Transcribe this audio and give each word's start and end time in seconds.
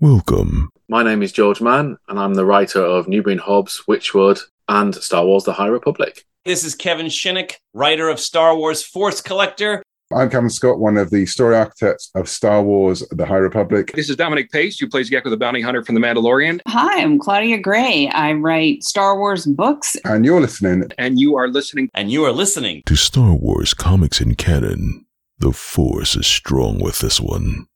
Welcome. 0.00 0.68
My 0.90 1.02
name 1.02 1.22
is 1.22 1.32
George 1.32 1.62
Mann, 1.62 1.96
and 2.10 2.20
I'm 2.20 2.34
the 2.34 2.44
writer 2.44 2.84
of 2.84 3.08
Newbury 3.08 3.38
Hobbes, 3.38 3.82
Witchwood, 3.88 4.38
and 4.68 4.94
Star 4.94 5.24
Wars 5.24 5.44
The 5.44 5.54
High 5.54 5.68
Republic. 5.68 6.26
This 6.44 6.64
is 6.64 6.74
Kevin 6.74 7.06
Shinnick, 7.06 7.54
writer 7.72 8.10
of 8.10 8.20
Star 8.20 8.54
Wars 8.54 8.82
Force 8.82 9.22
Collector. 9.22 9.82
I'm 10.14 10.28
Kevin 10.28 10.50
Scott, 10.50 10.78
one 10.80 10.98
of 10.98 11.08
the 11.08 11.24
story 11.24 11.56
architects 11.56 12.10
of 12.14 12.28
Star 12.28 12.62
Wars 12.62 13.04
The 13.10 13.24
High 13.24 13.38
Republic. 13.38 13.92
This 13.94 14.10
is 14.10 14.16
Dominic 14.16 14.52
Pace, 14.52 14.78
who 14.78 14.86
plays 14.86 15.08
Gekko 15.08 15.30
the 15.30 15.36
Bounty 15.38 15.62
Hunter 15.62 15.82
from 15.82 15.94
The 15.94 16.00
Mandalorian. 16.02 16.60
Hi, 16.68 17.00
I'm 17.00 17.18
Claudia 17.18 17.56
Gray. 17.56 18.10
I 18.10 18.34
write 18.34 18.84
Star 18.84 19.18
Wars 19.18 19.46
books. 19.46 19.96
And 20.04 20.26
you're 20.26 20.42
listening. 20.42 20.90
And 20.98 21.18
you 21.18 21.36
are 21.36 21.48
listening. 21.48 21.88
And 21.94 22.10
you 22.10 22.22
are 22.24 22.32
listening 22.32 22.82
to 22.84 22.96
Star 22.96 23.32
Wars 23.32 23.72
Comics 23.72 24.20
in 24.20 24.34
Canon. 24.34 25.06
The 25.38 25.52
Force 25.52 26.16
is 26.16 26.26
strong 26.26 26.80
with 26.80 26.98
this 26.98 27.18
one. 27.18 27.66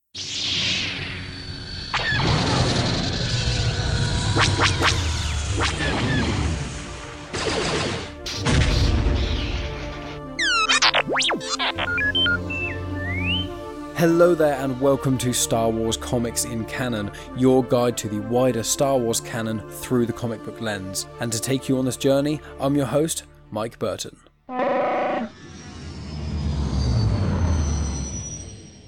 Hello 13.96 14.36
there, 14.36 14.54
and 14.54 14.80
welcome 14.80 15.18
to 15.18 15.32
Star 15.32 15.68
Wars 15.68 15.96
Comics 15.96 16.44
in 16.44 16.64
Canon, 16.66 17.10
your 17.36 17.64
guide 17.64 17.96
to 17.96 18.08
the 18.08 18.20
wider 18.20 18.62
Star 18.62 18.96
Wars 18.98 19.20
canon 19.20 19.68
through 19.68 20.06
the 20.06 20.12
comic 20.12 20.44
book 20.44 20.60
lens. 20.60 21.08
And 21.18 21.32
to 21.32 21.40
take 21.40 21.68
you 21.68 21.76
on 21.78 21.84
this 21.84 21.96
journey, 21.96 22.40
I'm 22.60 22.76
your 22.76 22.86
host, 22.86 23.24
Mike 23.50 23.80
Burton. 23.80 24.16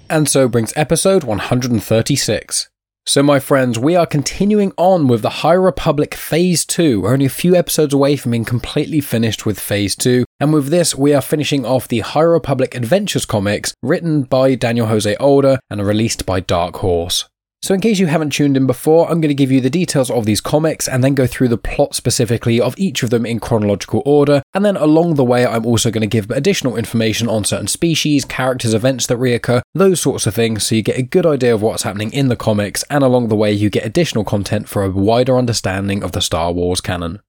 And 0.09 0.29
so 0.29 0.47
brings 0.47 0.73
episode 0.77 1.25
136. 1.25 2.69
So, 3.05 3.21
my 3.21 3.41
friends, 3.41 3.81
we 3.81 3.97
are 3.97 4.07
continuing 4.07 4.73
on 4.77 5.09
with 5.09 5.23
the 5.23 5.43
High 5.43 5.55
Republic 5.55 6.15
Phase 6.15 6.65
2. 6.65 7.01
We're 7.01 7.13
only 7.13 7.27
a 7.27 7.31
few 7.31 7.57
episodes 7.57 7.93
away 7.93 8.15
from 8.15 8.31
being 8.31 8.45
completely 8.45 9.01
finished 9.01 9.45
with 9.45 9.59
Phase 9.59 9.97
2, 9.97 10.25
and 10.39 10.53
with 10.53 10.69
this, 10.69 10.95
we 10.95 11.13
are 11.13 11.21
finishing 11.21 11.67
off 11.67 11.89
the 11.89 11.99
High 11.99 12.21
Republic 12.21 12.77
Adventures 12.77 13.27
comics 13.27 13.75
written 13.83 14.23
by 14.23 14.55
Daniel 14.55 14.87
Jose 14.87 15.17
Older 15.17 15.59
and 15.69 15.85
released 15.85 16.25
by 16.25 16.39
Dark 16.39 16.77
Horse. 16.77 17.29
So, 17.63 17.75
in 17.75 17.81
case 17.81 18.01
you 18.01 18.09
haven't 18.09 18.31
tuned 18.31 18.57
in 18.57 18.67
before, 18.67 19.05
I'm 19.09 19.21
going 19.21 19.29
to 19.29 19.35
give 19.35 19.53
you 19.53 19.61
the 19.61 19.71
details 19.71 20.11
of 20.11 20.27
these 20.27 20.41
comics 20.41 20.89
and 20.89 21.05
then 21.05 21.15
go 21.15 21.29
through 21.29 21.47
the 21.47 21.57
plot 21.57 21.95
specifically 21.95 22.61
of 22.61 22.77
each 22.77 23.05
of 23.05 23.11
them 23.11 23.25
in 23.25 23.39
chronological 23.39 24.03
order. 24.05 24.43
And 24.53 24.65
then 24.65 24.77
along 24.77 25.15
the 25.15 25.25
way, 25.25 25.47
I'm 25.47 25.65
also 25.65 25.93
going 25.93 26.01
to 26.01 26.09
give 26.09 26.29
additional 26.33 26.77
information 26.77 27.29
on 27.29 27.45
certain 27.45 27.69
species, 27.69 28.25
characters, 28.25 28.75
events 28.75 29.07
that 29.07 29.19
reoccur, 29.19 29.63
those 29.75 30.01
sorts 30.01 30.27
of 30.27 30.35
things, 30.35 30.67
so 30.67 30.75
you 30.75 30.83
get 30.83 30.99
a 30.99 31.03
good 31.03 31.25
idea 31.25 31.55
of 31.55 31.63
what's 31.63 31.85
happening 31.85 32.13
in 32.13 32.27
the 32.27 32.35
comics. 32.35 32.83
And 32.91 33.05
along 33.05 33.29
the 33.29 33.37
way, 33.37 33.53
you 33.53 33.71
get 33.71 33.87
additional 33.87 34.25
content 34.25 34.69
for 34.69 34.83
a 34.83 34.91
wider 34.91 35.39
understanding 35.39 36.03
of 36.03 36.11
the 36.11 36.21
Star 36.21 36.51
Wars 36.51 36.81
canon. 36.81 37.21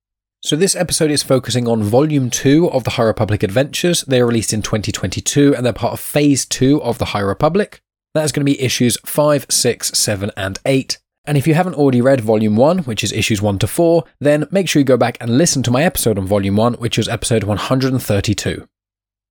So, 0.42 0.56
this 0.56 0.76
episode 0.76 1.12
is 1.12 1.22
focusing 1.22 1.68
on 1.68 1.84
Volume 1.84 2.32
2 2.32 2.72
of 2.72 2.86
the 2.86 2.92
High 2.92 3.04
Republic 3.04 3.44
Adventures. 3.44 4.02
They 4.02 4.20
are 4.20 4.26
released 4.26 4.52
in 4.52 4.64
2022 4.64 5.56
and 5.56 5.64
they're 5.64 5.74
part 5.74 5.94
of 5.94 6.00
Phase 6.00 6.44
2 6.48 6.82
of 6.82 6.98
the 6.98 7.06
High 7.06 7.20
Republic. 7.20 7.84
That 8.14 8.26
is 8.26 8.32
going 8.32 8.46
to 8.46 8.52
be 8.52 8.62
issues 8.62 8.98
5, 9.06 9.48
6, 9.50 9.88
7, 9.90 10.32
and 10.38 10.60
8. 10.66 11.00
And 11.26 11.38
if 11.38 11.48
you 11.48 11.54
haven't 11.54 11.76
already 11.76 12.02
read 12.02 12.22
Volume 12.22 12.56
1, 12.56 12.80
which 12.80 13.04
is 13.04 13.12
issues 13.12 13.42
1 13.42 13.60
to 13.60 13.68
4, 13.68 14.04
then 14.20 14.46
make 14.52 14.68
sure 14.70 14.80
you 14.82 14.86
go 14.86 14.98
back 14.98 15.18
and 15.20 15.38
listen 15.38 15.64
to 15.64 15.72
my 15.72 15.84
episode 15.84 16.18
on 16.18 16.28
Volume 16.28 16.56
1, 16.56 16.76
which 16.76 16.98
was 16.98 17.08
episode 17.08 17.44
132. 17.46 18.68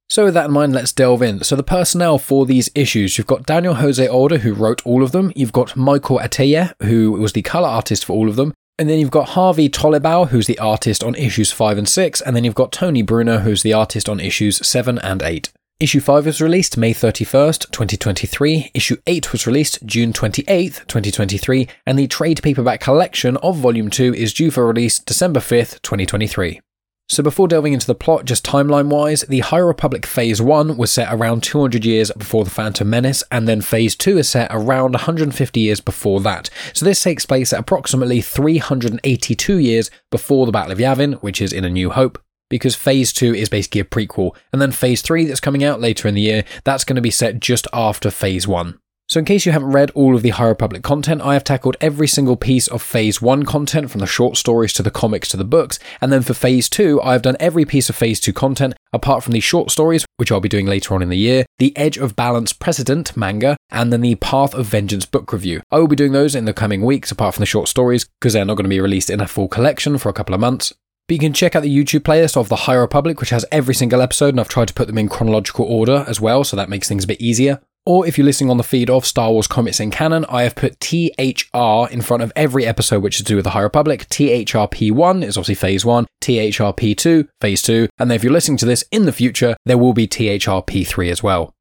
So, 0.08 0.24
with 0.24 0.34
that 0.34 0.46
in 0.46 0.52
mind, 0.52 0.72
let's 0.72 0.92
delve 0.92 1.22
in. 1.22 1.42
So, 1.42 1.54
the 1.54 1.62
personnel 1.62 2.18
for 2.18 2.44
these 2.44 2.70
issues 2.74 3.16
you've 3.16 3.26
got 3.26 3.46
Daniel 3.46 3.74
Jose 3.74 4.06
Older, 4.06 4.38
who 4.38 4.52
wrote 4.52 4.84
all 4.84 5.02
of 5.02 5.12
them. 5.12 5.32
You've 5.36 5.52
got 5.52 5.76
Michael 5.76 6.18
Atiyeh, 6.18 6.74
who 6.82 7.12
was 7.12 7.32
the 7.32 7.42
colour 7.42 7.68
artist 7.68 8.04
for 8.04 8.14
all 8.14 8.28
of 8.28 8.36
them. 8.36 8.52
And 8.78 8.88
then 8.88 8.98
you've 8.98 9.10
got 9.10 9.30
Harvey 9.30 9.68
Tolibao, 9.68 10.28
who's 10.28 10.46
the 10.46 10.58
artist 10.58 11.04
on 11.04 11.14
issues 11.14 11.52
5 11.52 11.78
and 11.78 11.88
6. 11.88 12.20
And 12.22 12.34
then 12.34 12.42
you've 12.44 12.54
got 12.54 12.72
Toni 12.72 13.02
Bruno, 13.02 13.38
who's 13.38 13.62
the 13.62 13.74
artist 13.74 14.08
on 14.08 14.18
issues 14.18 14.66
7 14.66 14.98
and 14.98 15.22
8. 15.22 15.52
Issue 15.82 15.98
5 15.98 16.26
was 16.26 16.40
released 16.40 16.76
May 16.76 16.94
31st, 16.94 17.72
2023. 17.72 18.70
Issue 18.72 18.98
8 19.04 19.32
was 19.32 19.48
released 19.48 19.84
June 19.84 20.12
28th, 20.12 20.86
2023. 20.86 21.66
And 21.84 21.98
the 21.98 22.06
trade 22.06 22.40
paperback 22.40 22.78
collection 22.78 23.36
of 23.38 23.56
Volume 23.56 23.90
2 23.90 24.14
is 24.14 24.32
due 24.32 24.52
for 24.52 24.64
release 24.64 25.00
December 25.00 25.40
5th, 25.40 25.82
2023. 25.82 26.60
So, 27.08 27.24
before 27.24 27.48
delving 27.48 27.72
into 27.72 27.88
the 27.88 27.96
plot, 27.96 28.26
just 28.26 28.46
timeline 28.46 28.90
wise, 28.90 29.22
the 29.22 29.40
High 29.40 29.58
Republic 29.58 30.06
Phase 30.06 30.40
1 30.40 30.76
was 30.76 30.92
set 30.92 31.12
around 31.12 31.42
200 31.42 31.84
years 31.84 32.12
before 32.12 32.44
the 32.44 32.50
Phantom 32.50 32.88
Menace, 32.88 33.24
and 33.32 33.48
then 33.48 33.60
Phase 33.60 33.96
2 33.96 34.18
is 34.18 34.28
set 34.28 34.52
around 34.52 34.92
150 34.92 35.58
years 35.58 35.80
before 35.80 36.20
that. 36.20 36.48
So, 36.74 36.84
this 36.84 37.02
takes 37.02 37.26
place 37.26 37.52
at 37.52 37.58
approximately 37.58 38.20
382 38.20 39.58
years 39.58 39.90
before 40.12 40.46
the 40.46 40.52
Battle 40.52 40.70
of 40.70 40.78
Yavin, 40.78 41.20
which 41.22 41.42
is 41.42 41.52
in 41.52 41.64
A 41.64 41.70
New 41.70 41.90
Hope 41.90 42.22
because 42.52 42.76
phase 42.76 43.14
2 43.14 43.34
is 43.34 43.48
basically 43.48 43.80
a 43.80 43.84
prequel. 43.84 44.36
And 44.52 44.60
then 44.60 44.72
phase 44.72 45.00
3 45.00 45.24
that's 45.24 45.40
coming 45.40 45.64
out 45.64 45.80
later 45.80 46.06
in 46.06 46.14
the 46.14 46.20
year, 46.20 46.44
that's 46.64 46.84
going 46.84 46.96
to 46.96 47.00
be 47.00 47.10
set 47.10 47.40
just 47.40 47.66
after 47.72 48.10
phase 48.10 48.46
1. 48.46 48.78
So, 49.08 49.18
in 49.18 49.24
case 49.24 49.46
you 49.46 49.52
haven't 49.52 49.72
read 49.72 49.90
all 49.92 50.14
of 50.14 50.20
the 50.20 50.30
High 50.30 50.48
Republic 50.48 50.82
content, 50.82 51.22
I 51.22 51.32
have 51.32 51.44
tackled 51.44 51.78
every 51.80 52.06
single 52.06 52.36
piece 52.36 52.68
of 52.68 52.82
Phase 52.82 53.22
1 53.22 53.44
content, 53.44 53.90
from 53.90 54.00
the 54.00 54.06
short 54.06 54.36
stories 54.36 54.74
to 54.74 54.82
the 54.82 54.90
comics 54.90 55.30
to 55.30 55.38
the 55.38 55.44
books. 55.44 55.78
And 56.02 56.12
then 56.12 56.20
for 56.20 56.34
Phase 56.34 56.68
2, 56.68 57.00
I 57.02 57.12
have 57.12 57.22
done 57.22 57.36
every 57.40 57.64
piece 57.64 57.88
of 57.88 57.96
Phase 57.96 58.20
2 58.20 58.34
content, 58.34 58.74
apart 58.92 59.22
from 59.22 59.32
the 59.32 59.40
short 59.40 59.70
stories, 59.70 60.04
which 60.18 60.30
I'll 60.30 60.40
be 60.40 60.48
doing 60.48 60.66
later 60.66 60.94
on 60.94 61.02
in 61.02 61.08
the 61.08 61.16
year, 61.16 61.46
the 61.58 61.76
Edge 61.76 61.96
of 61.96 62.16
Balance 62.16 62.52
Precedent 62.52 63.16
manga, 63.16 63.56
and 63.70 63.92
then 63.92 64.02
the 64.02 64.14
Path 64.16 64.54
of 64.54 64.66
Vengeance 64.66 65.06
book 65.06 65.32
review. 65.32 65.62
I 65.70 65.78
will 65.78 65.88
be 65.88 65.96
doing 65.96 66.12
those 66.12 66.34
in 66.34 66.44
the 66.44 66.52
coming 66.52 66.82
weeks, 66.82 67.10
apart 67.10 67.34
from 67.34 67.42
the 67.42 67.46
short 67.46 67.68
stories, 67.68 68.06
because 68.20 68.34
they're 68.34 68.44
not 68.44 68.56
going 68.56 68.64
to 68.64 68.70
be 68.70 68.80
released 68.80 69.10
in 69.10 69.20
a 69.20 69.26
full 69.26 69.48
collection 69.48 69.96
for 69.96 70.10
a 70.10 70.14
couple 70.14 70.34
of 70.34 70.40
months. 70.40 70.74
But 71.08 71.14
you 71.14 71.18
can 71.18 71.32
check 71.32 71.56
out 71.56 71.62
the 71.62 71.76
YouTube 71.76 72.00
playlist 72.00 72.36
of 72.36 72.48
The 72.48 72.56
High 72.56 72.74
Republic, 72.74 73.20
which 73.20 73.30
has 73.30 73.44
every 73.50 73.74
single 73.74 74.00
episode, 74.00 74.28
and 74.28 74.40
I've 74.40 74.48
tried 74.48 74.68
to 74.68 74.74
put 74.74 74.86
them 74.86 74.98
in 74.98 75.08
chronological 75.08 75.64
order 75.64 76.04
as 76.06 76.20
well, 76.20 76.44
so 76.44 76.56
that 76.56 76.68
makes 76.68 76.88
things 76.88 77.04
a 77.04 77.08
bit 77.08 77.20
easier. 77.20 77.60
Or 77.84 78.06
if 78.06 78.16
you're 78.16 78.24
listening 78.24 78.50
on 78.50 78.58
the 78.58 78.62
feed 78.62 78.88
of 78.88 79.04
Star 79.04 79.32
Wars 79.32 79.48
Comics 79.48 79.80
in 79.80 79.90
Canon, 79.90 80.24
I 80.28 80.44
have 80.44 80.54
put 80.54 80.78
THR 80.78 81.88
in 81.90 82.00
front 82.00 82.22
of 82.22 82.32
every 82.36 82.64
episode 82.64 83.02
which 83.02 83.16
is 83.16 83.22
to 83.22 83.24
do 83.24 83.36
with 83.36 83.44
the 83.44 83.50
High 83.50 83.62
Republic. 83.62 84.06
THRP1 84.08 85.24
is 85.24 85.36
obviously 85.36 85.56
Phase 85.56 85.84
1, 85.84 86.06
THRP2, 86.22 87.28
Phase 87.40 87.62
2, 87.62 87.88
and 87.98 88.08
then 88.08 88.14
if 88.14 88.22
you're 88.22 88.32
listening 88.32 88.58
to 88.58 88.66
this 88.66 88.84
in 88.92 89.04
the 89.04 89.12
future, 89.12 89.56
there 89.66 89.78
will 89.78 89.94
be 89.94 90.06
THRP3 90.06 91.10
as 91.10 91.24
well. 91.24 91.52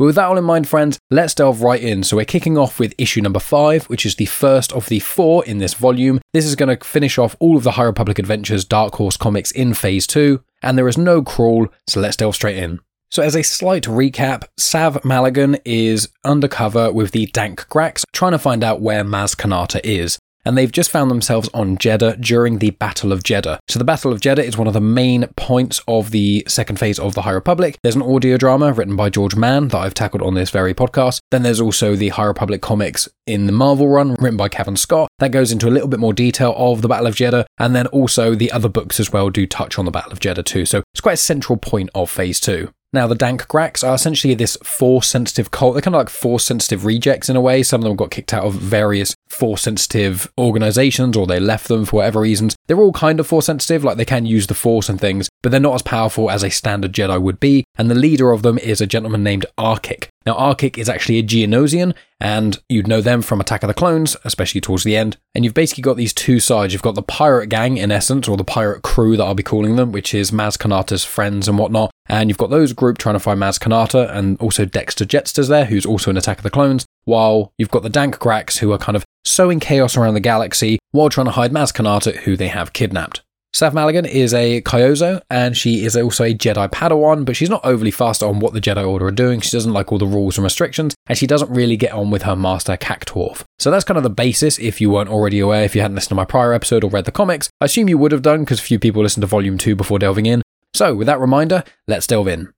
But 0.00 0.06
with 0.06 0.14
that 0.14 0.28
all 0.28 0.38
in 0.38 0.44
mind, 0.44 0.66
friends, 0.66 0.98
let's 1.10 1.34
delve 1.34 1.60
right 1.60 1.78
in. 1.78 2.04
So 2.04 2.16
we're 2.16 2.24
kicking 2.24 2.56
off 2.56 2.78
with 2.78 2.94
issue 2.96 3.20
number 3.20 3.38
five, 3.38 3.84
which 3.84 4.06
is 4.06 4.14
the 4.14 4.24
first 4.24 4.72
of 4.72 4.86
the 4.86 4.98
four 4.98 5.44
in 5.44 5.58
this 5.58 5.74
volume. 5.74 6.22
This 6.32 6.46
is 6.46 6.56
going 6.56 6.74
to 6.74 6.82
finish 6.82 7.18
off 7.18 7.36
all 7.38 7.54
of 7.54 7.64
the 7.64 7.72
High 7.72 7.84
Republic 7.84 8.18
Adventures 8.18 8.64
Dark 8.64 8.94
Horse 8.94 9.18
comics 9.18 9.50
in 9.50 9.74
phase 9.74 10.06
two, 10.06 10.42
and 10.62 10.78
there 10.78 10.88
is 10.88 10.96
no 10.96 11.22
crawl, 11.22 11.68
so 11.86 12.00
let's 12.00 12.16
delve 12.16 12.34
straight 12.34 12.56
in. 12.56 12.80
So, 13.10 13.22
as 13.22 13.36
a 13.36 13.42
slight 13.42 13.82
recap, 13.82 14.44
Sav 14.56 15.02
Malagán 15.02 15.60
is 15.66 16.08
undercover 16.24 16.90
with 16.90 17.10
the 17.10 17.26
Dank 17.26 17.68
Graks, 17.68 18.06
trying 18.14 18.32
to 18.32 18.38
find 18.38 18.64
out 18.64 18.80
where 18.80 19.04
Maz 19.04 19.36
Kanata 19.36 19.82
is 19.84 20.18
and 20.44 20.56
they've 20.56 20.72
just 20.72 20.90
found 20.90 21.10
themselves 21.10 21.48
on 21.54 21.76
Jedha 21.76 22.20
during 22.20 22.58
the 22.58 22.70
Battle 22.70 23.12
of 23.12 23.22
Jedha. 23.22 23.58
So 23.68 23.78
the 23.78 23.84
Battle 23.84 24.12
of 24.12 24.20
Jedha 24.20 24.42
is 24.42 24.56
one 24.56 24.66
of 24.66 24.74
the 24.74 24.80
main 24.80 25.26
points 25.36 25.80
of 25.86 26.10
the 26.10 26.44
second 26.48 26.78
phase 26.78 26.98
of 26.98 27.14
the 27.14 27.22
High 27.22 27.32
Republic. 27.32 27.78
There's 27.82 27.96
an 27.96 28.02
audio 28.02 28.36
drama 28.36 28.72
written 28.72 28.96
by 28.96 29.10
George 29.10 29.36
Mann 29.36 29.68
that 29.68 29.78
I've 29.78 29.94
tackled 29.94 30.22
on 30.22 30.34
this 30.34 30.50
very 30.50 30.74
podcast. 30.74 31.20
Then 31.30 31.42
there's 31.42 31.60
also 31.60 31.96
the 31.96 32.10
High 32.10 32.24
Republic 32.24 32.62
comics 32.62 33.08
in 33.26 33.46
the 33.46 33.52
Marvel 33.52 33.88
run 33.88 34.14
written 34.14 34.36
by 34.36 34.48
Kevin 34.48 34.76
Scott. 34.76 35.08
That 35.18 35.32
goes 35.32 35.52
into 35.52 35.68
a 35.68 35.70
little 35.70 35.88
bit 35.88 36.00
more 36.00 36.12
detail 36.12 36.54
of 36.56 36.82
the 36.82 36.88
Battle 36.88 37.06
of 37.06 37.14
Jedha, 37.14 37.44
and 37.58 37.74
then 37.74 37.86
also 37.88 38.34
the 38.34 38.50
other 38.52 38.68
books 38.68 38.98
as 38.98 39.12
well 39.12 39.30
do 39.30 39.46
touch 39.46 39.78
on 39.78 39.84
the 39.84 39.90
Battle 39.90 40.12
of 40.12 40.20
Jedha 40.20 40.44
too. 40.44 40.66
So 40.66 40.82
it's 40.92 41.00
quite 41.00 41.14
a 41.14 41.16
central 41.16 41.56
point 41.56 41.90
of 41.94 42.10
phase 42.10 42.40
two. 42.40 42.70
Now, 42.92 43.06
the 43.06 43.14
Dank 43.14 43.46
Graks 43.46 43.84
are 43.84 43.94
essentially 43.94 44.34
this 44.34 44.56
force 44.64 45.06
sensitive 45.06 45.52
cult. 45.52 45.74
They're 45.74 45.82
kind 45.82 45.94
of 45.94 46.00
like 46.00 46.08
force 46.08 46.44
sensitive 46.44 46.84
rejects 46.84 47.28
in 47.28 47.36
a 47.36 47.40
way. 47.40 47.62
Some 47.62 47.82
of 47.82 47.84
them 47.84 47.96
got 47.96 48.10
kicked 48.10 48.34
out 48.34 48.44
of 48.44 48.54
various 48.54 49.14
force 49.28 49.62
sensitive 49.62 50.30
organizations 50.36 51.16
or 51.16 51.24
they 51.24 51.38
left 51.38 51.68
them 51.68 51.84
for 51.84 51.96
whatever 51.96 52.20
reasons. 52.20 52.56
They're 52.66 52.80
all 52.80 52.92
kind 52.92 53.20
of 53.20 53.28
force 53.28 53.46
sensitive, 53.46 53.84
like 53.84 53.96
they 53.96 54.04
can 54.04 54.26
use 54.26 54.48
the 54.48 54.54
force 54.54 54.88
and 54.88 55.00
things, 55.00 55.28
but 55.40 55.50
they're 55.50 55.60
not 55.60 55.76
as 55.76 55.82
powerful 55.82 56.30
as 56.30 56.42
a 56.42 56.50
standard 56.50 56.92
Jedi 56.92 57.20
would 57.20 57.38
be. 57.38 57.64
And 57.76 57.88
the 57.88 57.94
leader 57.94 58.32
of 58.32 58.42
them 58.42 58.58
is 58.58 58.80
a 58.80 58.86
gentleman 58.86 59.22
named 59.22 59.46
Arkic. 59.56 60.08
Now, 60.26 60.34
Arkic 60.34 60.76
is 60.76 60.88
actually 60.88 61.18
a 61.18 61.22
Geonosian, 61.22 61.94
and 62.20 62.60
you'd 62.68 62.86
know 62.86 63.00
them 63.00 63.22
from 63.22 63.40
Attack 63.40 63.62
of 63.62 63.68
the 63.68 63.74
Clones, 63.74 64.16
especially 64.24 64.60
towards 64.60 64.84
the 64.84 64.96
end. 64.96 65.16
And 65.34 65.44
you've 65.44 65.54
basically 65.54 65.82
got 65.82 65.96
these 65.96 66.12
two 66.12 66.40
sides. 66.40 66.72
You've 66.74 66.82
got 66.82 66.94
the 66.94 67.02
pirate 67.02 67.46
gang, 67.48 67.78
in 67.78 67.90
essence, 67.90 68.28
or 68.28 68.36
the 68.36 68.44
pirate 68.44 68.82
crew 68.82 69.16
that 69.16 69.22
I'll 69.22 69.34
be 69.34 69.42
calling 69.42 69.76
them, 69.76 69.92
which 69.92 70.12
is 70.12 70.30
Maz 70.30 70.58
Kanata's 70.58 71.04
friends 71.04 71.48
and 71.48 71.56
whatnot. 71.56 71.90
And 72.10 72.28
you've 72.28 72.38
got 72.38 72.50
those 72.50 72.72
group 72.72 72.98
trying 72.98 73.14
to 73.14 73.20
find 73.20 73.40
Maz 73.40 73.58
Kanata, 73.58 74.10
and 74.14 74.38
also 74.40 74.64
Dexter 74.64 75.04
Jettster's 75.04 75.46
there, 75.46 75.66
who's 75.66 75.86
also 75.86 76.10
in 76.10 76.16
Attack 76.16 76.38
of 76.38 76.42
the 76.42 76.50
Clones, 76.50 76.84
while 77.04 77.52
you've 77.56 77.70
got 77.70 77.84
the 77.84 77.88
Dank 77.88 78.18
Graks, 78.18 78.58
who 78.58 78.72
are 78.72 78.78
kind 78.78 78.96
of 78.96 79.04
sowing 79.24 79.60
chaos 79.60 79.96
around 79.96 80.14
the 80.14 80.20
galaxy 80.20 80.80
while 80.90 81.08
trying 81.08 81.26
to 81.26 81.32
hide 81.32 81.52
Maz 81.52 81.72
Kanata, 81.72 82.16
who 82.16 82.36
they 82.36 82.48
have 82.48 82.72
kidnapped. 82.72 83.22
Sav 83.52 83.74
Malagán 83.74 84.06
is 84.06 84.34
a 84.34 84.60
Kyuzo, 84.62 85.20
and 85.30 85.56
she 85.56 85.84
is 85.84 85.96
also 85.96 86.24
a 86.24 86.34
Jedi 86.34 86.68
Padawan, 86.68 87.24
but 87.24 87.36
she's 87.36 87.50
not 87.50 87.64
overly 87.64 87.90
fast 87.92 88.22
on 88.22 88.40
what 88.40 88.54
the 88.54 88.60
Jedi 88.60 88.86
Order 88.86 89.06
are 89.06 89.12
doing. 89.12 89.40
She 89.40 89.50
doesn't 89.50 89.72
like 89.72 89.92
all 89.92 89.98
the 89.98 90.06
rules 90.06 90.36
and 90.36 90.44
restrictions, 90.44 90.94
and 91.06 91.16
she 91.16 91.26
doesn't 91.26 91.50
really 91.50 91.76
get 91.76 91.92
on 91.92 92.10
with 92.10 92.22
her 92.22 92.36
master 92.36 92.76
Cactorf. 92.76 93.44
So 93.58 93.70
that's 93.70 93.84
kind 93.84 93.98
of 93.98 94.04
the 94.04 94.10
basis, 94.10 94.58
if 94.58 94.80
you 94.80 94.90
weren't 94.90 95.10
already 95.10 95.38
aware, 95.38 95.64
if 95.64 95.76
you 95.76 95.82
hadn't 95.82 95.96
listened 95.96 96.10
to 96.10 96.14
my 96.16 96.24
prior 96.24 96.52
episode 96.52 96.82
or 96.82 96.90
read 96.90 97.04
the 97.04 97.12
comics. 97.12 97.50
I 97.60 97.66
assume 97.66 97.88
you 97.88 97.98
would 97.98 98.12
have 98.12 98.22
done, 98.22 98.40
because 98.40 98.60
few 98.60 98.78
people 98.80 99.02
listen 99.02 99.20
to 99.20 99.26
Volume 99.26 99.58
2 99.58 99.76
before 99.76 99.98
delving 99.98 100.26
in. 100.26 100.42
So, 100.74 100.94
with 100.94 101.06
that 101.06 101.20
reminder, 101.20 101.64
let's 101.86 102.06
delve 102.06 102.28
in. 102.28 102.52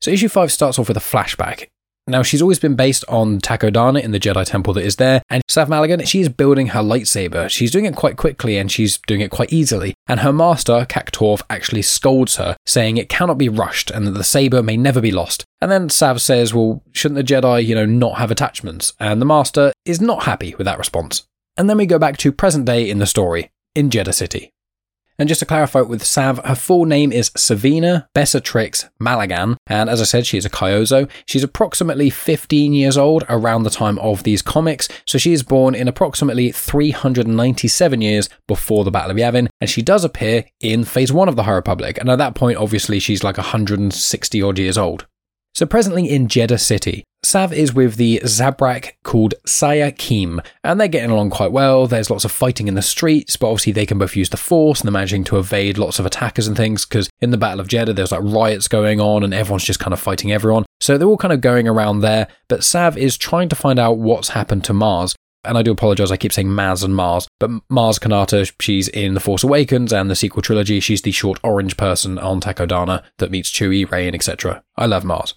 So, 0.00 0.10
issue 0.10 0.28
5 0.28 0.52
starts 0.52 0.78
off 0.78 0.88
with 0.88 0.96
a 0.96 1.00
flashback. 1.00 1.68
Now, 2.08 2.22
she's 2.22 2.40
always 2.40 2.60
been 2.60 2.76
based 2.76 3.04
on 3.08 3.40
Takodana 3.40 4.00
in 4.00 4.12
the 4.12 4.20
Jedi 4.20 4.46
Temple 4.46 4.74
that 4.74 4.84
is 4.84 4.94
there, 4.94 5.22
and 5.28 5.42
Sav 5.48 5.68
Malagán, 5.68 6.06
she 6.06 6.20
is 6.20 6.28
building 6.28 6.68
her 6.68 6.80
lightsaber. 6.80 7.50
She's 7.50 7.72
doing 7.72 7.84
it 7.84 7.96
quite 7.96 8.16
quickly 8.16 8.56
and 8.56 8.70
she's 8.70 8.98
doing 9.08 9.20
it 9.20 9.32
quite 9.32 9.52
easily. 9.52 9.94
And 10.06 10.20
her 10.20 10.32
master, 10.32 10.86
Cactorf, 10.88 11.42
actually 11.50 11.82
scolds 11.82 12.36
her, 12.36 12.56
saying 12.64 12.96
it 12.96 13.08
cannot 13.08 13.38
be 13.38 13.48
rushed 13.48 13.90
and 13.90 14.06
that 14.06 14.12
the 14.12 14.22
saber 14.22 14.62
may 14.62 14.76
never 14.76 15.00
be 15.00 15.10
lost. 15.10 15.44
And 15.60 15.68
then 15.68 15.88
Sav 15.88 16.22
says, 16.22 16.54
well, 16.54 16.80
shouldn't 16.92 17.16
the 17.16 17.34
Jedi, 17.34 17.64
you 17.64 17.74
know, 17.74 17.86
not 17.86 18.18
have 18.18 18.30
attachments? 18.30 18.92
And 19.00 19.20
the 19.20 19.26
master 19.26 19.72
is 19.84 20.00
not 20.00 20.22
happy 20.22 20.54
with 20.54 20.66
that 20.66 20.78
response. 20.78 21.26
And 21.56 21.68
then 21.68 21.78
we 21.78 21.86
go 21.86 21.98
back 21.98 22.18
to 22.18 22.30
present 22.30 22.66
day 22.66 22.88
in 22.88 22.98
the 22.98 23.06
story, 23.06 23.50
in 23.74 23.90
Jedha 23.90 24.14
City. 24.14 24.52
And 25.18 25.28
just 25.28 25.38
to 25.40 25.46
clarify 25.46 25.80
with 25.80 26.04
Sav, 26.04 26.44
her 26.44 26.54
full 26.54 26.84
name 26.84 27.10
is 27.10 27.30
Savina 27.36 28.08
Besatrix 28.14 28.88
Malagan. 29.00 29.56
and 29.66 29.88
as 29.88 30.00
I 30.00 30.04
said, 30.04 30.26
she 30.26 30.36
is 30.36 30.44
a 30.44 30.50
Kyuzo. 30.50 31.08
She's 31.26 31.42
approximately 31.42 32.10
15 32.10 32.72
years 32.72 32.98
old 32.98 33.24
around 33.28 33.62
the 33.62 33.70
time 33.70 33.98
of 34.00 34.24
these 34.24 34.42
comics, 34.42 34.88
so 35.06 35.16
she 35.16 35.32
is 35.32 35.42
born 35.42 35.74
in 35.74 35.88
approximately 35.88 36.52
397 36.52 38.00
years 38.00 38.28
before 38.46 38.84
the 38.84 38.90
Battle 38.90 39.12
of 39.12 39.16
Yavin, 39.16 39.48
and 39.60 39.70
she 39.70 39.82
does 39.82 40.04
appear 40.04 40.44
in 40.60 40.84
Phase 40.84 41.12
1 41.12 41.28
of 41.28 41.36
the 41.36 41.44
High 41.44 41.52
Republic, 41.52 41.98
and 41.98 42.10
at 42.10 42.18
that 42.18 42.34
point, 42.34 42.58
obviously, 42.58 42.98
she's 42.98 43.24
like 43.24 43.38
160 43.38 44.42
odd 44.42 44.58
years 44.58 44.76
old. 44.76 45.06
So 45.54 45.64
presently 45.64 46.10
in 46.10 46.28
Jedha 46.28 46.60
City, 46.60 47.04
Sav 47.26 47.52
is 47.52 47.74
with 47.74 47.96
the 47.96 48.20
Zabrak 48.22 48.92
called 49.02 49.34
Saya 49.44 49.90
Keem, 49.90 50.38
and 50.62 50.78
they're 50.78 50.86
getting 50.86 51.10
along 51.10 51.30
quite 51.30 51.50
well. 51.50 51.88
There's 51.88 52.08
lots 52.08 52.24
of 52.24 52.30
fighting 52.30 52.68
in 52.68 52.74
the 52.74 52.82
streets, 52.82 53.36
but 53.36 53.48
obviously 53.48 53.72
they 53.72 53.84
can 53.84 53.98
both 53.98 54.14
use 54.14 54.30
the 54.30 54.36
Force, 54.36 54.80
and 54.80 54.86
they're 54.86 54.92
managing 54.92 55.24
to 55.24 55.38
evade 55.38 55.76
lots 55.76 55.98
of 55.98 56.06
attackers 56.06 56.46
and 56.46 56.56
things, 56.56 56.86
because 56.86 57.10
in 57.20 57.32
the 57.32 57.36
Battle 57.36 57.58
of 57.58 57.66
Jedha, 57.66 57.96
there's 57.96 58.12
like 58.12 58.22
riots 58.22 58.68
going 58.68 59.00
on, 59.00 59.24
and 59.24 59.34
everyone's 59.34 59.64
just 59.64 59.80
kind 59.80 59.92
of 59.92 59.98
fighting 59.98 60.30
everyone. 60.30 60.64
So 60.80 60.96
they're 60.96 61.08
all 61.08 61.16
kind 61.16 61.32
of 61.32 61.40
going 61.40 61.66
around 61.66 61.98
there, 61.98 62.28
but 62.48 62.62
Sav 62.62 62.96
is 62.96 63.18
trying 63.18 63.48
to 63.48 63.56
find 63.56 63.80
out 63.80 63.98
what's 63.98 64.28
happened 64.28 64.62
to 64.64 64.72
Maz. 64.72 65.16
And 65.42 65.58
I 65.58 65.62
do 65.62 65.72
apologize, 65.72 66.12
I 66.12 66.16
keep 66.16 66.32
saying 66.32 66.48
Maz 66.48 66.84
and 66.84 66.94
Mars, 66.94 67.26
but 67.40 67.50
Mars 67.68 67.98
Kanata, 67.98 68.52
she's 68.60 68.86
in 68.86 69.14
The 69.14 69.20
Force 69.20 69.42
Awakens 69.42 69.92
and 69.92 70.08
the 70.08 70.14
sequel 70.14 70.42
trilogy. 70.42 70.78
She's 70.78 71.02
the 71.02 71.10
short 71.10 71.40
orange 71.42 71.76
person 71.76 72.20
on 72.20 72.40
Takodana 72.40 73.02
that 73.18 73.32
meets 73.32 73.50
Chewie, 73.50 73.90
and 73.90 74.14
etc. 74.14 74.62
I 74.76 74.86
love 74.86 75.04
Mars. 75.04 75.34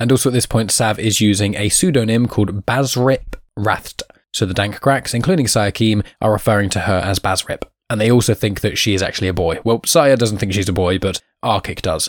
And 0.00 0.10
also 0.10 0.30
at 0.30 0.32
this 0.32 0.46
point, 0.46 0.72
Sav 0.72 0.98
is 0.98 1.20
using 1.20 1.54
a 1.54 1.68
pseudonym 1.68 2.26
called 2.26 2.66
Bazrip 2.66 3.34
Ratht. 3.58 4.02
So 4.32 4.46
the 4.46 4.54
Dank 4.54 4.80
Graks, 4.80 5.12
including 5.12 5.46
Sayakim, 5.46 6.04
are 6.20 6.32
referring 6.32 6.70
to 6.70 6.80
her 6.80 6.98
as 7.04 7.18
Bazrip. 7.18 7.64
And 7.90 8.00
they 8.00 8.10
also 8.10 8.34
think 8.34 8.60
that 8.60 8.78
she 8.78 8.94
is 8.94 9.02
actually 9.02 9.28
a 9.28 9.34
boy. 9.34 9.58
Well, 9.64 9.80
Saya 9.84 10.16
doesn't 10.16 10.38
think 10.38 10.52
she's 10.52 10.68
a 10.68 10.72
boy, 10.72 10.98
but 10.98 11.20
Arkik 11.44 11.82
does. 11.82 12.08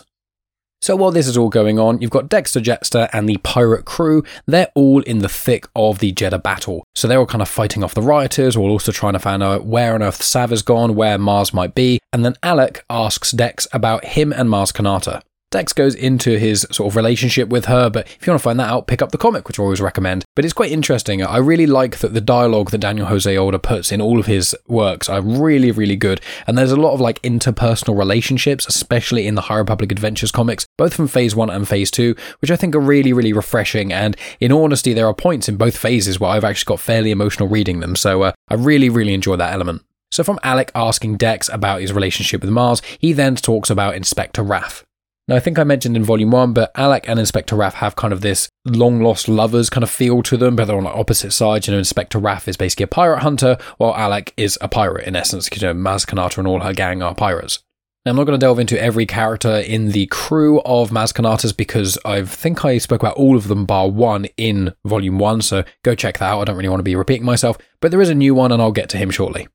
So 0.82 0.96
while 0.96 1.12
this 1.12 1.28
is 1.28 1.38
all 1.38 1.50
going 1.50 1.78
on, 1.78 2.02
you've 2.02 2.10
got 2.10 2.30
Dexter 2.30 2.60
Jettster 2.60 3.08
and 3.14 3.30
the 3.30 3.38
pirate 3.38 3.86
crew. 3.86 4.24
They're 4.48 4.72
all 4.74 5.02
in 5.04 5.20
the 5.20 5.30
thick 5.30 5.68
of 5.76 6.00
the 6.00 6.12
Jedha 6.12 6.42
battle. 6.42 6.84
So 6.96 7.08
they're 7.08 7.20
all 7.20 7.28
kind 7.28 7.42
of 7.42 7.50
fighting 7.50 7.84
off 7.84 7.94
the 7.94 8.02
rioters 8.02 8.58
while 8.58 8.72
also 8.72 8.92
trying 8.92 9.14
to 9.14 9.20
find 9.20 9.44
out 9.44 9.66
where 9.66 9.94
on 9.94 10.02
earth 10.02 10.24
Sav 10.24 10.50
has 10.50 10.64
gone, 10.64 10.96
where 10.96 11.20
Mars 11.20 11.54
might 11.54 11.76
be. 11.76 12.00
And 12.12 12.26
then 12.26 12.36
Alec 12.42 12.84
asks 12.90 13.32
Dex 13.32 13.68
about 13.72 14.06
him 14.06 14.34
and 14.34 14.50
Mars 14.50 14.72
Kanata. 14.72 15.22
Dex 15.52 15.74
goes 15.74 15.94
into 15.94 16.38
his 16.38 16.66
sort 16.72 16.92
of 16.92 16.96
relationship 16.96 17.50
with 17.50 17.66
her, 17.66 17.90
but 17.90 18.08
if 18.08 18.26
you 18.26 18.32
want 18.32 18.40
to 18.40 18.44
find 18.44 18.60
that 18.60 18.70
out, 18.70 18.88
pick 18.88 19.02
up 19.02 19.12
the 19.12 19.18
comic, 19.18 19.48
which 19.48 19.60
I 19.60 19.64
always 19.64 19.82
recommend. 19.82 20.24
But 20.34 20.46
it's 20.46 20.54
quite 20.54 20.72
interesting. 20.72 21.22
I 21.22 21.38
really 21.38 21.68
like 21.68 22.00
that 22.00 22.14
the 22.14 22.22
dialogue 22.22 22.72
that 22.72 22.78
Daniel 22.80 23.08
Jose 23.08 23.38
Older 23.38 23.60
puts 23.60 23.92
in 23.92 24.02
all 24.02 24.18
of 24.18 24.28
his 24.28 24.56
works 24.68 25.10
are 25.10 25.22
really, 25.22 25.72
really 25.72 25.98
good. 25.98 26.22
And 26.48 26.58
there's 26.58 26.72
a 26.72 26.78
lot 26.78 26.94
of 26.94 27.02
like 27.02 27.22
interpersonal 27.22 27.98
relationships, 27.98 28.66
especially 28.66 29.28
in 29.28 29.36
the 29.36 29.42
High 29.42 29.58
Republic 29.58 29.92
Adventures 29.92 30.32
comics, 30.32 30.66
both 30.78 30.94
from 30.94 31.10
phase 31.10 31.36
one 31.36 31.50
and 31.50 31.68
phase 31.68 31.92
two, 31.92 32.16
which 32.40 32.50
I 32.50 32.56
think 32.56 32.74
are 32.74 32.80
really, 32.80 33.12
really 33.12 33.34
refreshing. 33.34 33.92
And 33.92 34.16
in 34.40 34.54
honesty, 34.54 34.94
there 34.94 35.08
are 35.08 35.14
points 35.14 35.50
in 35.50 35.58
both 35.58 35.78
phases 35.78 36.18
where 36.18 36.32
I've 36.32 36.46
actually 36.46 36.70
got 36.70 36.80
fairly 36.80 37.12
emotional 37.12 37.50
reading 37.50 37.82
them. 37.82 37.98
So 37.98 38.22
uh, 38.24 38.32
I 38.48 38.54
really, 38.54 38.88
really 38.88 39.14
enjoy 39.14 39.36
that 39.36 39.54
element. 39.54 39.84
So 40.12 40.24
from 40.24 40.40
Alec 40.44 40.72
asking 40.76 41.18
Dex 41.18 41.50
about 41.50 41.82
his 41.82 41.92
relationship 41.92 42.42
with 42.42 42.50
Mars, 42.50 42.82
he 43.00 43.12
then 43.12 43.36
talks 43.36 43.70
about 43.70 43.96
Inspector 43.96 44.42
Raff. 44.42 44.86
Now, 45.32 45.38
I 45.38 45.40
think 45.40 45.58
I 45.58 45.64
mentioned 45.64 45.96
in 45.96 46.04
Volume 46.04 46.30
1, 46.30 46.52
but 46.52 46.74
Alec 46.76 47.08
and 47.08 47.18
Inspector 47.18 47.56
Raff 47.56 47.76
have 47.76 47.96
kind 47.96 48.12
of 48.12 48.20
this 48.20 48.50
long 48.66 49.00
lost 49.00 49.30
lovers 49.30 49.70
kind 49.70 49.82
of 49.82 49.90
feel 49.90 50.22
to 50.24 50.36
them, 50.36 50.58
but 50.58 50.66
they're 50.66 50.76
on 50.76 50.84
like 50.84 50.94
opposite 50.94 51.32
sides. 51.32 51.68
You 51.68 51.72
know, 51.72 51.78
Inspector 51.78 52.20
Raff 52.20 52.50
is 52.50 52.58
basically 52.58 52.84
a 52.84 52.88
pirate 52.88 53.20
hunter, 53.20 53.58
while 53.78 53.96
Alec 53.96 54.34
is 54.36 54.58
a 54.60 54.68
pirate 54.68 55.08
in 55.08 55.16
essence, 55.16 55.50
you 55.56 55.66
know, 55.66 55.74
Maz 55.74 56.06
Kanata 56.06 56.40
and 56.40 56.48
all 56.48 56.60
her 56.60 56.74
gang 56.74 57.02
are 57.02 57.16
pirates. 57.16 57.64
Now, 58.04 58.10
I'm 58.10 58.18
not 58.18 58.26
going 58.26 58.38
to 58.38 58.44
delve 58.44 58.60
into 58.60 58.78
every 58.78 59.06
character 59.06 59.56
in 59.56 59.94
the 59.94 60.08
crew 60.08 60.60
of 60.64 60.90
Maz 60.90 61.14
Kanata's 61.14 61.54
because 61.54 61.98
I 62.04 62.24
think 62.24 62.66
I 62.66 62.78
spoke 62.78 63.02
about 63.02 63.16
all 63.16 63.38
of 63.38 63.48
them 63.48 63.64
bar 63.64 63.90
one 63.90 64.26
in 64.36 64.74
Volume 64.84 65.18
1, 65.18 65.44
so 65.44 65.64
go 65.86 65.96
check 65.96 66.18
that 66.18 66.30
out. 66.30 66.42
I 66.42 66.44
don't 66.44 66.58
really 66.58 66.68
want 66.68 66.82
to 66.82 66.84
be 66.84 66.98
repeating 66.98 67.26
myself, 67.26 67.58
but 67.80 67.92
there 67.92 68.02
is 68.02 68.10
a 68.10 68.16
new 68.16 68.36
one 68.36 68.52
and 68.52 68.62
I'll 68.62 68.74
get 68.74 68.90
to 68.90 68.98
him 68.98 69.10
shortly. 69.10 69.48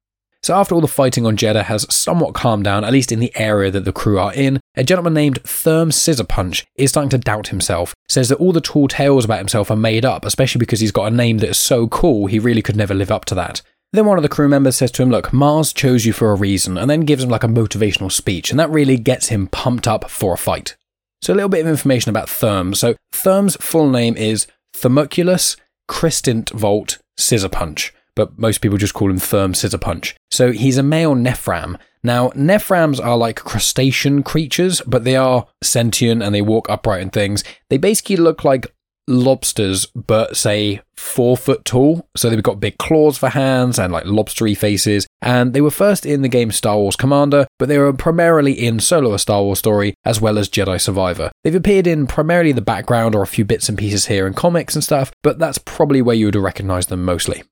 So 0.46 0.54
after 0.54 0.76
all 0.76 0.80
the 0.80 0.86
fighting 0.86 1.26
on 1.26 1.36
Jedha 1.36 1.64
has 1.64 1.92
somewhat 1.92 2.32
calmed 2.32 2.62
down, 2.62 2.84
at 2.84 2.92
least 2.92 3.10
in 3.10 3.18
the 3.18 3.32
area 3.34 3.68
that 3.72 3.84
the 3.84 3.92
crew 3.92 4.16
are 4.20 4.32
in, 4.32 4.60
a 4.76 4.84
gentleman 4.84 5.12
named 5.12 5.42
Therm 5.42 5.90
Scissorpunch 5.90 6.64
is 6.76 6.90
starting 6.90 7.10
to 7.10 7.18
doubt 7.18 7.48
himself, 7.48 7.96
says 8.08 8.28
that 8.28 8.36
all 8.36 8.52
the 8.52 8.60
tall 8.60 8.86
tales 8.86 9.24
about 9.24 9.40
himself 9.40 9.72
are 9.72 9.76
made 9.76 10.04
up, 10.04 10.24
especially 10.24 10.60
because 10.60 10.78
he's 10.78 10.92
got 10.92 11.08
a 11.08 11.16
name 11.16 11.38
that 11.38 11.48
is 11.48 11.58
so 11.58 11.88
cool 11.88 12.28
he 12.28 12.38
really 12.38 12.62
could 12.62 12.76
never 12.76 12.94
live 12.94 13.10
up 13.10 13.24
to 13.24 13.34
that. 13.34 13.60
Then 13.92 14.06
one 14.06 14.18
of 14.18 14.22
the 14.22 14.28
crew 14.28 14.46
members 14.46 14.76
says 14.76 14.92
to 14.92 15.02
him, 15.02 15.10
Look, 15.10 15.32
Mars 15.32 15.72
chose 15.72 16.06
you 16.06 16.12
for 16.12 16.30
a 16.30 16.36
reason, 16.36 16.78
and 16.78 16.88
then 16.88 17.00
gives 17.00 17.24
him 17.24 17.30
like 17.30 17.42
a 17.42 17.48
motivational 17.48 18.12
speech, 18.12 18.52
and 18.52 18.60
that 18.60 18.70
really 18.70 18.98
gets 18.98 19.30
him 19.30 19.48
pumped 19.48 19.88
up 19.88 20.08
for 20.08 20.32
a 20.32 20.38
fight. 20.38 20.76
So 21.22 21.32
a 21.32 21.34
little 21.34 21.48
bit 21.48 21.62
of 21.62 21.66
information 21.66 22.10
about 22.10 22.28
Therm. 22.28 22.76
So 22.76 22.94
Therm's 23.12 23.56
full 23.56 23.90
name 23.90 24.16
is 24.16 24.46
Thermoculus 24.76 25.56
Christint 25.88 26.50
Volt 26.50 26.98
Scissorpunch 27.18 27.90
but 28.16 28.38
most 28.38 28.60
people 28.60 28.78
just 28.78 28.94
call 28.94 29.10
him 29.10 29.18
Therm 29.18 29.54
Scissor 29.54 29.78
Punch. 29.78 30.16
So 30.30 30.50
he's 30.50 30.78
a 30.78 30.82
male 30.82 31.14
Nephran. 31.14 31.78
Now, 32.02 32.30
Nephrans 32.30 33.04
are 33.04 33.16
like 33.16 33.36
crustacean 33.36 34.22
creatures, 34.22 34.80
but 34.86 35.04
they 35.04 35.16
are 35.16 35.46
sentient 35.62 36.22
and 36.22 36.34
they 36.34 36.42
walk 36.42 36.68
upright 36.70 37.02
and 37.02 37.12
things. 37.12 37.44
They 37.68 37.78
basically 37.78 38.16
look 38.16 38.44
like 38.44 38.72
lobsters, 39.08 39.86
but 39.86 40.36
say 40.36 40.82
four 40.96 41.36
foot 41.36 41.64
tall. 41.64 42.08
So 42.16 42.28
they've 42.30 42.42
got 42.42 42.60
big 42.60 42.78
claws 42.78 43.18
for 43.18 43.28
hands 43.28 43.78
and 43.78 43.92
like 43.92 44.04
lobstery 44.04 44.56
faces. 44.56 45.06
And 45.22 45.52
they 45.52 45.60
were 45.60 45.70
first 45.70 46.06
in 46.06 46.22
the 46.22 46.28
game 46.28 46.52
Star 46.52 46.76
Wars 46.76 46.96
Commander, 46.96 47.46
but 47.58 47.68
they 47.68 47.78
were 47.78 47.92
primarily 47.92 48.52
in 48.52 48.80
Solo 48.80 49.14
a 49.14 49.18
Star 49.18 49.42
Wars 49.42 49.58
story 49.58 49.94
as 50.04 50.20
well 50.20 50.38
as 50.38 50.48
Jedi 50.48 50.80
Survivor. 50.80 51.30
They've 51.44 51.54
appeared 51.54 51.86
in 51.86 52.06
primarily 52.06 52.52
the 52.52 52.60
background 52.60 53.14
or 53.14 53.22
a 53.22 53.26
few 53.26 53.44
bits 53.44 53.68
and 53.68 53.78
pieces 53.78 54.06
here 54.06 54.26
in 54.26 54.34
comics 54.34 54.74
and 54.74 54.84
stuff, 54.84 55.12
but 55.22 55.38
that's 55.38 55.58
probably 55.58 56.02
where 56.02 56.16
you 56.16 56.26
would 56.26 56.36
recognize 56.36 56.86
them 56.86 57.04
mostly. 57.04 57.42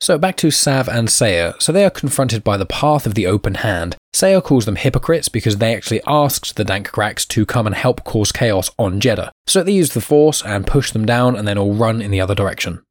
So 0.00 0.16
back 0.16 0.36
to 0.36 0.50
Sav 0.52 0.88
and 0.88 1.10
Saya. 1.10 1.54
So 1.58 1.72
they 1.72 1.84
are 1.84 1.90
confronted 1.90 2.44
by 2.44 2.56
the 2.56 2.66
path 2.66 3.04
of 3.04 3.14
the 3.14 3.26
open 3.26 3.56
hand. 3.56 3.96
Saya 4.12 4.40
calls 4.40 4.64
them 4.64 4.76
hypocrites 4.76 5.28
because 5.28 5.56
they 5.56 5.74
actually 5.74 6.00
asked 6.06 6.56
the 6.56 6.64
Dank 6.64 6.90
Graks 6.92 7.26
to 7.26 7.44
come 7.44 7.66
and 7.66 7.74
help 7.74 8.04
cause 8.04 8.30
chaos 8.30 8.70
on 8.78 9.00
Jedha. 9.00 9.30
So 9.46 9.62
they 9.62 9.72
use 9.72 9.94
the 9.94 10.00
Force 10.00 10.42
and 10.44 10.66
push 10.66 10.92
them 10.92 11.04
down 11.04 11.34
and 11.34 11.48
then 11.48 11.58
all 11.58 11.74
run 11.74 12.00
in 12.00 12.12
the 12.12 12.20
other 12.20 12.34
direction. 12.34 12.82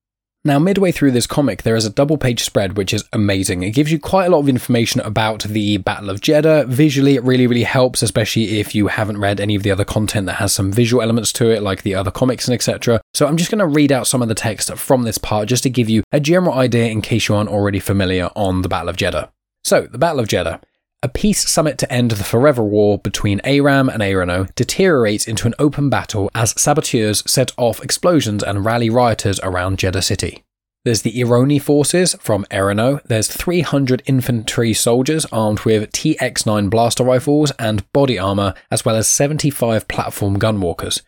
Now, 0.46 0.60
midway 0.60 0.94
through 0.94 1.12
this 1.12 1.28
comic, 1.28 1.64
there 1.64 1.76
is 1.76 1.86
a 1.86 1.90
double 1.90 2.18
page 2.18 2.44
spread 2.44 2.78
which 2.78 2.94
is 2.94 3.04
amazing. 3.12 3.64
It 3.64 3.72
gives 3.72 3.92
you 3.92 4.00
quite 4.00 4.28
a 4.28 4.30
lot 4.30 4.40
of 4.40 4.48
information 4.48 5.02
about 5.02 5.44
the 5.44 5.78
Battle 5.78 6.10
of 6.10 6.22
Jedha. 6.22 6.66
Visually, 6.68 7.16
it 7.16 7.24
really, 7.24 7.48
really 7.48 7.64
helps, 7.64 8.02
especially 8.02 8.60
if 8.60 8.74
you 8.74 8.88
haven't 8.88 9.18
read 9.18 9.42
any 9.42 9.56
of 9.56 9.64
the 9.64 9.72
other 9.72 9.84
content 9.84 10.26
that 10.28 10.36
has 10.36 10.54
some 10.54 10.72
visual 10.72 11.02
elements 11.02 11.34
to 11.34 11.50
it, 11.50 11.62
like 11.64 11.82
the 11.82 11.96
other 11.96 12.12
comics 12.12 12.48
and 12.48 12.56
etc. 12.56 13.02
So, 13.14 13.28
I'm 13.28 13.36
just 13.36 13.52
going 13.52 13.60
to 13.60 13.68
read 13.68 13.92
out 13.92 14.08
some 14.08 14.22
of 14.22 14.30
the 14.30 14.36
text 14.36 14.74
from 14.76 15.04
this 15.04 15.18
part 15.18 15.50
just 15.50 15.64
to 15.64 15.70
give 15.70 15.90
you 15.90 16.04
a 16.12 16.20
general 16.20 16.54
idea 16.54 16.86
in 16.86 17.02
case 17.02 17.28
you 17.28 17.36
aren't 17.36 17.50
already 17.50 17.80
familiar 17.80 18.30
on 18.36 18.62
the 18.62 18.70
Battle 18.70 18.90
of 18.90 18.96
Jedha. 18.96 19.30
So, 19.64 19.82
the 19.82 19.98
Battle 19.98 20.22
of 20.22 20.28
Jedha. 20.28 20.62
A 21.04 21.10
peace 21.10 21.48
summit 21.48 21.78
to 21.78 21.94
end 21.94 22.12
the 22.12 22.24
forever 22.24 22.64
war 22.64 22.98
between 22.98 23.40
Eiram 23.42 23.88
and 23.88 24.02
E'ronoh 24.02 24.54
deteriorates 24.56 25.28
into 25.28 25.46
an 25.46 25.54
open 25.60 25.92
battle 25.92 26.32
as 26.34 26.60
saboteurs 26.60 27.22
set 27.30 27.52
off 27.56 27.84
explosions 27.84 28.42
and 28.42 28.66
rally 28.66 28.90
rioters 28.90 29.40
around 29.42 29.78
Jedha 29.78 30.04
City. 30.04 30.44
There's 30.86 31.04
the 31.04 31.14
Ironi 31.20 31.62
forces 31.62 32.16
from 32.16 32.48
E'ronoh. 32.50 33.04
There's 33.04 33.28
300 33.28 34.02
infantry 34.08 34.74
soldiers 34.74 35.26
armed 35.32 35.60
with 35.66 35.92
TX9 35.92 36.70
blaster 36.72 37.04
rifles 37.04 37.52
and 37.60 37.92
body 37.94 38.18
armor, 38.18 38.56
as 38.72 38.84
well 38.84 38.96
as 38.96 39.08
75 39.08 39.88
platform 39.88 40.40
gunwalkers. 40.40 41.04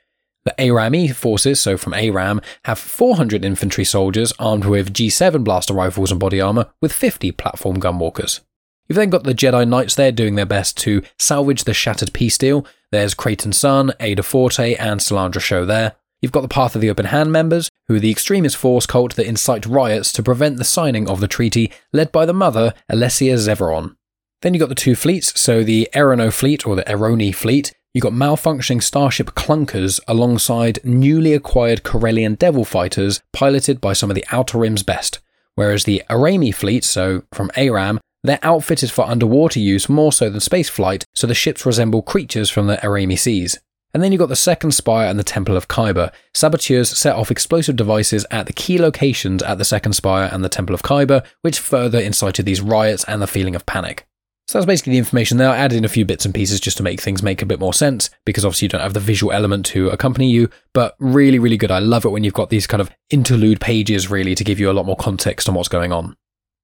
The 0.46 0.54
Eirami 0.60 1.14
forces, 1.14 1.60
so 1.60 1.78
from 1.78 1.94
Eiram, 1.94 2.44
have 2.66 2.80
400 2.80 3.44
infantry 3.44 3.84
soldiers 3.84 4.34
armed 4.38 4.66
with 4.66 4.94
G7 4.94 5.44
blaster 5.44 5.74
rifles 5.74 6.12
and 6.12 6.20
body 6.20 6.40
armor, 6.40 6.68
with 6.82 6.94
50 6.94 7.32
platform 7.32 7.80
gunwalkers. 7.80 8.42
You've 8.90 8.98
then 8.98 9.12
got 9.12 9.24
the 9.24 9.36
Jedi 9.36 9.68
Knights 9.68 9.94
there 9.94 10.12
doing 10.12 10.34
their 10.34 10.48
best 10.48 10.76
to 10.78 11.04
salvage 11.20 11.64
the 11.64 11.76
shattered 11.76 12.12
peace 12.12 12.40
deal. 12.40 12.66
There's 12.92 13.14
Creighton 13.14 13.54
Sun, 13.54 13.94
Aida 14.00 14.24
Forte, 14.24 14.74
and 14.76 15.00
Silandra 15.00 15.40
Sho 15.40 15.64
there. 15.64 15.94
You've 16.22 16.32
got 16.32 16.42
the 16.42 16.48
Path 16.48 16.74
of 16.74 16.82
the 16.82 16.90
Open 16.90 17.06
Hand 17.06 17.32
members, 17.32 17.70
who 17.88 17.96
are 17.96 18.00
the 18.00 18.10
extremist 18.10 18.58
force 18.58 18.88
cult 18.88 19.16
that 19.16 19.28
incite 19.28 19.68
riots 19.68 20.12
to 20.14 20.24
prevent 20.24 20.58
the 20.58 20.64
signing 20.64 21.08
of 21.08 21.20
the 21.20 21.28
treaty, 21.28 21.72
led 21.94 22.12
by 22.12 22.26
the 22.26 22.34
mother, 22.34 22.74
Alessia 22.92 23.36
Zeveron. 23.36 23.96
Then 24.42 24.54
you've 24.54 24.62
got 24.62 24.70
the 24.70 24.76
two 24.76 24.96
fleets, 24.96 25.40
so 25.40 25.64
the 25.64 25.88
Erono 25.94 26.34
fleet, 26.34 26.66
or 26.66 26.76
the 26.76 26.84
Eroni 26.84 27.34
fleet. 27.34 27.74
You've 27.94 28.04
got 28.04 28.14
malfunctioning 28.14 28.82
starship 28.82 29.28
clunkers 29.36 30.00
alongside 30.08 30.80
newly 30.84 31.34
acquired 31.34 31.84
Corellian 31.84 32.38
devil 32.38 32.66
fighters 32.66 33.22
piloted 33.34 33.80
by 33.80 33.94
some 33.94 34.10
of 34.10 34.16
the 34.16 34.26
Outer 34.32 34.58
Rim's 34.58 34.84
best. 34.84 35.20
Whereas 35.56 35.84
the 35.84 36.02
Arami 36.10 36.54
fleet, 36.56 36.84
so 36.84 37.24
from 37.34 37.50
Eiram, 37.50 38.00
they're 38.24 38.40
outfitted 38.42 38.92
for 38.92 39.06
underwater 39.06 39.60
use 39.60 39.90
more 39.90 40.12
so 40.12 40.30
than 40.30 40.40
spaceflight, 40.40 41.04
so 41.14 41.26
the 41.28 41.34
ships 41.34 41.66
resemble 41.66 42.02
creatures 42.02 42.50
from 42.50 42.68
the 42.68 42.78
Arami 42.78 43.18
seas. 43.18 43.60
And 43.94 44.04
then 44.04 44.12
you've 44.12 44.20
got 44.20 44.30
the 44.30 44.36
Second 44.36 44.72
Spire 44.72 45.08
and 45.08 45.18
the 45.18 45.24
Temple 45.24 45.58
of 45.58 45.68
Kyber. 45.68 46.12
Saboteurs 46.36 46.90
set 46.90 47.16
off 47.16 47.32
explosive 47.32 47.76
devices 47.76 48.26
at 48.30 48.46
the 48.46 48.54
key 48.54 48.78
locations 48.78 49.42
at 49.42 49.58
the 49.58 49.66
Second 49.66 49.94
Spire 49.94 50.30
and 50.32 50.44
the 50.44 50.50
Temple 50.50 50.76
of 50.76 50.84
Kyber, 50.84 51.26
which 51.42 51.60
further 51.60 52.00
incited 52.00 52.46
these 52.46 52.62
riots 52.62 53.04
and 53.06 53.22
the 53.22 53.28
feeling 53.28 53.56
of 53.56 53.66
panic. 53.66 54.06
So 54.48 54.58
that's 54.58 54.68
basically 54.68 54.94
the 54.94 55.00
information 55.00 55.38
there. 55.38 55.50
I 55.50 55.58
added 55.58 55.78
in 55.78 55.86
a 55.86 55.90
few 55.90 56.06
bits 56.06 56.26
and 56.26 56.34
pieces 56.34 56.60
just 56.60 56.78
to 56.78 56.84
make 56.84 57.02
things 57.02 57.24
make 57.24 57.42
a 57.42 57.46
bit 57.46 57.60
more 57.60 57.74
sense, 57.74 58.10
because 58.26 58.46
obviously 58.46 58.66
you 58.66 58.70
don't 58.70 58.82
have 58.82 58.96
the 58.96 59.00
visual 59.00 59.32
element 59.32 59.66
to 59.68 59.90
accompany 59.90 60.30
you, 60.30 60.50
but 60.74 60.96
really, 61.00 61.40
really 61.40 61.58
good. 61.58 61.72
I 61.72 61.80
love 61.80 62.06
it 62.06 62.10
when 62.10 62.24
you've 62.24 62.34
got 62.34 62.50
these 62.50 62.68
kind 62.68 62.82
of 62.82 62.92
interlude 63.10 63.62
pages, 63.62 64.10
really, 64.10 64.36
to 64.36 64.44
give 64.44 64.60
you 64.60 64.70
a 64.70 64.74
lot 64.74 64.86
more 64.86 64.96
context 64.96 65.50
on 65.50 65.56
what's 65.56 65.68
going 65.68 65.92
on. 65.92 66.16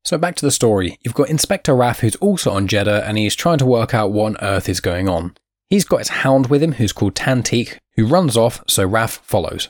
So 0.06 0.20
back 0.20 0.36
to 0.36 0.46
the 0.46 0.52
story. 0.52 1.00
You've 1.02 1.16
got 1.16 1.32
Inspector 1.32 1.74
Raff, 1.74 2.02
who's 2.02 2.16
also 2.18 2.52
on 2.52 2.68
Jedha, 2.68 3.04
and 3.04 3.18
he's 3.18 3.36
trying 3.36 3.58
to 3.58 3.66
work 3.66 3.96
out 3.96 4.12
what 4.12 4.26
on 4.26 4.38
earth 4.40 4.70
is 4.70 4.80
going 4.80 5.10
on. 5.10 5.36
He's 5.68 5.84
got 5.84 5.98
his 5.98 6.10
hound 6.10 6.46
with 6.46 6.62
him, 6.62 6.74
who's 6.74 6.94
called 6.94 7.16
Tantique, 7.16 7.80
who 7.96 8.06
runs 8.06 8.38
off, 8.38 8.64
so 8.68 8.86
Raff 8.86 9.20
follows. 9.24 9.70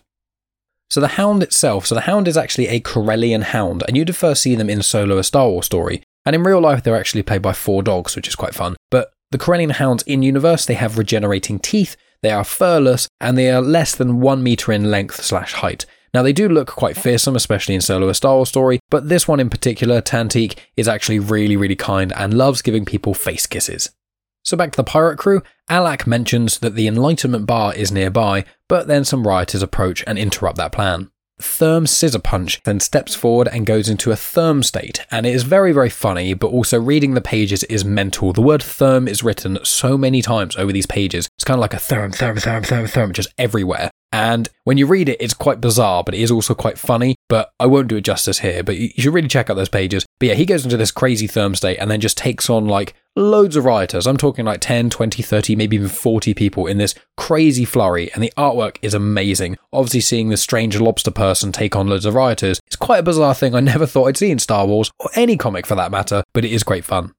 So 0.90 1.00
the 1.00 1.08
hound 1.08 1.42
itself, 1.42 1.88
so 1.88 1.96
the 1.96 2.02
hound 2.02 2.28
is 2.28 2.36
actually 2.36 2.68
a 2.68 2.82
Corellian 2.82 3.44
hound, 3.44 3.84
and 3.88 3.96
you'd 3.96 4.14
first 4.14 4.42
see 4.42 4.56
them 4.56 4.70
in 4.70 4.84
Solo 4.84 5.18
a 5.18 5.24
Star 5.24 5.48
Wars 5.48 5.68
story. 5.68 6.04
And 6.26 6.36
in 6.36 6.44
real 6.44 6.60
life, 6.60 6.84
they're 6.84 7.00
actually 7.00 7.24
played 7.24 7.42
by 7.42 7.54
four 7.54 7.82
dogs, 7.82 8.18
which 8.18 8.28
is 8.28 8.36
quite 8.36 8.54
fun. 8.54 8.76
But 8.92 9.14
the 9.32 9.38
Corellian 9.38 9.72
hounds 9.72 10.04
in 10.04 10.22
universe, 10.22 10.66
they 10.66 10.74
have 10.74 10.98
regenerating 10.98 11.60
teeth, 11.60 11.96
they 12.22 12.32
are 12.32 12.44
furless, 12.44 13.08
and 13.22 13.38
they 13.38 13.52
are 13.52 13.62
less 13.62 13.96
than 13.96 14.20
one 14.20 14.44
meter 14.44 14.74
in 14.74 14.92
length 14.92 15.24
slash 15.24 15.54
height. 15.54 15.86
Now, 16.16 16.22
they 16.22 16.32
do 16.32 16.48
look 16.48 16.70
quite 16.70 16.96
fearsome, 16.96 17.36
especially 17.36 17.76
in 17.76 17.82
Solo 17.82 18.08
a 18.08 18.14
Star 18.14 18.36
Wars 18.36 18.48
story, 18.48 18.80
but 18.90 19.10
this 19.10 19.28
one 19.28 19.42
in 19.42 19.50
particular, 19.50 20.00
Tantique, 20.00 20.72
is 20.78 20.88
actually 20.88 21.20
really, 21.20 21.58
really 21.58 21.76
kind 21.76 22.14
and 22.16 22.34
loves 22.34 22.62
giving 22.62 22.86
people 22.86 23.14
face 23.14 23.46
kisses. 23.46 23.90
So 24.42 24.56
back 24.56 24.72
to 24.72 24.78
the 24.78 24.86
pirate 24.86 25.18
crew, 25.18 25.42
Alak 25.70 26.08
mentions 26.08 26.60
that 26.60 26.76
the 26.76 26.88
Enlightenment 26.88 27.46
Bar 27.46 27.76
is 27.76 27.92
nearby, 27.92 28.46
but 28.70 28.88
then 28.88 29.04
some 29.04 29.28
rioters 29.28 29.62
approach 29.62 30.06
and 30.08 30.18
interrupt 30.18 30.56
that 30.56 30.72
plan. 30.72 31.12
Therm 31.42 31.86
Scissor 31.86 32.20
Punch 32.20 32.62
then 32.64 32.80
steps 32.80 33.14
forward 33.14 33.50
and 33.50 33.66
goes 33.66 33.90
into 33.90 34.12
a 34.12 34.16
therm 34.16 34.64
state, 34.64 35.06
and 35.12 35.26
it 35.26 35.36
is 35.36 35.44
very, 35.44 35.74
very 35.74 35.90
funny, 35.90 36.34
but 36.34 36.48
also 36.48 36.80
reading 36.80 37.14
the 37.14 37.22
pages 37.22 37.64
is 37.66 37.84
mental. 37.84 38.32
The 38.32 38.42
word 38.42 38.62
therm 38.62 39.08
is 39.10 39.22
written 39.22 39.60
so 39.64 39.98
many 39.98 40.22
times 40.22 40.56
over 40.56 40.72
these 40.72 40.86
pages. 40.86 41.28
It's 41.38 41.44
kind 41.44 41.58
of 41.58 41.62
like 41.62 41.74
a 41.74 41.78
therm, 41.78 42.16
therm, 42.16 42.36
therm, 42.36 42.66
therm, 42.66 42.86
therm, 42.86 43.12
just 43.12 43.34
everywhere. 43.38 43.92
And 44.14 44.48
when 44.64 44.78
you 44.78 44.88
read 44.88 45.10
it, 45.10 45.18
it's 45.20 45.34
quite 45.34 45.60
bizarre, 45.60 46.04
but 46.06 46.16
it 46.16 46.22
is 46.22 46.32
also 46.32 46.56
quite 46.56 46.78
funny. 46.78 47.15
But 47.28 47.52
I 47.60 47.66
won't 47.66 47.88
do 47.88 47.96
it 47.96 48.02
justice 48.02 48.40
here, 48.40 48.64
but 48.64 48.78
you 48.78 48.90
should 48.98 49.14
really 49.14 49.28
check 49.28 49.50
out 49.50 49.56
those 49.56 49.70
pages. 49.70 50.06
But 50.20 50.30
yeah, 50.30 50.36
he 50.36 50.46
goes 50.46 50.64
into 50.64 50.78
this 50.78 50.92
crazy 50.92 51.28
therm 51.28 51.58
state 51.58 51.78
and 51.78 51.90
then 51.90 52.00
just 52.00 52.18
takes 52.18 52.50
on 52.52 52.68
like 52.68 52.94
loads 53.16 53.56
of 53.56 53.66
rioters. 53.66 54.06
I'm 54.06 54.18
talking 54.18 54.46
like 54.46 54.62
10, 54.62 54.92
20, 54.92 55.24
30, 55.24 55.56
maybe 55.56 55.76
even 55.76 55.88
40 55.88 56.34
people 56.36 56.68
in 56.68 56.78
this 56.78 56.94
crazy 57.18 57.66
flurry, 57.66 58.12
and 58.14 58.22
the 58.22 58.34
artwork 58.38 58.78
is 58.82 58.94
amazing. 58.94 59.58
Obviously, 59.74 60.02
seeing 60.02 60.30
this 60.30 60.42
strange 60.42 60.80
lobster 60.80 61.12
person 61.12 61.52
take 61.52 61.76
on 61.76 61.88
loads 61.88 62.06
of 62.06 62.14
rioters 62.14 62.60
is 62.70 62.76
quite 62.76 63.00
a 63.00 63.04
bizarre 63.04 63.34
thing 63.34 63.56
I 63.56 63.60
never 63.60 63.88
thought 63.88 64.08
I'd 64.08 64.18
see 64.18 64.32
in 64.32 64.40
Star 64.40 64.68
Wars, 64.68 64.92
or 65.00 65.10
any 65.16 65.38
comic 65.38 65.66
for 65.66 65.76
that 65.76 65.92
matter, 65.92 66.24
but 66.34 66.46
it 66.46 66.52
is 66.52 66.64
great 66.64 66.86
fun. 66.86 67.14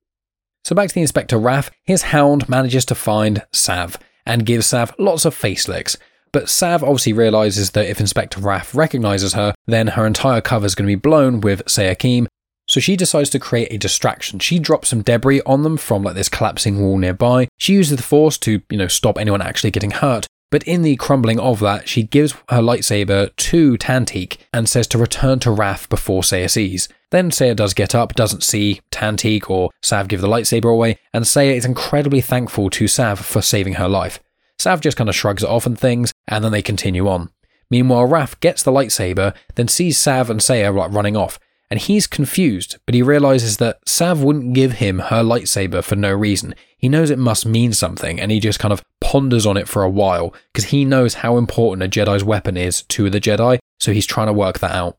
So 0.64 0.75
back 0.75 0.88
to 0.88 0.94
the 0.94 1.00
Inspector 1.00 1.36
Raff, 1.36 1.70
his 1.84 2.02
hound 2.02 2.48
manages 2.48 2.84
to 2.86 2.94
find 2.94 3.44
Sav 3.52 3.98
and 4.25 4.44
gives 4.44 4.66
Sav 4.66 4.94
lots 4.98 5.25
of 5.25 5.34
face 5.34 5.68
licks. 5.68 5.96
But 6.33 6.49
Sav 6.49 6.83
obviously 6.83 7.12
realizes 7.12 7.71
that 7.71 7.88
if 7.88 8.00
Inspector 8.00 8.38
Raff 8.40 8.75
recognizes 8.75 9.35
her, 9.35 9.54
then 9.66 9.88
her 9.88 10.06
entire 10.06 10.40
cover 10.40 10.66
is 10.66 10.75
going 10.75 10.87
to 10.87 10.97
be 10.97 11.00
blown 11.00 11.40
with 11.40 11.62
Saya 11.68 11.95
Keem. 11.95 12.26
So 12.68 12.80
she 12.80 12.97
decides 12.97 13.30
to 13.30 13.38
create 13.38 13.73
a 13.73 13.78
distraction. 13.78 14.40
She 14.40 14.59
drops 14.59 14.88
some 14.88 15.02
debris 15.02 15.40
on 15.47 15.62
them 15.62 15.76
from 15.76 16.02
like 16.02 16.16
this 16.16 16.28
collapsing 16.28 16.80
wall 16.80 16.99
nearby. 16.99 17.49
She 17.59 17.75
uses 17.75 17.97
the 17.97 18.02
force 18.02 18.37
to, 18.38 18.61
you 18.68 18.76
know, 18.76 18.88
stop 18.88 19.18
anyone 19.18 19.40
actually 19.40 19.71
getting 19.71 19.92
hurt. 19.92 20.26
But 20.50 20.62
in 20.64 20.83
the 20.83 20.97
crumbling 20.97 21.40
of 21.40 21.61
that, 21.61 21.88
she 21.88 22.04
gives 22.04 22.33
her 22.49 22.61
lightsaber 22.61 23.35
to 23.35 23.76
Tantique 23.76 24.47
and 24.52 24.68
says 24.68 24.87
to 24.88 24.99
return 24.99 25.40
to 25.40 25.50
Raff 25.50 25.88
before 25.88 26.23
Saya 26.23 26.49
sees. 26.49 26.88
Then 27.11 27.30
Saya 27.30 27.54
does 27.54 27.75
get 27.75 27.95
up, 27.95 28.14
doesn't 28.14 28.45
see 28.45 28.80
Tantique 28.90 29.50
or 29.50 29.71
Sav 29.83 30.09
give 30.09 30.21
the 30.21 30.28
lightsaber 30.28 30.73
away, 30.73 30.99
and 31.12 31.26
Saya 31.26 31.52
is 31.52 31.64
incredibly 31.64 32.21
thankful 32.21 32.71
to 32.71 32.87
Sav 32.87 33.18
for 33.18 33.42
saving 33.42 33.75
her 33.75 33.88
life. 33.88 34.21
Sav 34.59 34.80
just 34.80 34.97
kind 34.97 35.11
of 35.11 35.16
shrugs 35.16 35.42
it 35.42 35.49
off 35.49 35.66
and 35.66 35.78
things, 35.78 36.12
and 36.28 36.45
then 36.45 36.52
they 36.52 36.62
continue 36.62 37.09
on. 37.09 37.30
Meanwhile, 37.71 38.06
Raff 38.06 38.38
gets 38.40 38.62
the 38.62 38.71
lightsaber, 38.71 39.35
then 39.56 39.68
sees 39.68 39.99
Sav 39.99 40.30
and 40.30 40.42
Saya 40.42 40.71
like 40.73 40.92
running 40.92 41.16
off, 41.16 41.38
and 41.68 41.80
he's 41.80 42.06
confused, 42.06 42.78
but 42.87 42.95
he 42.95 43.02
realizes 43.02 43.56
that 43.56 43.80
Sav 43.87 44.23
wouldn't 44.23 44.54
give 44.54 44.75
him 44.75 45.00
her 45.00 45.23
lightsaber 45.23 45.83
for 45.83 45.97
no 45.97 46.12
reason. 46.12 46.54
He 46.78 46.88
knows 46.88 47.11
it 47.11 47.18
must 47.18 47.45
mean 47.45 47.73
something, 47.73 48.21
and 48.21 48.30
he 48.30 48.38
just 48.38 48.61
kind 48.61 48.73
of 48.73 48.83
ponders 49.00 49.47
on 49.47 49.56
it 49.56 49.68
for 49.68 49.83
a 49.83 49.90
while, 49.90 50.33
because 50.52 50.71
he 50.71 50.85
knows 50.85 51.14
how 51.14 51.37
important 51.37 51.83
a 51.83 51.88
Jedi's 51.88 52.23
weapon 52.23 52.56
is 52.56 52.83
to 52.85 53.11
the 53.11 53.21
Jedi, 53.21 53.59
so 53.80 53.92
he's 53.92 54.06
trying 54.06 54.28
to 54.28 54.33
work 54.33 54.61
that 54.61 54.71
out. 54.71 54.97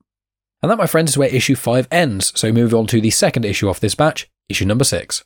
And 0.62 0.70
that, 0.72 0.78
my 0.78 0.88
friends, 0.88 1.12
is 1.12 1.18
where 1.18 1.30
issue 1.30 1.56
5 1.56 1.88
ends, 1.92 2.34
so 2.36 2.52
move 2.52 2.74
on 2.74 2.88
to 2.88 3.00
the 3.00 3.12
second 3.12 3.46
issue 3.46 3.70
off 3.70 3.80
this 3.80 3.96
batch, 3.96 4.28
issue 4.50 4.66
number 4.66 4.84
6. 4.84 5.24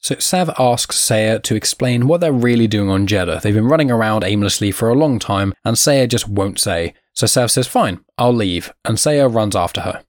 So 0.00 0.14
Sav 0.18 0.50
asks 0.58 0.96
Saya 0.96 1.40
to 1.40 1.54
explain 1.54 2.06
what 2.06 2.20
they're 2.20 2.32
really 2.32 2.66
doing 2.66 2.88
on 2.88 3.06
Jedha. 3.06 3.40
They've 3.40 3.54
been 3.54 3.68
running 3.68 3.90
around 3.90 4.24
aimlessly 4.24 4.70
for 4.70 4.88
a 4.88 4.94
long 4.94 5.18
time, 5.18 5.52
and 5.64 5.76
Saya 5.76 6.06
just 6.06 6.28
won't 6.28 6.60
say. 6.60 6.94
So 7.14 7.26
Sav 7.26 7.50
says, 7.50 7.66
Fine, 7.66 8.00
I'll 8.16 8.32
leave, 8.32 8.72
and 8.84 8.98
Saya 8.98 9.28
runs 9.28 9.56
after 9.56 9.80
her. 9.80 10.04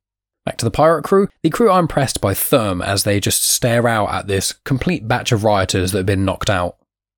Back 0.46 0.58
to 0.58 0.66
the 0.66 0.72
pirate 0.72 1.04
crew. 1.04 1.28
The 1.44 1.50
crew 1.50 1.70
are 1.70 1.80
impressed 1.80 2.22
by 2.22 2.34
Therm 2.34 2.84
as 2.86 3.04
they 3.04 3.20
just 3.20 3.44
stare 3.44 3.88
out 3.88 4.12
at 4.12 4.28
this 4.28 4.54
complete 4.54 5.08
batch 5.08 5.32
of 5.32 5.44
rioters 5.44 5.92
that 5.92 6.00
have 6.00 6.06
been 6.06 6.26
knocked 6.26 6.50
out. 6.50 6.78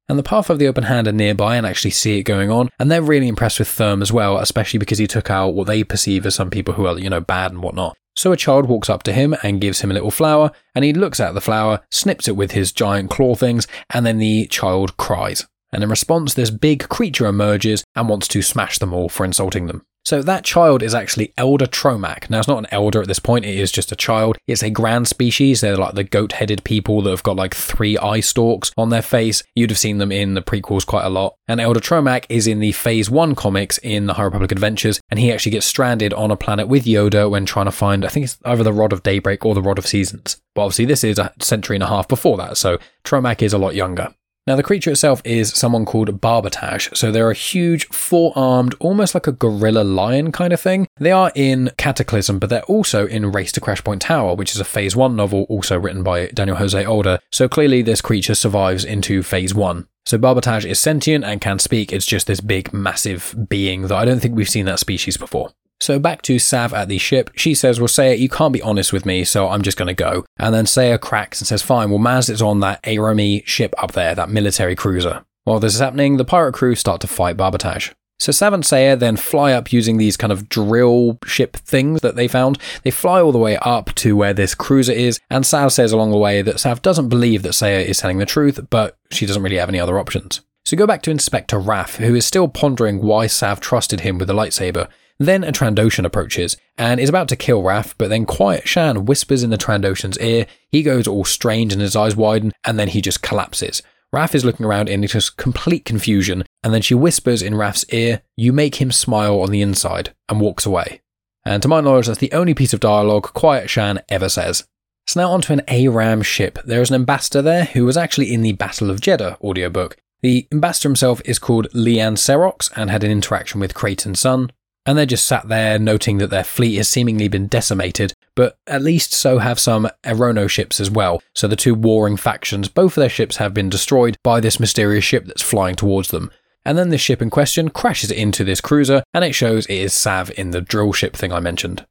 And 0.09 0.17
the 0.17 0.23
path 0.23 0.49
of 0.49 0.59
the 0.59 0.67
open 0.67 0.83
hand 0.83 1.07
are 1.07 1.13
nearby 1.13 1.55
and 1.55 1.65
actually 1.65 1.91
see 1.91 2.19
it 2.19 2.23
going 2.23 2.49
on, 2.49 2.69
and 2.79 2.91
they're 2.91 3.01
really 3.01 3.27
impressed 3.27 3.59
with 3.59 3.69
Therm 3.69 4.01
as 4.01 4.11
well, 4.11 4.37
especially 4.37 4.79
because 4.79 4.97
he 4.97 5.07
took 5.07 5.29
out 5.29 5.53
what 5.53 5.67
they 5.67 5.83
perceive 5.83 6.25
as 6.25 6.35
some 6.35 6.49
people 6.49 6.73
who 6.73 6.85
are, 6.85 6.97
you 6.97 7.09
know, 7.09 7.21
bad 7.21 7.51
and 7.51 7.61
whatnot. 7.61 7.95
So 8.15 8.31
a 8.31 8.37
child 8.37 8.67
walks 8.67 8.89
up 8.89 9.03
to 9.03 9.13
him 9.13 9.35
and 9.41 9.61
gives 9.61 9.81
him 9.81 9.91
a 9.91 9.93
little 9.93 10.11
flower, 10.11 10.51
and 10.75 10.83
he 10.83 10.93
looks 10.93 11.19
at 11.19 11.33
the 11.33 11.41
flower, 11.41 11.81
snips 11.89 12.27
it 12.27 12.35
with 12.35 12.51
his 12.51 12.71
giant 12.71 13.09
claw 13.09 13.35
things, 13.35 13.67
and 13.89 14.05
then 14.05 14.17
the 14.17 14.47
child 14.47 14.97
cries. 14.97 15.47
And 15.71 15.83
in 15.83 15.89
response, 15.89 16.33
this 16.33 16.49
big 16.49 16.89
creature 16.89 17.25
emerges 17.25 17.83
and 17.95 18.09
wants 18.09 18.27
to 18.29 18.41
smash 18.41 18.79
them 18.79 18.93
all 18.93 19.09
for 19.09 19.25
insulting 19.25 19.67
them. 19.67 19.83
So 20.03 20.23
that 20.23 20.43
child 20.43 20.81
is 20.81 20.95
actually 20.95 21.31
Elder 21.37 21.67
Tromak. 21.67 22.27
Now 22.29 22.39
it's 22.39 22.47
not 22.47 22.57
an 22.57 22.67
elder 22.71 23.01
at 23.01 23.07
this 23.07 23.19
point, 23.19 23.45
it 23.45 23.55
is 23.55 23.71
just 23.71 23.91
a 23.91 23.95
child. 23.95 24.37
It's 24.47 24.63
a 24.63 24.71
Gran 24.71 25.05
species. 25.05 25.61
They're 25.61 25.77
like 25.77 25.93
the 25.93 26.03
goat-headed 26.03 26.63
people 26.63 27.03
that 27.03 27.11
have 27.11 27.21
got 27.21 27.35
like 27.35 27.53
three 27.53 27.97
eye 27.99 28.19
stalks 28.19 28.71
on 28.75 28.89
their 28.89 29.03
face. 29.03 29.43
You'd 29.55 29.69
have 29.69 29.77
seen 29.77 29.99
them 29.99 30.11
in 30.11 30.33
the 30.33 30.41
prequels 30.41 30.87
quite 30.87 31.05
a 31.05 31.09
lot. 31.09 31.35
And 31.47 31.61
Elder 31.61 31.79
Tromak 31.79 32.25
is 32.29 32.47
in 32.47 32.59
the 32.59 32.71
Phase 32.71 33.11
1 33.11 33.35
comics 33.35 33.77
in 33.77 34.07
the 34.07 34.15
High 34.15 34.23
Republic 34.23 34.51
Adventures, 34.51 34.99
and 35.09 35.19
he 35.19 35.31
actually 35.31 35.51
gets 35.51 35.67
stranded 35.67 36.13
on 36.13 36.31
a 36.31 36.35
planet 36.35 36.67
with 36.67 36.85
Yoda 36.85 37.29
when 37.29 37.45
trying 37.45 37.65
to 37.65 37.71
find, 37.71 38.03
I 38.03 38.07
think 38.07 38.23
it's 38.23 38.39
either 38.43 38.63
the 38.63 38.73
Rod 38.73 38.93
of 38.93 39.03
Daybreak 39.03 39.45
or 39.45 39.53
the 39.53 39.61
Rod 39.61 39.77
of 39.77 39.85
Seasons. 39.85 40.41
But 40.55 40.63
obviously 40.63 40.85
this 40.85 41.03
is 41.03 41.19
a 41.19 41.31
century 41.39 41.75
and 41.75 41.83
a 41.83 41.87
half 41.87 42.07
before 42.07 42.37
that, 42.37 42.57
so 42.57 42.79
Tromak 43.03 43.43
is 43.43 43.53
a 43.53 43.59
lot 43.59 43.75
younger. 43.75 44.13
Now, 44.47 44.55
the 44.55 44.63
creature 44.63 44.89
itself 44.89 45.21
is 45.23 45.49
someone 45.49 45.85
called 45.85 46.19
Barbotage. 46.19 46.95
So 46.97 47.11
they're 47.11 47.29
a 47.29 47.35
huge, 47.35 47.85
four 47.87 48.33
armed, 48.35 48.73
almost 48.79 49.13
like 49.13 49.27
a 49.27 49.31
gorilla 49.31 49.83
lion 49.83 50.31
kind 50.31 50.51
of 50.51 50.59
thing. 50.59 50.87
They 50.99 51.11
are 51.11 51.31
in 51.35 51.69
Cataclysm, 51.77 52.39
but 52.39 52.49
they're 52.49 52.63
also 52.63 53.05
in 53.05 53.31
Race 53.31 53.51
to 53.53 53.61
Crash 53.61 53.83
Point 53.83 54.01
Tower, 54.01 54.33
which 54.35 54.55
is 54.55 54.59
a 54.59 54.65
Phase 54.65 54.95
1 54.95 55.15
novel 55.15 55.45
also 55.47 55.79
written 55.79 56.01
by 56.01 56.27
Daniel 56.27 56.57
Jose 56.57 56.85
Older. 56.85 57.19
So 57.31 57.47
clearly, 57.47 57.83
this 57.83 58.01
creature 58.01 58.33
survives 58.33 58.83
into 58.83 59.21
Phase 59.21 59.53
1. 59.53 59.87
So 60.07 60.17
Barbotage 60.17 60.65
is 60.65 60.79
sentient 60.79 61.23
and 61.23 61.39
can 61.39 61.59
speak. 61.59 61.93
It's 61.93 62.07
just 62.07 62.25
this 62.25 62.41
big, 62.41 62.73
massive 62.73 63.35
being 63.47 63.83
that 63.83 63.95
I 63.95 64.05
don't 64.05 64.19
think 64.19 64.35
we've 64.35 64.49
seen 64.49 64.65
that 64.65 64.79
species 64.79 65.17
before. 65.17 65.51
So 65.81 65.97
back 65.97 66.21
to 66.23 66.37
Sav 66.37 66.75
at 66.75 66.89
the 66.89 66.99
ship. 66.99 67.31
She 67.35 67.55
says, 67.55 67.79
Well, 67.79 67.87
Saya, 67.87 68.13
you 68.13 68.29
can't 68.29 68.53
be 68.53 68.61
honest 68.61 68.93
with 68.93 69.03
me, 69.03 69.23
so 69.23 69.49
I'm 69.49 69.63
just 69.63 69.77
going 69.77 69.87
to 69.87 69.95
go. 69.95 70.23
And 70.37 70.53
then 70.53 70.67
Saya 70.67 70.99
cracks 70.99 71.41
and 71.41 71.47
says, 71.47 71.63
Fine, 71.63 71.89
well, 71.89 71.99
Maz 71.99 72.29
is 72.29 72.41
on 72.41 72.59
that 72.59 72.81
Arami 72.83 73.45
ship 73.47 73.73
up 73.79 73.93
there, 73.93 74.13
that 74.13 74.29
military 74.29 74.75
cruiser. 74.75 75.25
While 75.43 75.59
this 75.59 75.73
is 75.73 75.79
happening, 75.79 76.17
the 76.17 76.23
pirate 76.23 76.53
crew 76.53 76.75
start 76.75 77.01
to 77.01 77.07
fight 77.07 77.35
Barbotage. 77.35 77.91
So 78.19 78.31
Sav 78.31 78.53
and 78.53 78.63
Saya 78.63 78.95
then 78.95 79.17
fly 79.17 79.53
up 79.53 79.73
using 79.73 79.97
these 79.97 80.15
kind 80.15 80.31
of 80.31 80.47
drill 80.47 81.17
ship 81.25 81.57
things 81.57 82.01
that 82.01 82.15
they 82.15 82.27
found. 82.27 82.59
They 82.83 82.91
fly 82.91 83.19
all 83.19 83.31
the 83.31 83.39
way 83.39 83.57
up 83.57 83.95
to 83.95 84.15
where 84.15 84.35
this 84.35 84.53
cruiser 84.53 84.91
is, 84.91 85.19
and 85.31 85.43
Sav 85.43 85.73
says 85.73 85.91
along 85.91 86.11
the 86.11 86.17
way 86.17 86.43
that 86.43 86.59
Sav 86.59 86.83
doesn't 86.83 87.09
believe 87.09 87.41
that 87.41 87.53
Saya 87.53 87.79
is 87.79 87.97
telling 87.97 88.19
the 88.19 88.27
truth, 88.27 88.59
but 88.69 88.99
she 89.09 89.25
doesn't 89.25 89.41
really 89.41 89.57
have 89.57 89.69
any 89.69 89.79
other 89.79 89.97
options. 89.97 90.41
So 90.63 90.77
go 90.77 90.85
back 90.85 91.01
to 91.01 91.11
Inspector 91.11 91.57
Raff, 91.57 91.95
who 91.95 92.13
is 92.13 92.23
still 92.23 92.47
pondering 92.47 93.01
why 93.01 93.25
Sav 93.25 93.59
trusted 93.59 94.01
him 94.01 94.19
with 94.19 94.27
the 94.27 94.35
lightsaber. 94.35 94.87
Then 95.21 95.43
a 95.43 95.51
Trandoshan 95.51 96.03
approaches 96.03 96.57
and 96.79 96.99
is 96.99 97.07
about 97.07 97.27
to 97.27 97.35
kill 97.35 97.61
Raff, 97.61 97.95
but 97.99 98.09
then 98.09 98.25
Quiet 98.25 98.67
Shan 98.67 99.05
whispers 99.05 99.43
in 99.43 99.51
the 99.51 99.57
Trandoshan's 99.57 100.17
ear. 100.17 100.47
He 100.71 100.81
goes 100.81 101.05
all 101.05 101.25
strange 101.25 101.71
and 101.71 101.81
his 101.81 101.95
eyes 101.95 102.15
widen, 102.15 102.51
and 102.65 102.79
then 102.79 102.87
he 102.87 103.01
just 103.01 103.21
collapses. 103.21 103.83
Raff 104.11 104.33
is 104.33 104.43
looking 104.43 104.65
around 104.65 104.89
in 104.89 105.05
just 105.05 105.37
complete 105.37 105.85
confusion, 105.85 106.43
and 106.63 106.73
then 106.73 106.81
she 106.81 106.95
whispers 106.95 107.43
in 107.43 107.53
Raff's 107.53 107.85
ear, 107.89 108.23
You 108.35 108.51
make 108.51 108.81
him 108.81 108.91
smile 108.91 109.39
on 109.41 109.51
the 109.51 109.61
inside, 109.61 110.11
and 110.27 110.41
walks 110.41 110.65
away. 110.65 111.01
And 111.45 111.61
to 111.61 111.67
my 111.67 111.81
knowledge, 111.81 112.07
that's 112.07 112.17
the 112.17 112.33
only 112.33 112.55
piece 112.55 112.73
of 112.73 112.79
dialogue 112.79 113.31
Quiet 113.33 113.69
Shan 113.69 114.01
ever 114.09 114.27
says. 114.27 114.67
So 115.05 115.21
now 115.21 115.29
onto 115.29 115.53
an 115.53 115.61
ARAM 115.67 116.23
ship. 116.23 116.57
There 116.65 116.81
is 116.81 116.89
an 116.89 116.95
ambassador 116.95 117.43
there 117.43 117.65
who 117.65 117.85
was 117.85 117.95
actually 117.95 118.33
in 118.33 118.41
the 118.41 118.53
Battle 118.53 118.89
of 118.89 119.01
Jedha 119.01 119.39
audiobook. 119.43 119.97
The 120.23 120.47
ambassador 120.51 120.89
himself 120.89 121.21
is 121.25 121.37
called 121.37 121.69
Leanne 121.75 122.17
Serox 122.17 122.71
and 122.75 122.89
had 122.89 123.03
an 123.03 123.11
interaction 123.11 123.59
with 123.59 123.75
Creighton 123.75 124.15
Sun. 124.15 124.51
And 124.85 124.97
they're 124.97 125.05
just 125.05 125.27
sat 125.27 125.47
there 125.47 125.77
noting 125.77 126.17
that 126.17 126.31
their 126.31 126.43
fleet 126.43 126.77
has 126.77 126.89
seemingly 126.89 127.27
been 127.27 127.47
decimated, 127.47 128.13
but 128.35 128.57
at 128.65 128.81
least 128.81 129.13
so 129.13 129.37
have 129.37 129.59
some 129.59 129.87
E'ronoh 130.03 130.49
ships 130.49 130.79
as 130.79 130.89
well. 130.89 131.21
So 131.35 131.47
the 131.47 131.55
two 131.55 131.75
warring 131.75 132.17
factions, 132.17 132.67
both 132.67 132.93
of 132.93 133.01
their 133.01 133.09
ships 133.09 133.37
have 133.37 133.53
been 133.53 133.69
destroyed 133.69 134.17
by 134.23 134.39
this 134.39 134.59
mysterious 134.59 135.03
ship 135.03 135.25
that's 135.25 135.43
flying 135.43 135.75
towards 135.75 136.09
them. 136.09 136.31
And 136.65 136.77
then 136.77 136.89
this 136.89 137.01
ship 137.01 137.21
in 137.21 137.29
question 137.29 137.69
crashes 137.69 138.11
into 138.11 138.43
this 138.43 138.61
cruiser, 138.61 139.03
and 139.13 139.23
it 139.23 139.33
shows 139.33 139.65
it 139.65 139.75
is 139.75 139.93
Sav 139.93 140.31
in 140.37 140.51
the 140.51 140.61
drill 140.61 140.93
ship 140.93 141.15
thing 141.15 141.31
I 141.31 141.39
mentioned. 141.39 141.85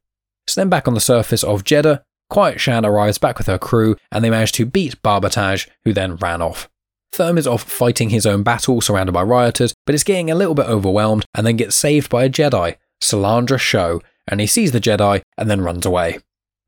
So 0.47 0.59
then 0.59 0.69
back 0.69 0.87
on 0.87 0.93
the 0.93 0.99
surface 0.99 1.43
of 1.43 1.63
Jedha, 1.63 2.01
Quiet 2.29 2.61
Shan 2.61 2.85
arrives 2.85 3.17
back 3.17 3.37
with 3.37 3.47
her 3.47 3.57
crew, 3.57 3.97
and 4.11 4.23
they 4.23 4.29
manage 4.29 4.53
to 4.53 4.65
beat 4.65 5.01
Barbatage, 5.01 5.67
who 5.83 5.93
then 5.93 6.15
ran 6.15 6.41
off. 6.41 6.69
Therm 7.13 7.37
is 7.37 7.47
off 7.47 7.63
fighting 7.63 8.09
his 8.09 8.25
own 8.25 8.41
battle 8.43 8.79
surrounded 8.79 9.11
by 9.11 9.23
rioters, 9.23 9.73
but 9.85 9.95
is 9.95 10.03
getting 10.03 10.31
a 10.31 10.35
little 10.35 10.55
bit 10.55 10.67
overwhelmed 10.67 11.25
and 11.35 11.45
then 11.45 11.57
gets 11.57 11.75
saved 11.75 12.09
by 12.09 12.23
a 12.23 12.29
Jedi, 12.29 12.77
Silandra 13.01 13.59
Sho, 13.59 14.01
and 14.27 14.39
he 14.39 14.47
sees 14.47 14.71
the 14.71 14.79
Jedi 14.79 15.21
and 15.37 15.49
then 15.49 15.61
runs 15.61 15.85
away. 15.85 16.19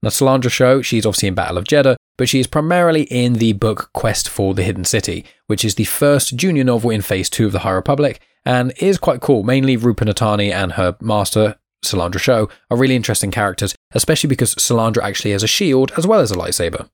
Now, 0.01 0.09
Silandra 0.09 0.51
Sho, 0.51 0.81
she's 0.81 1.05
obviously 1.05 1.29
in 1.29 1.33
Battle 1.33 1.57
of 1.57 1.63
Jedha, 1.63 1.95
but 2.17 2.27
she 2.27 2.39
is 2.39 2.47
primarily 2.47 3.03
in 3.03 3.33
the 3.33 3.53
book 3.53 3.89
Quest 3.93 4.27
for 4.27 4.53
the 4.53 4.63
Hidden 4.63 4.83
City, 4.83 5.25
which 5.47 5.63
is 5.63 5.75
the 5.75 5.85
first 5.85 6.35
junior 6.35 6.65
novel 6.65 6.89
in 6.89 7.01
Phase 7.01 7.29
2 7.29 7.45
of 7.45 7.51
the 7.53 7.59
High 7.59 7.71
Republic, 7.71 8.19
and 8.45 8.73
is 8.77 8.97
quite 8.97 9.21
cool. 9.21 9.43
Mainly 9.43 9.77
Rooper 9.77 10.03
Nitani 10.03 10.51
and 10.51 10.73
her 10.73 10.97
master, 10.99 11.55
Silandra 11.85 12.19
Sho, 12.19 12.49
are 12.69 12.77
really 12.77 12.97
interesting 12.97 13.31
characters, 13.31 13.75
especially 13.93 14.27
because 14.27 14.55
Silandra 14.55 15.03
actually 15.03 15.31
has 15.31 15.43
a 15.43 15.47
shield 15.47 15.93
as 15.95 16.05
well 16.05 16.19
as 16.19 16.31
a 16.31 16.35
lightsaber. 16.35 16.89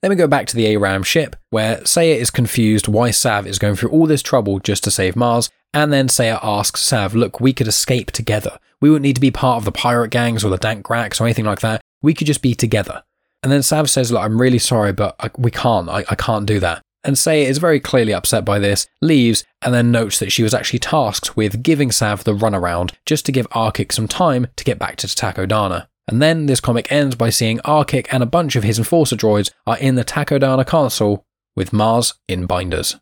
Then 0.00 0.10
we 0.10 0.16
go 0.16 0.28
back 0.28 0.46
to 0.48 0.56
the 0.56 0.66
ARAM 0.76 1.02
ship, 1.02 1.34
where 1.50 1.84
Saya 1.84 2.14
is 2.14 2.30
confused 2.30 2.86
why 2.86 3.10
Sav 3.10 3.46
is 3.46 3.58
going 3.58 3.74
through 3.74 3.90
all 3.90 4.06
this 4.06 4.22
trouble 4.22 4.60
just 4.60 4.84
to 4.84 4.90
save 4.92 5.16
Mars, 5.16 5.50
and 5.74 5.92
then 5.92 6.08
Saya 6.08 6.38
asks 6.42 6.82
Sav, 6.82 7.14
look, 7.14 7.40
we 7.40 7.52
could 7.52 7.66
escape 7.66 8.12
together. 8.12 8.58
We 8.80 8.90
wouldn't 8.90 9.02
need 9.02 9.16
to 9.16 9.20
be 9.20 9.32
part 9.32 9.58
of 9.58 9.64
the 9.64 9.72
pirate 9.72 10.10
gangs 10.10 10.44
or 10.44 10.50
the 10.50 10.56
Dank 10.56 10.84
Graks 10.84 11.20
or 11.20 11.24
anything 11.24 11.44
like 11.44 11.60
that. 11.60 11.80
We 12.00 12.14
could 12.14 12.28
just 12.28 12.42
be 12.42 12.54
together. 12.54 13.02
And 13.42 13.50
then 13.50 13.62
Sav 13.62 13.90
says, 13.90 14.12
look, 14.12 14.22
I'm 14.22 14.40
really 14.40 14.58
sorry, 14.58 14.92
but 14.92 15.16
I, 15.18 15.30
we 15.36 15.50
can't. 15.50 15.88
I, 15.88 16.04
I 16.08 16.14
can't 16.14 16.46
do 16.46 16.60
that. 16.60 16.80
And 17.04 17.18
Saya 17.18 17.44
is 17.44 17.58
very 17.58 17.80
clearly 17.80 18.12
upset 18.12 18.44
by 18.44 18.58
this, 18.58 18.86
leaves, 19.00 19.44
and 19.62 19.74
then 19.74 19.90
notes 19.90 20.18
that 20.18 20.30
she 20.30 20.42
was 20.42 20.54
actually 20.54 20.80
tasked 20.80 21.36
with 21.36 21.62
giving 21.62 21.90
Sav 21.90 22.24
the 22.24 22.34
runaround 22.34 22.92
just 23.04 23.26
to 23.26 23.32
give 23.32 23.48
Arkik 23.50 23.92
some 23.92 24.08
time 24.08 24.46
to 24.56 24.64
get 24.64 24.78
back 24.78 24.96
to 24.96 25.06
Takodana. 25.06 25.86
And 26.08 26.22
then 26.22 26.46
this 26.46 26.60
comic 26.60 26.90
ends 26.90 27.14
by 27.14 27.28
seeing 27.28 27.58
Arkic 27.58 28.06
and 28.10 28.22
a 28.22 28.26
bunch 28.26 28.56
of 28.56 28.64
his 28.64 28.78
enforcer 28.78 29.14
droids 29.14 29.52
are 29.66 29.78
in 29.78 29.94
the 29.94 30.04
Takodana 30.04 30.66
Castle 30.66 31.26
with 31.54 31.72
Mars 31.72 32.14
in 32.26 32.46
binders. 32.46 32.96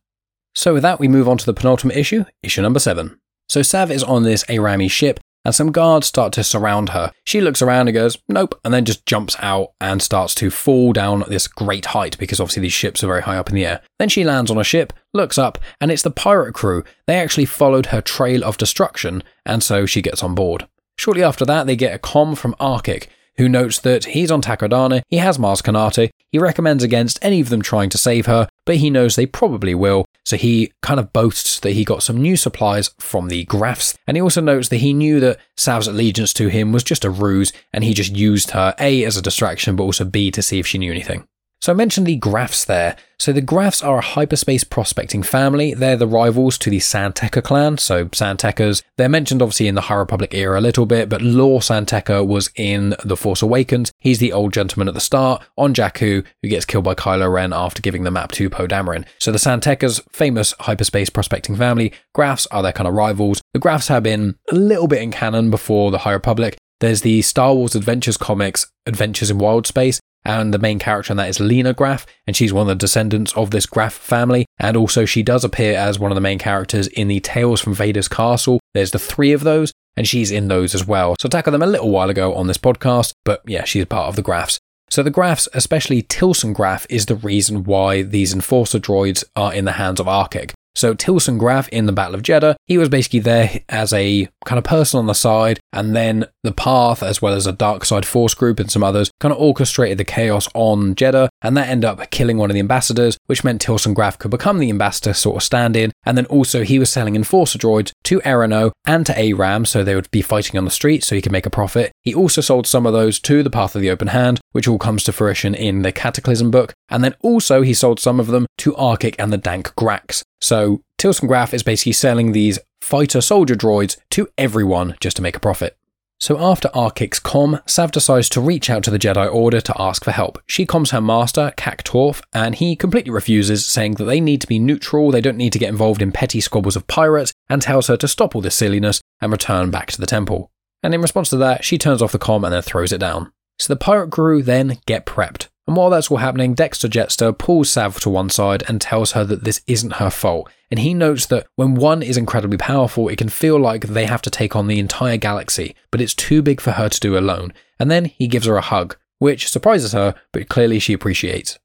So 0.54 0.74
with 0.74 0.82
that, 0.82 0.98
we 0.98 1.06
move 1.06 1.28
on 1.28 1.38
to 1.38 1.46
the 1.46 1.54
penultimate 1.54 1.96
issue, 1.96 2.24
issue 2.42 2.62
number 2.62 2.80
7. 2.80 3.18
So 3.48 3.62
Sav 3.62 3.92
is 3.92 4.02
on 4.02 4.24
this 4.24 4.42
Arami 4.44 4.90
ship, 4.90 5.20
and 5.44 5.54
some 5.54 5.70
guards 5.70 6.08
start 6.08 6.32
to 6.32 6.42
surround 6.42 6.88
her. 6.88 7.12
She 7.24 7.40
looks 7.40 7.62
around 7.62 7.86
and 7.86 7.94
goes, 7.94 8.18
nope, 8.26 8.58
and 8.64 8.74
then 8.74 8.84
just 8.84 9.06
jumps 9.06 9.36
out 9.38 9.68
and 9.80 10.02
starts 10.02 10.34
to 10.36 10.50
fall 10.50 10.92
down 10.92 11.22
this 11.28 11.46
great 11.46 11.86
height 11.86 12.18
because 12.18 12.40
obviously 12.40 12.62
these 12.62 12.72
ships 12.72 13.04
are 13.04 13.06
very 13.06 13.22
high 13.22 13.36
up 13.36 13.48
in 13.48 13.54
the 13.54 13.64
air. 13.64 13.82
Then 14.00 14.08
she 14.08 14.24
lands 14.24 14.50
on 14.50 14.58
a 14.58 14.64
ship, 14.64 14.92
looks 15.14 15.38
up, 15.38 15.58
and 15.80 15.92
it's 15.92 16.02
the 16.02 16.10
pirate 16.10 16.54
crew. 16.54 16.82
They 17.06 17.20
actually 17.20 17.44
followed 17.44 17.86
her 17.86 18.00
trail 18.00 18.42
of 18.42 18.58
destruction, 18.58 19.22
and 19.44 19.62
so 19.62 19.86
she 19.86 20.02
gets 20.02 20.24
on 20.24 20.34
board. 20.34 20.66
Shortly 20.98 21.22
after 21.22 21.44
that, 21.44 21.66
they 21.66 21.76
get 21.76 21.94
a 21.94 21.98
com 21.98 22.34
from 22.34 22.54
Arkic, 22.60 23.08
who 23.36 23.48
notes 23.48 23.78
that 23.80 24.06
he's 24.06 24.30
on 24.30 24.42
Takodana, 24.42 25.02
he 25.08 25.18
has 25.18 25.38
Mars 25.38 25.62
Kanata, 25.62 26.10
he 26.32 26.38
recommends 26.38 26.82
against 26.82 27.18
any 27.22 27.40
of 27.40 27.50
them 27.50 27.62
trying 27.62 27.90
to 27.90 27.98
save 27.98 28.26
her, 28.26 28.48
but 28.64 28.76
he 28.76 28.90
knows 28.90 29.14
they 29.14 29.26
probably 29.26 29.74
will, 29.74 30.06
so 30.24 30.36
he 30.36 30.72
kind 30.82 30.98
of 30.98 31.12
boasts 31.12 31.60
that 31.60 31.72
he 31.72 31.84
got 31.84 32.02
some 32.02 32.16
new 32.16 32.36
supplies 32.36 32.90
from 32.98 33.28
the 33.28 33.44
Grafs, 33.44 33.96
and 34.06 34.16
he 34.16 34.20
also 34.20 34.40
notes 34.40 34.68
that 34.68 34.78
he 34.78 34.94
knew 34.94 35.20
that 35.20 35.38
Sav's 35.56 35.86
allegiance 35.86 36.32
to 36.34 36.48
him 36.48 36.72
was 36.72 36.82
just 36.82 37.04
a 37.04 37.10
ruse, 37.10 37.52
and 37.72 37.84
he 37.84 37.94
just 37.94 38.16
used 38.16 38.50
her 38.50 38.74
A 38.78 39.04
as 39.04 39.16
a 39.16 39.22
distraction, 39.22 39.76
but 39.76 39.84
also 39.84 40.04
B 40.04 40.30
to 40.30 40.42
see 40.42 40.58
if 40.58 40.66
she 40.66 40.78
knew 40.78 40.90
anything. 40.90 41.26
So 41.60 41.72
I 41.72 41.74
mentioned 41.74 42.06
the 42.06 42.16
Grafs 42.16 42.64
there. 42.64 42.96
So 43.18 43.32
the 43.32 43.40
Grafs 43.40 43.82
are 43.82 43.98
a 43.98 44.02
hyperspace 44.02 44.62
prospecting 44.62 45.22
family. 45.22 45.72
They're 45.72 45.96
the 45.96 46.06
rivals 46.06 46.58
to 46.58 46.70
the 46.70 46.80
San 46.80 47.12
Tekka 47.12 47.42
clan, 47.42 47.78
so 47.78 48.08
San 48.12 48.36
Tekkas. 48.36 48.82
They're 48.98 49.08
mentioned 49.08 49.40
obviously 49.40 49.66
in 49.66 49.74
the 49.74 49.80
High 49.82 49.94
Republic 49.96 50.34
era 50.34 50.60
a 50.60 50.60
little 50.60 50.86
bit, 50.86 51.08
but 51.08 51.22
Lor 51.22 51.62
San 51.62 51.86
Tekka 51.86 52.26
was 52.26 52.50
in 52.56 52.94
The 53.04 53.16
Force 53.16 53.42
Awakens. 53.42 53.90
He's 53.98 54.18
the 54.18 54.32
old 54.32 54.52
gentleman 54.52 54.88
at 54.88 54.94
the 54.94 55.00
start 55.00 55.42
on 55.56 55.74
Jakku 55.74 56.24
who 56.42 56.48
gets 56.48 56.66
killed 56.66 56.84
by 56.84 56.94
Kylo 56.94 57.32
Ren 57.32 57.52
after 57.52 57.80
giving 57.80 58.04
the 58.04 58.10
map 58.10 58.32
to 58.32 58.50
Poe 58.50 58.68
Dameron. 58.68 59.06
So 59.18 59.32
the 59.32 59.38
San 59.38 59.60
Tekkas, 59.60 60.02
famous 60.12 60.54
hyperspace 60.60 61.10
prospecting 61.10 61.56
family, 61.56 61.92
Grafs 62.14 62.46
are 62.48 62.62
their 62.62 62.72
kind 62.72 62.86
of 62.86 62.94
rivals. 62.94 63.40
The 63.54 63.60
Grafs 63.60 63.88
have 63.88 64.02
been 64.02 64.36
a 64.50 64.54
little 64.54 64.88
bit 64.88 65.02
in 65.02 65.10
canon 65.10 65.50
before 65.50 65.90
the 65.90 65.98
High 65.98 66.12
Republic. 66.12 66.58
There's 66.80 67.00
the 67.00 67.22
Star 67.22 67.54
Wars 67.54 67.74
Adventures 67.74 68.18
comics, 68.18 68.70
Adventures 68.84 69.30
in 69.30 69.38
Wild 69.38 69.66
Space, 69.66 69.98
and 70.26 70.52
the 70.52 70.58
main 70.58 70.78
character 70.78 71.12
in 71.12 71.16
that 71.16 71.28
is 71.28 71.40
Lina 71.40 71.72
Graf, 71.72 72.04
and 72.26 72.36
she's 72.36 72.52
one 72.52 72.62
of 72.62 72.68
the 72.68 72.74
descendants 72.74 73.32
of 73.34 73.52
this 73.52 73.64
Graf 73.64 73.94
family. 73.94 74.44
And 74.58 74.76
also, 74.76 75.04
she 75.04 75.22
does 75.22 75.44
appear 75.44 75.76
as 75.76 75.98
one 75.98 76.10
of 76.10 76.16
the 76.16 76.20
main 76.20 76.38
characters 76.38 76.88
in 76.88 77.08
the 77.08 77.20
Tales 77.20 77.60
from 77.60 77.74
Vader's 77.74 78.08
Castle. 78.08 78.60
There's 78.74 78.90
the 78.90 78.98
three 78.98 79.32
of 79.32 79.44
those, 79.44 79.72
and 79.96 80.06
she's 80.06 80.32
in 80.32 80.48
those 80.48 80.74
as 80.74 80.86
well. 80.86 81.14
So 81.20 81.28
I 81.28 81.30
tackled 81.30 81.54
them 81.54 81.62
a 81.62 81.66
little 81.66 81.90
while 81.90 82.10
ago 82.10 82.34
on 82.34 82.48
this 82.48 82.58
podcast, 82.58 83.12
but 83.24 83.40
yeah, 83.46 83.64
she's 83.64 83.84
part 83.86 84.08
of 84.08 84.16
the 84.16 84.22
Grafs. 84.22 84.58
So 84.90 85.02
the 85.02 85.10
Grafs, 85.10 85.48
especially 85.54 86.02
Tilson 86.02 86.52
Graf, 86.52 86.86
is 86.90 87.06
the 87.06 87.16
reason 87.16 87.64
why 87.64 88.02
these 88.02 88.32
enforcer 88.32 88.78
droids 88.78 89.24
are 89.34 89.54
in 89.54 89.64
the 89.64 89.72
hands 89.72 90.00
of 90.00 90.06
Arkic. 90.06 90.52
So 90.76 90.92
Tilson 90.92 91.38
Graf 91.38 91.68
in 91.70 91.86
the 91.86 91.92
Battle 91.92 92.14
of 92.14 92.22
Jedha, 92.22 92.54
he 92.66 92.76
was 92.76 92.90
basically 92.90 93.20
there 93.20 93.62
as 93.68 93.92
a 93.94 94.28
kind 94.44 94.58
of 94.58 94.64
person 94.64 94.98
on 94.98 95.06
the 95.06 95.14
side, 95.14 95.58
and 95.72 95.96
then 95.96 96.26
the 96.42 96.52
Path, 96.52 97.02
as 97.02 97.22
well 97.22 97.32
as 97.32 97.46
a 97.46 97.52
Dark 97.52 97.84
Side 97.86 98.04
Force 98.04 98.34
group 98.34 98.60
and 98.60 98.70
some 98.70 98.84
others, 98.84 99.10
kind 99.18 99.32
of 99.32 99.40
orchestrated 99.40 99.96
the 99.96 100.04
chaos 100.04 100.48
on 100.54 100.94
Jedha, 100.94 101.28
and 101.40 101.56
that 101.56 101.68
ended 101.68 101.88
up 101.88 102.10
killing 102.10 102.36
one 102.36 102.50
of 102.50 102.54
the 102.54 102.60
ambassadors, 102.60 103.16
which 103.24 103.42
meant 103.42 103.62
Tilson 103.62 103.94
Graf 103.94 104.18
could 104.18 104.30
become 104.30 104.58
the 104.58 104.68
ambassador 104.68 105.14
sort 105.14 105.36
of 105.36 105.42
stand-in, 105.42 105.92
and 106.04 106.16
then 106.16 106.26
also 106.26 106.62
he 106.62 106.78
was 106.78 106.90
selling 106.90 107.16
enforcer 107.16 107.58
droids 107.58 107.92
to 108.04 108.20
E'ronoh 108.20 108.72
and 108.84 109.06
to 109.06 109.18
ARAM, 109.18 109.64
so 109.64 109.82
they 109.82 109.94
would 109.94 110.10
be 110.10 110.22
fighting 110.22 110.58
on 110.58 110.66
the 110.66 110.70
street 110.70 111.02
so 111.02 111.14
he 111.14 111.22
could 111.22 111.32
make 111.32 111.46
a 111.46 111.50
profit. 111.50 111.90
He 112.02 112.14
also 112.14 112.42
sold 112.42 112.66
some 112.66 112.84
of 112.84 112.92
those 112.92 113.18
to 113.20 113.42
the 113.42 113.50
Path 113.50 113.74
of 113.74 113.80
the 113.80 113.90
Open 113.90 114.08
Hand, 114.08 114.40
which 114.52 114.68
all 114.68 114.78
comes 114.78 115.04
to 115.04 115.12
fruition 115.12 115.54
in 115.54 115.80
the 115.80 115.92
Cataclysm 115.92 116.50
book, 116.50 116.74
and 116.90 117.02
then 117.02 117.14
also 117.22 117.62
he 117.62 117.72
sold 117.72 117.98
some 117.98 118.20
of 118.20 118.26
them 118.26 118.46
to 118.58 118.72
Arkic 118.74 119.16
and 119.18 119.32
the 119.32 119.38
Dank 119.38 119.74
Graks. 119.74 120.22
So 120.46 120.80
Tilson 120.96 121.26
Graf 121.26 121.52
is 121.52 121.64
basically 121.64 121.90
selling 121.90 122.30
these 122.30 122.60
fighter 122.80 123.20
soldier 123.20 123.56
droids 123.56 123.96
to 124.10 124.28
everyone 124.38 124.94
just 125.00 125.16
to 125.16 125.22
make 125.22 125.34
a 125.34 125.40
profit. 125.40 125.76
So 126.20 126.38
after 126.38 126.68
Arkic's 126.68 127.18
com, 127.18 127.58
Sav 127.66 127.90
decides 127.90 128.28
to 128.28 128.40
reach 128.40 128.70
out 128.70 128.84
to 128.84 128.92
the 128.92 128.98
Jedi 129.00 129.28
Order 129.28 129.60
to 129.60 129.74
ask 129.76 130.04
for 130.04 130.12
help. 130.12 130.40
She 130.46 130.64
coms 130.64 130.92
her 130.92 131.00
master, 131.00 131.52
Kak 131.56 131.82
Torf, 131.82 132.22
and 132.32 132.54
he 132.54 132.76
completely 132.76 133.10
refuses, 133.10 133.66
saying 133.66 133.94
that 133.94 134.04
they 134.04 134.20
need 134.20 134.40
to 134.40 134.46
be 134.46 134.60
neutral, 134.60 135.10
they 135.10 135.20
don't 135.20 135.36
need 135.36 135.52
to 135.52 135.58
get 135.58 135.68
involved 135.68 136.00
in 136.00 136.12
petty 136.12 136.40
squabbles 136.40 136.76
of 136.76 136.86
pirates, 136.86 137.32
and 137.48 137.60
tells 137.60 137.88
her 137.88 137.96
to 137.96 138.06
stop 138.06 138.36
all 138.36 138.40
this 138.40 138.54
silliness 138.54 139.00
and 139.20 139.32
return 139.32 139.72
back 139.72 139.90
to 139.90 140.00
the 140.00 140.06
temple. 140.06 140.52
And 140.80 140.94
in 140.94 141.02
response 141.02 141.28
to 141.30 141.36
that, 141.38 141.64
she 141.64 141.76
turns 141.76 142.00
off 142.00 142.12
the 142.12 142.20
com 142.20 142.44
and 142.44 142.54
then 142.54 142.62
throws 142.62 142.92
it 142.92 142.98
down. 142.98 143.32
So 143.58 143.74
the 143.74 143.80
pirate 143.80 144.12
crew 144.12 144.44
then 144.44 144.78
get 144.86 145.06
prepped. 145.06 145.48
And 145.66 145.76
while 145.76 145.90
that's 145.90 146.10
all 146.10 146.18
happening, 146.18 146.54
Dexter 146.54 146.88
Jettster 146.88 147.36
pulls 147.36 147.70
Sav 147.70 147.98
to 148.00 148.10
one 148.10 148.30
side 148.30 148.62
and 148.68 148.80
tells 148.80 149.12
her 149.12 149.24
that 149.24 149.44
this 149.44 149.62
isn't 149.66 149.94
her 149.94 150.10
fault. 150.10 150.48
And 150.70 150.80
he 150.80 150.94
notes 150.94 151.26
that 151.26 151.46
when 151.56 151.74
one 151.74 152.02
is 152.02 152.16
incredibly 152.16 152.56
powerful, 152.56 153.08
it 153.08 153.18
can 153.18 153.28
feel 153.28 153.58
like 153.58 153.86
they 153.86 154.06
have 154.06 154.22
to 154.22 154.30
take 154.30 154.54
on 154.54 154.68
the 154.68 154.78
entire 154.78 155.16
galaxy, 155.16 155.74
but 155.90 156.00
it's 156.00 156.14
too 156.14 156.40
big 156.40 156.60
for 156.60 156.72
her 156.72 156.88
to 156.88 157.00
do 157.00 157.18
alone. 157.18 157.52
And 157.80 157.90
then 157.90 158.06
he 158.06 158.28
gives 158.28 158.46
her 158.46 158.56
a 158.56 158.62
hug, 158.62 158.96
which 159.18 159.48
surprises 159.48 159.92
her, 159.92 160.14
but 160.32 160.48
clearly 160.48 160.78
she 160.78 160.92
appreciates. 160.92 161.58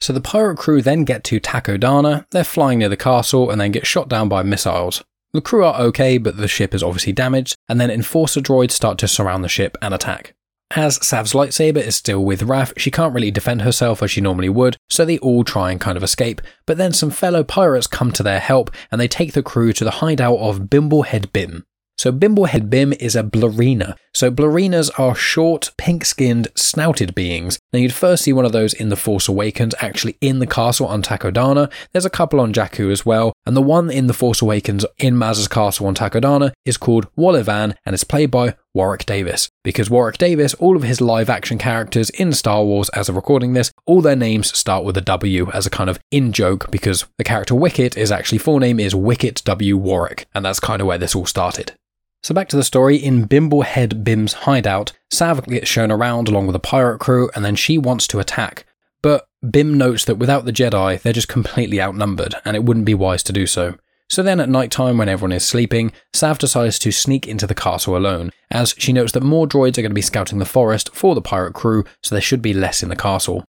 So 0.00 0.12
the 0.12 0.20
pirate 0.20 0.58
crew 0.58 0.80
then 0.80 1.02
get 1.04 1.24
to 1.24 1.40
Takodana, 1.40 2.26
they're 2.30 2.44
flying 2.44 2.78
near 2.78 2.88
the 2.88 2.96
castle 2.96 3.50
and 3.50 3.60
then 3.60 3.72
get 3.72 3.86
shot 3.86 4.08
down 4.08 4.28
by 4.28 4.44
missiles. 4.44 5.02
The 5.32 5.40
crew 5.40 5.64
are 5.64 5.80
okay, 5.82 6.16
but 6.18 6.36
the 6.36 6.48
ship 6.48 6.74
is 6.74 6.82
obviously 6.82 7.12
damaged, 7.12 7.56
and 7.68 7.80
then 7.80 7.90
Enforcer 7.90 8.40
droids 8.40 8.70
start 8.70 8.96
to 8.98 9.08
surround 9.08 9.44
the 9.44 9.48
ship 9.48 9.76
and 9.82 9.92
attack. 9.92 10.34
As 10.76 11.04
Sav's 11.04 11.32
lightsaber 11.32 11.78
is 11.78 11.96
still 11.96 12.22
with 12.22 12.42
Raf, 12.42 12.74
she 12.76 12.90
can't 12.90 13.14
really 13.14 13.30
defend 13.30 13.62
herself 13.62 14.02
as 14.02 14.10
she 14.10 14.20
normally 14.20 14.50
would, 14.50 14.76
so 14.90 15.04
they 15.04 15.18
all 15.18 15.42
try 15.42 15.70
and 15.70 15.80
kind 15.80 15.96
of 15.96 16.02
escape. 16.02 16.42
But 16.66 16.76
then 16.76 16.92
some 16.92 17.10
fellow 17.10 17.42
pirates 17.42 17.86
come 17.86 18.12
to 18.12 18.22
their 18.22 18.38
help 18.38 18.70
and 18.92 19.00
they 19.00 19.08
take 19.08 19.32
the 19.32 19.42
crew 19.42 19.72
to 19.72 19.84
the 19.84 19.92
hideout 19.92 20.38
of 20.38 20.68
Bimblehead 20.68 21.32
Bim. 21.32 21.64
So 21.96 22.12
Bimblehead 22.12 22.70
Bim 22.70 22.92
is 22.92 23.16
a 23.16 23.24
Blarina. 23.24 23.96
So 24.14 24.30
Blarinas 24.30 24.90
are 24.98 25.14
short, 25.14 25.72
pink-skinned, 25.78 26.48
snouted 26.54 27.14
beings. 27.14 27.58
Now 27.72 27.80
you'd 27.80 27.92
first 27.92 28.22
see 28.22 28.32
one 28.32 28.44
of 28.44 28.52
those 28.52 28.72
in 28.72 28.88
The 28.88 28.96
Force 28.96 29.26
Awakens, 29.26 29.74
actually 29.80 30.16
in 30.20 30.38
the 30.38 30.46
castle 30.46 30.86
on 30.86 31.02
Takodana. 31.02 31.72
There's 31.92 32.04
a 32.04 32.10
couple 32.10 32.40
on 32.40 32.52
Jakku 32.52 32.92
as 32.92 33.04
well, 33.04 33.32
and 33.46 33.56
the 33.56 33.62
one 33.62 33.90
in 33.90 34.06
The 34.06 34.14
Force 34.14 34.42
Awakens 34.42 34.84
in 34.98 35.16
Maz's 35.16 35.48
castle 35.48 35.86
on 35.86 35.94
Takodana 35.94 36.52
is 36.64 36.76
called 36.76 37.08
Wollivan 37.16 37.74
and 37.84 37.94
is 37.94 38.04
played 38.04 38.30
by 38.30 38.54
Warwick 38.74 39.06
Davis. 39.06 39.48
Because 39.64 39.90
Warwick 39.90 40.18
Davis, 40.18 40.54
all 40.54 40.76
of 40.76 40.82
his 40.82 41.00
live 41.00 41.30
action 41.30 41.58
characters 41.58 42.10
in 42.10 42.32
Star 42.32 42.64
Wars 42.64 42.88
as 42.90 43.08
of 43.08 43.16
recording 43.16 43.52
this, 43.52 43.72
all 43.86 44.00
their 44.00 44.16
names 44.16 44.56
start 44.56 44.84
with 44.84 44.96
a 44.96 45.02
W 45.02 45.50
as 45.52 45.66
a 45.66 45.70
kind 45.70 45.90
of 45.90 45.98
in 46.10 46.32
joke 46.32 46.70
because 46.70 47.06
the 47.16 47.24
character 47.24 47.54
Wicket 47.54 47.96
is 47.96 48.12
actually 48.12 48.38
full 48.38 48.58
name 48.58 48.78
is 48.78 48.94
Wicket 48.94 49.42
W. 49.44 49.76
Warwick, 49.76 50.26
and 50.34 50.44
that's 50.44 50.60
kind 50.60 50.80
of 50.80 50.86
where 50.86 50.98
this 50.98 51.14
all 51.14 51.26
started. 51.26 51.72
So 52.22 52.34
back 52.34 52.48
to 52.48 52.56
the 52.56 52.64
story, 52.64 52.96
in 52.96 53.26
Bimblehead 53.26 54.02
Bim's 54.02 54.32
hideout, 54.32 54.92
Sav 55.10 55.44
gets 55.46 55.68
shown 55.68 55.90
around 55.90 56.28
along 56.28 56.46
with 56.46 56.56
a 56.56 56.60
pirate 56.60 56.98
crew 56.98 57.30
and 57.34 57.44
then 57.44 57.54
she 57.54 57.78
wants 57.78 58.06
to 58.08 58.18
attack. 58.18 58.66
But 59.02 59.28
Bim 59.48 59.78
notes 59.78 60.04
that 60.04 60.16
without 60.16 60.44
the 60.44 60.52
Jedi, 60.52 61.00
they're 61.00 61.12
just 61.12 61.28
completely 61.28 61.80
outnumbered 61.80 62.34
and 62.44 62.56
it 62.56 62.64
wouldn't 62.64 62.86
be 62.86 62.94
wise 62.94 63.22
to 63.24 63.32
do 63.32 63.46
so. 63.46 63.76
So 64.10 64.22
then 64.22 64.40
at 64.40 64.48
night 64.48 64.70
time 64.70 64.96
when 64.96 65.08
everyone 65.08 65.32
is 65.32 65.46
sleeping, 65.46 65.92
Sav 66.14 66.38
decides 66.38 66.78
to 66.78 66.90
sneak 66.90 67.28
into 67.28 67.46
the 67.46 67.54
castle 67.54 67.96
alone, 67.96 68.30
as 68.50 68.74
she 68.78 68.92
notes 68.92 69.12
that 69.12 69.22
more 69.22 69.46
droids 69.46 69.76
are 69.76 69.82
going 69.82 69.90
to 69.90 69.94
be 69.94 70.00
scouting 70.00 70.38
the 70.38 70.46
forest 70.46 70.94
for 70.94 71.14
the 71.14 71.20
pirate 71.20 71.52
crew, 71.52 71.84
so 72.02 72.14
there 72.14 72.22
should 72.22 72.40
be 72.40 72.54
less 72.54 72.82
in 72.82 72.88
the 72.88 72.96
castle. 72.96 73.44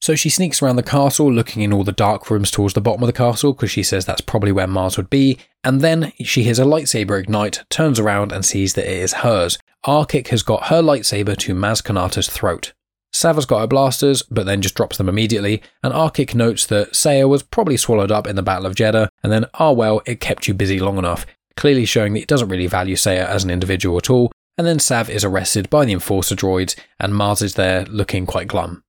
So 0.00 0.14
she 0.14 0.30
sneaks 0.30 0.62
around 0.62 0.76
the 0.76 0.82
castle, 0.82 1.30
looking 1.30 1.62
in 1.62 1.72
all 1.72 1.84
the 1.84 1.92
dark 1.92 2.30
rooms 2.30 2.50
towards 2.50 2.74
the 2.74 2.80
bottom 2.80 3.02
of 3.02 3.08
the 3.08 3.12
castle, 3.12 3.52
because 3.52 3.70
she 3.70 3.82
says 3.82 4.06
that's 4.06 4.20
probably 4.20 4.52
where 4.52 4.66
Mars 4.66 4.96
would 4.96 5.10
be, 5.10 5.38
and 5.62 5.80
then 5.80 6.12
she 6.20 6.44
hears 6.44 6.58
a 6.58 6.64
lightsaber 6.64 7.20
ignite, 7.20 7.64
turns 7.68 7.98
around 7.98 8.32
and 8.32 8.44
sees 8.44 8.74
that 8.74 8.90
it 8.90 8.98
is 8.98 9.14
hers. 9.14 9.58
Arkik 9.84 10.28
has 10.28 10.42
got 10.42 10.68
her 10.68 10.80
lightsaber 10.80 11.36
to 11.36 11.54
Maz 11.54 11.82
Kanata's 11.82 12.28
throat. 12.28 12.72
Sava's 13.12 13.46
got 13.46 13.60
her 13.60 13.66
blasters, 13.66 14.22
but 14.22 14.46
then 14.46 14.62
just 14.62 14.74
drops 14.74 14.96
them 14.98 15.08
immediately, 15.08 15.62
and 15.82 15.92
Arkik 15.92 16.34
notes 16.34 16.66
that 16.66 16.94
Saya 16.94 17.26
was 17.26 17.42
probably 17.42 17.76
swallowed 17.76 18.12
up 18.12 18.26
in 18.26 18.36
the 18.36 18.42
Battle 18.42 18.66
of 18.66 18.74
Jedha, 18.74 19.08
and 19.22 19.32
then, 19.32 19.46
ah 19.54 19.72
well, 19.72 20.02
it 20.06 20.20
kept 20.20 20.46
you 20.46 20.54
busy 20.54 20.78
long 20.78 20.98
enough, 20.98 21.26
clearly 21.56 21.84
showing 21.84 22.14
that 22.14 22.22
it 22.22 22.28
doesn't 22.28 22.48
really 22.48 22.66
value 22.66 22.96
Saya 22.96 23.26
as 23.26 23.44
an 23.44 23.50
individual 23.50 23.96
at 23.96 24.10
all, 24.10 24.30
and 24.56 24.66
then 24.66 24.78
Sav 24.78 25.08
is 25.08 25.24
arrested 25.24 25.70
by 25.70 25.84
the 25.84 25.92
Enforcer 25.92 26.34
droids, 26.34 26.78
and 27.00 27.14
Mars 27.14 27.42
is 27.42 27.54
there 27.54 27.84
looking 27.86 28.26
quite 28.26 28.48
glum. 28.48 28.82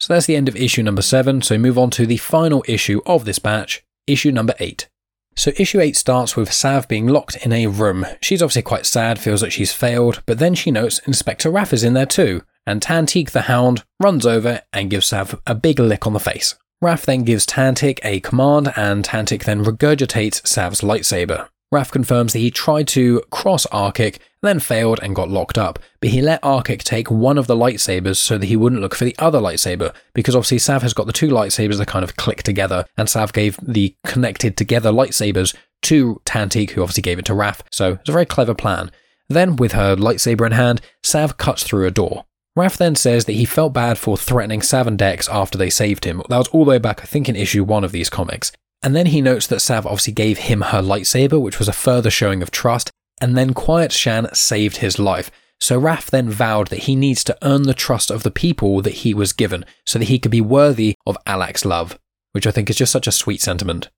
So 0.00 0.12
that's 0.12 0.26
the 0.26 0.36
end 0.36 0.48
of 0.48 0.56
issue 0.56 0.82
number 0.82 1.02
7, 1.02 1.42
so 1.42 1.56
move 1.58 1.78
on 1.78 1.90
to 1.90 2.06
the 2.06 2.16
final 2.16 2.64
issue 2.66 3.00
of 3.06 3.24
this 3.24 3.38
batch, 3.38 3.84
issue 4.06 4.32
number 4.32 4.54
8. 4.58 4.88
So 5.34 5.52
issue 5.56 5.80
8 5.80 5.96
starts 5.96 6.36
with 6.36 6.52
Sav 6.52 6.88
being 6.88 7.06
locked 7.06 7.36
in 7.36 7.52
a 7.52 7.68
room. 7.68 8.04
She's 8.20 8.42
obviously 8.42 8.62
quite 8.62 8.84
sad, 8.84 9.18
feels 9.18 9.40
that 9.40 9.52
she's 9.52 9.72
failed, 9.72 10.22
but 10.26 10.38
then 10.38 10.54
she 10.54 10.70
notes 10.70 10.98
Inspector 11.06 11.48
Raff 11.48 11.72
is 11.72 11.84
in 11.84 11.94
there 11.94 12.04
too, 12.04 12.42
and 12.66 12.80
Tantique 12.80 13.32
the 13.32 13.42
Hound 13.42 13.84
runs 14.00 14.26
over 14.26 14.62
and 14.72 14.90
gives 14.90 15.06
Sav 15.06 15.40
a 15.46 15.54
big 15.54 15.78
lick 15.78 16.06
on 16.06 16.12
the 16.12 16.20
face. 16.20 16.54
Raff 16.80 17.06
then 17.06 17.22
gives 17.22 17.46
Tantic 17.46 18.00
a 18.02 18.20
command, 18.20 18.72
and 18.76 19.04
Tantic 19.04 19.44
then 19.44 19.64
regurgitates 19.64 20.46
Sav's 20.46 20.80
lightsaber. 20.80 21.48
Raff 21.70 21.90
confirms 21.90 22.32
that 22.32 22.40
he 22.40 22.50
tried 22.50 22.86
to 22.88 23.22
cross 23.30 23.66
Arkik, 23.66 24.18
then 24.42 24.58
failed 24.58 25.00
and 25.02 25.14
got 25.14 25.30
locked 25.30 25.56
up, 25.56 25.78
but 26.00 26.10
he 26.10 26.20
let 26.20 26.42
Arkik 26.42 26.82
take 26.82 27.10
one 27.10 27.38
of 27.38 27.46
the 27.46 27.56
lightsabers 27.56 28.16
so 28.16 28.36
that 28.36 28.46
he 28.46 28.56
wouldn't 28.56 28.82
look 28.82 28.94
for 28.94 29.04
the 29.04 29.16
other 29.18 29.40
lightsaber, 29.40 29.94
because 30.12 30.36
obviously 30.36 30.58
Sav 30.58 30.82
has 30.82 30.92
got 30.92 31.06
the 31.06 31.12
two 31.12 31.28
lightsabers 31.28 31.78
that 31.78 31.86
kind 31.86 32.02
of 32.02 32.16
click 32.16 32.42
together, 32.42 32.84
and 32.98 33.08
Sav 33.08 33.32
gave 33.32 33.58
the 33.62 33.96
connected 34.04 34.56
together 34.56 34.90
lightsabers 34.90 35.56
to 35.82 36.20
Tantique, 36.24 36.72
who 36.72 36.82
obviously 36.82 37.02
gave 37.02 37.18
it 37.18 37.24
to 37.26 37.34
Raff, 37.34 37.62
so 37.70 37.92
it's 37.92 38.08
a 38.08 38.12
very 38.12 38.26
clever 38.26 38.54
plan. 38.54 38.90
Then, 39.28 39.56
with 39.56 39.72
her 39.72 39.96
lightsaber 39.96 40.44
in 40.44 40.52
hand, 40.52 40.82
Sav 41.02 41.38
cuts 41.38 41.62
through 41.62 41.86
a 41.86 41.90
door. 41.90 42.26
Raff 42.54 42.76
then 42.76 42.94
says 42.94 43.24
that 43.24 43.32
he 43.32 43.44
felt 43.46 43.72
bad 43.72 43.96
for 43.96 44.16
threatening 44.16 44.60
Sav 44.60 44.86
after 45.00 45.56
they 45.56 45.70
saved 45.70 46.04
him. 46.04 46.22
That 46.28 46.38
was 46.38 46.48
all 46.48 46.64
the 46.64 46.70
way 46.70 46.78
back, 46.78 47.00
I 47.00 47.06
think, 47.06 47.28
in 47.28 47.36
issue 47.36 47.64
one 47.64 47.84
of 47.84 47.92
these 47.92 48.10
comics. 48.10 48.52
And 48.82 48.94
then 48.94 49.06
he 49.06 49.22
notes 49.22 49.46
that 49.46 49.60
Sav 49.60 49.86
obviously 49.86 50.12
gave 50.12 50.38
him 50.38 50.60
her 50.60 50.82
lightsaber, 50.82 51.40
which 51.40 51.58
was 51.58 51.68
a 51.68 51.72
further 51.72 52.10
showing 52.10 52.42
of 52.42 52.50
trust, 52.50 52.90
and 53.20 53.36
then 53.36 53.54
Quiet 53.54 53.92
Shan 53.92 54.28
saved 54.34 54.78
his 54.78 54.98
life. 54.98 55.30
So 55.60 55.78
Raff 55.78 56.10
then 56.10 56.28
vowed 56.28 56.68
that 56.68 56.80
he 56.80 56.96
needs 56.96 57.22
to 57.24 57.38
earn 57.40 57.62
the 57.62 57.74
trust 57.74 58.10
of 58.10 58.24
the 58.24 58.32
people 58.32 58.82
that 58.82 58.94
he 58.94 59.14
was 59.14 59.32
given, 59.32 59.64
so 59.86 59.98
that 59.98 60.08
he 60.08 60.18
could 60.18 60.32
be 60.32 60.40
worthy 60.40 60.96
of 61.06 61.16
Alak's 61.26 61.64
love, 61.64 61.98
which 62.32 62.46
I 62.46 62.50
think 62.50 62.68
is 62.68 62.76
just 62.76 62.92
such 62.92 63.06
a 63.06 63.12
sweet 63.12 63.40
sentiment. 63.40 63.88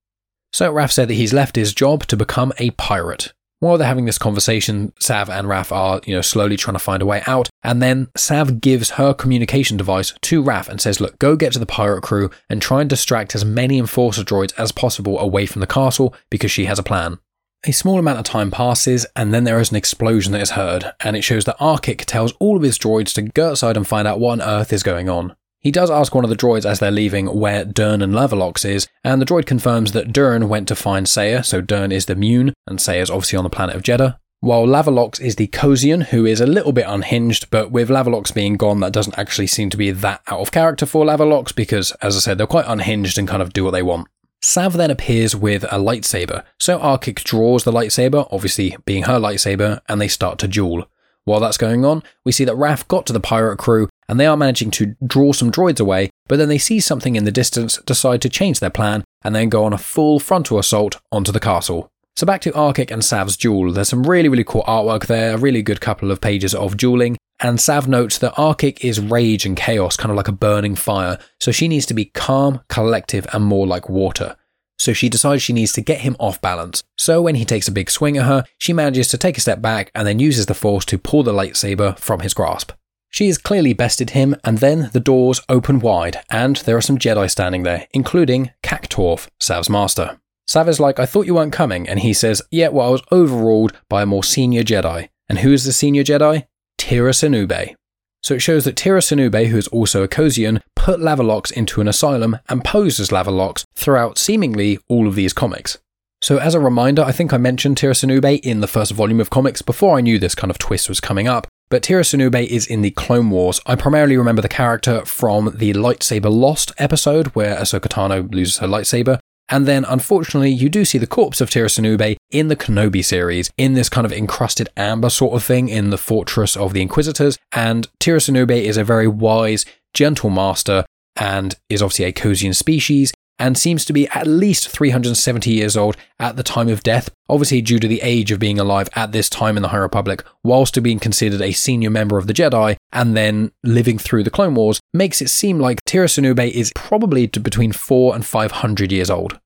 So 0.52 0.70
Raff 0.70 0.92
said 0.92 1.08
that 1.08 1.14
he's 1.14 1.32
left 1.32 1.56
his 1.56 1.74
job 1.74 2.06
to 2.06 2.16
become 2.16 2.52
a 2.58 2.70
pirate. 2.72 3.32
While 3.64 3.78
they're 3.78 3.88
having 3.88 4.04
this 4.04 4.18
conversation, 4.18 4.92
Sav 5.00 5.30
and 5.30 5.48
Raff 5.48 5.72
are, 5.72 5.98
you 6.04 6.14
know, 6.14 6.20
slowly 6.20 6.58
trying 6.58 6.74
to 6.74 6.78
find 6.78 7.00
a 7.00 7.06
way 7.06 7.22
out, 7.26 7.48
and 7.62 7.80
then 7.80 8.08
Sav 8.14 8.60
gives 8.60 8.90
her 8.90 9.14
communication 9.14 9.78
device 9.78 10.12
to 10.20 10.42
Raff 10.42 10.68
and 10.68 10.82
says, 10.82 11.00
Look, 11.00 11.18
go 11.18 11.34
get 11.34 11.54
to 11.54 11.58
the 11.58 11.64
pirate 11.64 12.02
crew 12.02 12.28
and 12.50 12.60
try 12.60 12.82
and 12.82 12.90
distract 12.90 13.34
as 13.34 13.42
many 13.42 13.78
enforcer 13.78 14.22
droids 14.22 14.52
as 14.58 14.70
possible 14.70 15.18
away 15.18 15.46
from 15.46 15.60
the 15.60 15.66
castle 15.66 16.14
because 16.28 16.50
she 16.50 16.66
has 16.66 16.78
a 16.78 16.82
plan. 16.82 17.20
A 17.66 17.72
small 17.72 17.98
amount 17.98 18.18
of 18.18 18.26
time 18.26 18.50
passes, 18.50 19.06
and 19.16 19.32
then 19.32 19.44
there 19.44 19.58
is 19.58 19.70
an 19.70 19.76
explosion 19.76 20.32
that 20.32 20.42
is 20.42 20.50
heard, 20.50 20.92
and 21.00 21.16
it 21.16 21.22
shows 21.22 21.46
that 21.46 21.58
Arkik 21.58 22.04
tells 22.04 22.32
all 22.32 22.58
of 22.58 22.62
his 22.62 22.78
droids 22.78 23.14
to 23.14 23.22
go 23.22 23.52
outside 23.52 23.78
and 23.78 23.88
find 23.88 24.06
out 24.06 24.20
what 24.20 24.42
on 24.42 24.42
earth 24.42 24.74
is 24.74 24.82
going 24.82 25.08
on. 25.08 25.34
He 25.64 25.70
does 25.70 25.90
ask 25.90 26.14
one 26.14 26.24
of 26.24 26.30
the 26.30 26.36
droids 26.36 26.66
as 26.66 26.78
they're 26.78 26.90
leaving 26.90 27.26
where 27.26 27.64
Dern 27.64 28.02
and 28.02 28.12
Lavalox 28.12 28.68
is, 28.68 28.86
and 29.02 29.20
the 29.20 29.24
droid 29.24 29.46
confirms 29.46 29.92
that 29.92 30.12
Dern 30.12 30.46
went 30.50 30.68
to 30.68 30.76
find 30.76 31.08
Saya, 31.08 31.42
so 31.42 31.62
Dern 31.62 31.90
is 31.90 32.04
the 32.04 32.14
Mune, 32.14 32.52
and 32.66 32.78
Saya's 32.78 33.08
obviously 33.08 33.38
on 33.38 33.44
the 33.44 33.50
planet 33.50 33.74
of 33.74 33.82
Jedha, 33.82 34.18
while 34.40 34.66
Lavalox 34.66 35.18
is 35.22 35.36
the 35.36 35.46
Cosian, 35.46 36.08
who 36.08 36.26
is 36.26 36.42
a 36.42 36.46
little 36.46 36.72
bit 36.72 36.84
unhinged, 36.86 37.48
but 37.48 37.70
with 37.70 37.88
Lavalox 37.88 38.34
being 38.34 38.58
gone, 38.58 38.80
that 38.80 38.92
doesn't 38.92 39.18
actually 39.18 39.46
seem 39.46 39.70
to 39.70 39.78
be 39.78 39.90
that 39.90 40.20
out 40.26 40.40
of 40.40 40.52
character 40.52 40.84
for 40.84 41.06
Lavalox 41.06 41.54
because, 41.54 41.92
as 42.02 42.14
I 42.14 42.20
said, 42.20 42.36
they're 42.36 42.46
quite 42.46 42.66
unhinged 42.68 43.16
and 43.16 43.26
kind 43.26 43.40
of 43.40 43.54
do 43.54 43.64
what 43.64 43.70
they 43.70 43.82
want. 43.82 44.06
Sav 44.42 44.74
then 44.74 44.90
appears 44.90 45.34
with 45.34 45.64
a 45.64 45.78
lightsaber, 45.78 46.44
so 46.60 46.78
Arkik 46.78 47.24
draws 47.24 47.64
the 47.64 47.72
lightsaber, 47.72 48.28
obviously 48.30 48.76
being 48.84 49.04
her 49.04 49.18
lightsaber, 49.18 49.80
and 49.88 49.98
they 49.98 50.08
start 50.08 50.38
to 50.40 50.46
duel. 50.46 50.84
While 51.24 51.40
that's 51.40 51.56
going 51.56 51.86
on, 51.86 52.02
we 52.22 52.32
see 52.32 52.44
that 52.44 52.54
Raff 52.54 52.86
got 52.86 53.06
to 53.06 53.14
the 53.14 53.20
pirate 53.20 53.56
crew 53.56 53.88
and 54.08 54.18
they 54.18 54.26
are 54.26 54.36
managing 54.36 54.70
to 54.72 54.94
draw 55.06 55.32
some 55.32 55.52
droids 55.52 55.80
away, 55.80 56.10
but 56.28 56.36
then 56.36 56.48
they 56.48 56.58
see 56.58 56.80
something 56.80 57.16
in 57.16 57.24
the 57.24 57.32
distance, 57.32 57.78
decide 57.86 58.22
to 58.22 58.28
change 58.28 58.60
their 58.60 58.70
plan, 58.70 59.04
and 59.22 59.34
then 59.34 59.48
go 59.48 59.64
on 59.64 59.72
a 59.72 59.78
full 59.78 60.18
frontal 60.18 60.58
assault 60.58 61.00
onto 61.10 61.32
the 61.32 61.40
castle. 61.40 61.90
So 62.16 62.26
back 62.26 62.40
to 62.42 62.52
Arkik 62.52 62.92
and 62.92 63.04
Sav's 63.04 63.36
duel. 63.36 63.72
There's 63.72 63.88
some 63.88 64.04
really, 64.04 64.28
really 64.28 64.44
cool 64.44 64.62
artwork 64.68 65.06
there, 65.06 65.34
a 65.34 65.38
really 65.38 65.62
good 65.62 65.80
couple 65.80 66.10
of 66.10 66.20
pages 66.20 66.54
of 66.54 66.76
dueling. 66.76 67.16
And 67.40 67.60
Sav 67.60 67.88
notes 67.88 68.18
that 68.18 68.34
Arkik 68.34 68.84
is 68.84 69.00
rage 69.00 69.44
and 69.44 69.56
chaos, 69.56 69.96
kind 69.96 70.10
of 70.10 70.16
like 70.16 70.28
a 70.28 70.32
burning 70.32 70.76
fire, 70.76 71.18
so 71.40 71.50
she 71.50 71.66
needs 71.66 71.86
to 71.86 71.94
be 71.94 72.04
calm, 72.06 72.60
collective, 72.68 73.26
and 73.32 73.44
more 73.44 73.66
like 73.66 73.88
water. 73.88 74.36
So 74.78 74.92
she 74.92 75.08
decides 75.08 75.42
she 75.42 75.52
needs 75.52 75.72
to 75.72 75.80
get 75.80 76.00
him 76.00 76.16
off 76.18 76.40
balance. 76.40 76.82
So 76.96 77.22
when 77.22 77.34
he 77.34 77.44
takes 77.44 77.68
a 77.68 77.72
big 77.72 77.90
swing 77.90 78.16
at 78.16 78.26
her, 78.26 78.44
she 78.58 78.72
manages 78.72 79.08
to 79.08 79.18
take 79.18 79.36
a 79.36 79.40
step 79.40 79.60
back 79.60 79.90
and 79.94 80.06
then 80.06 80.18
uses 80.18 80.46
the 80.46 80.54
force 80.54 80.84
to 80.86 80.98
pull 80.98 81.22
the 81.22 81.32
lightsaber 81.32 81.98
from 81.98 82.20
his 82.20 82.34
grasp. 82.34 82.72
She 83.14 83.28
has 83.28 83.38
clearly 83.38 83.74
bested 83.74 84.10
him, 84.10 84.34
and 84.42 84.58
then 84.58 84.90
the 84.92 84.98
doors 84.98 85.40
open 85.48 85.78
wide, 85.78 86.18
and 86.30 86.56
there 86.56 86.76
are 86.76 86.80
some 86.80 86.98
Jedi 86.98 87.30
standing 87.30 87.62
there, 87.62 87.86
including 87.92 88.50
Cactorf, 88.64 89.28
Sav's 89.38 89.70
master. 89.70 90.18
Sav 90.48 90.68
is 90.68 90.80
like, 90.80 90.98
I 90.98 91.06
thought 91.06 91.26
you 91.26 91.36
weren't 91.36 91.52
coming, 91.52 91.88
and 91.88 92.00
he 92.00 92.12
says, 92.12 92.42
Yeah, 92.50 92.70
well, 92.70 92.88
I 92.88 92.90
was 92.90 93.04
overruled 93.12 93.72
by 93.88 94.02
a 94.02 94.06
more 94.06 94.24
senior 94.24 94.64
Jedi. 94.64 95.10
And 95.28 95.38
who 95.38 95.52
is 95.52 95.62
the 95.62 95.72
senior 95.72 96.02
Jedi? 96.02 96.48
Tera 96.76 97.12
Sinube. 97.12 97.76
So 98.24 98.34
it 98.34 98.42
shows 98.42 98.64
that 98.64 98.74
Tera 98.74 98.98
Sinube, 98.98 99.46
who 99.46 99.58
is 99.58 99.68
also 99.68 100.02
a 100.02 100.08
Cosian, 100.08 100.60
put 100.74 100.98
Lavalox 100.98 101.52
into 101.52 101.80
an 101.80 101.86
asylum 101.86 102.38
and 102.48 102.64
posed 102.64 102.98
as 102.98 103.10
Lavalox 103.10 103.62
throughout 103.76 104.18
seemingly 104.18 104.80
all 104.88 105.06
of 105.06 105.14
these 105.14 105.32
comics. 105.32 105.78
So 106.20 106.38
as 106.38 106.56
a 106.56 106.60
reminder, 106.60 107.04
I 107.04 107.12
think 107.12 107.32
I 107.32 107.36
mentioned 107.36 107.76
Tera 107.76 107.94
Sinube 107.94 108.40
in 108.40 108.58
the 108.58 108.66
first 108.66 108.90
volume 108.90 109.20
of 109.20 109.30
comics 109.30 109.62
before 109.62 109.96
I 109.96 110.00
knew 110.00 110.18
this 110.18 110.34
kind 110.34 110.50
of 110.50 110.58
twist 110.58 110.88
was 110.88 110.98
coming 110.98 111.28
up, 111.28 111.46
but 111.74 111.82
Tera 111.82 112.04
Sinube 112.04 112.46
is 112.46 112.68
in 112.68 112.82
the 112.82 112.92
Clone 112.92 113.30
Wars. 113.30 113.60
I 113.66 113.74
primarily 113.74 114.16
remember 114.16 114.40
the 114.40 114.48
character 114.48 115.04
from 115.04 115.56
the 115.56 115.72
Lightsaber 115.72 116.32
Lost 116.32 116.70
episode 116.78 117.26
where 117.34 117.56
Ahsoka 117.56 117.88
Tano 117.88 118.32
loses 118.32 118.58
her 118.58 118.68
lightsaber. 118.68 119.18
And 119.48 119.66
then, 119.66 119.84
unfortunately, 119.84 120.52
you 120.52 120.68
do 120.68 120.84
see 120.84 120.98
the 120.98 121.08
corpse 121.08 121.40
of 121.40 121.50
Tera 121.50 121.66
Sinube 121.66 122.14
in 122.30 122.46
the 122.46 122.54
Kenobi 122.54 123.04
series, 123.04 123.50
in 123.56 123.74
this 123.74 123.88
kind 123.88 124.04
of 124.04 124.12
encrusted 124.12 124.68
amber 124.76 125.10
sort 125.10 125.34
of 125.34 125.42
thing 125.42 125.68
in 125.68 125.90
the 125.90 125.98
Fortress 125.98 126.56
of 126.56 126.74
the 126.74 126.80
Inquisitors. 126.80 127.38
And 127.50 127.88
Tera 127.98 128.20
Sinube 128.20 128.52
is 128.52 128.76
a 128.76 128.84
very 128.84 129.08
wise, 129.08 129.66
gentle 129.94 130.30
master 130.30 130.84
and 131.16 131.56
is 131.68 131.82
obviously 131.82 132.04
a 132.04 132.12
Cosian 132.12 132.54
species. 132.54 133.12
And 133.38 133.58
seems 133.58 133.84
to 133.86 133.92
be 133.92 134.08
at 134.08 134.26
least 134.26 134.68
370 134.68 135.50
years 135.50 135.76
old 135.76 135.96
at 136.20 136.36
the 136.36 136.44
time 136.44 136.68
of 136.68 136.84
death, 136.84 137.10
obviously 137.28 137.62
due 137.62 137.80
to 137.80 137.88
the 137.88 138.00
age 138.02 138.30
of 138.30 138.38
being 138.38 138.60
alive 138.60 138.88
at 138.94 139.10
this 139.10 139.28
time 139.28 139.56
in 139.56 139.62
the 139.62 139.70
High 139.70 139.78
Republic, 139.78 140.24
whilst 140.44 140.80
being 140.82 141.00
considered 141.00 141.42
a 141.42 141.52
senior 141.52 141.90
member 141.90 142.16
of 142.16 142.26
the 142.28 142.32
Jedi 142.32 142.76
and 142.92 143.16
then 143.16 143.50
living 143.64 143.98
through 143.98 144.22
the 144.22 144.30
Clone 144.30 144.54
Wars, 144.54 144.80
makes 144.92 145.20
it 145.20 145.30
seem 145.30 145.58
like 145.58 145.84
Tera 145.84 146.06
Sinube 146.06 146.50
is 146.50 146.72
probably 146.76 147.26
between 147.26 147.72
4 147.72 148.14
and 148.14 148.24
500 148.24 148.92
years 148.92 149.10
old. 149.10 149.40